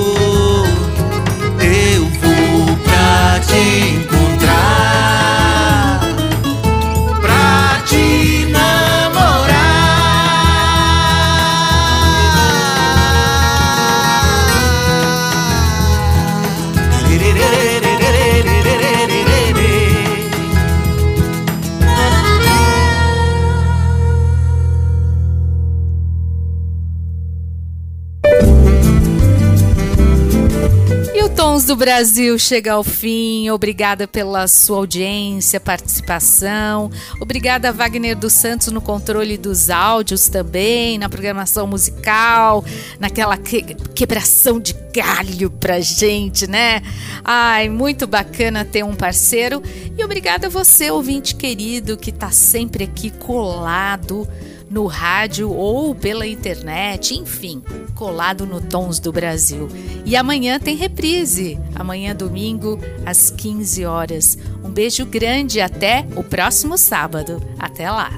Brasil 31.82 32.38
chega 32.38 32.74
ao 32.74 32.84
fim. 32.84 33.50
Obrigada 33.50 34.08
pela 34.08 34.48
sua 34.48 34.78
audiência, 34.78 35.60
participação. 35.60 36.92
Obrigada, 37.20 37.72
Wagner 37.72 38.16
dos 38.16 38.34
Santos, 38.34 38.68
no 38.68 38.80
controle 38.80 39.36
dos 39.36 39.72
áudios 39.72 40.30
também, 40.30 41.00
na 41.00 41.10
programação 41.10 41.66
musical, 41.66 42.64
naquela 43.00 43.36
que 43.36 43.64
quebração 43.96 44.60
de 44.60 44.76
galho 44.94 45.50
pra 45.50 45.80
gente, 45.80 46.46
né? 46.46 46.84
Ai, 47.24 47.68
muito 47.68 48.06
bacana 48.06 48.64
ter 48.64 48.86
um 48.86 48.94
parceiro. 48.94 49.64
E 49.98 50.04
obrigada 50.04 50.46
a 50.46 50.50
você, 50.52 50.92
ouvinte 50.92 51.34
querido, 51.34 51.98
que 51.98 52.12
tá 52.12 52.30
sempre 52.30 52.84
aqui 52.84 53.10
colado 53.10 54.28
no 54.72 54.88
rádio 54.88 55.52
ou 55.52 55.94
pela 55.94 56.26
internet, 56.26 57.14
enfim, 57.14 57.62
colado 57.94 58.46
no 58.46 58.62
Tons 58.62 59.00
do 59.00 59.12
Brasil. 59.12 59.68
E 60.06 60.16
amanhã 60.16 60.58
tem 60.60 60.76
reprise, 60.76 61.60
amanhã 61.76 62.16
domingo 62.16 62.80
às 63.06 63.30
15 63.30 63.86
horas. 63.86 64.38
Um 64.64 64.70
beijo 64.70 65.06
grande 65.06 65.60
até 65.60 66.08
o 66.16 66.24
próximo 66.24 66.78
sábado. 66.78 67.44
Até 67.60 67.92
lá. 67.92 68.12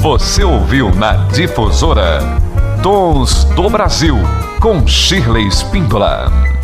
Você 0.00 0.42
ouviu 0.42 0.92
na 0.94 1.28
Difusora 1.28 2.18
Tons 2.82 3.44
do 3.44 3.70
Brasil 3.70 4.16
com 4.60 4.86
Shirley 4.86 5.48
Spindola. 5.48 6.55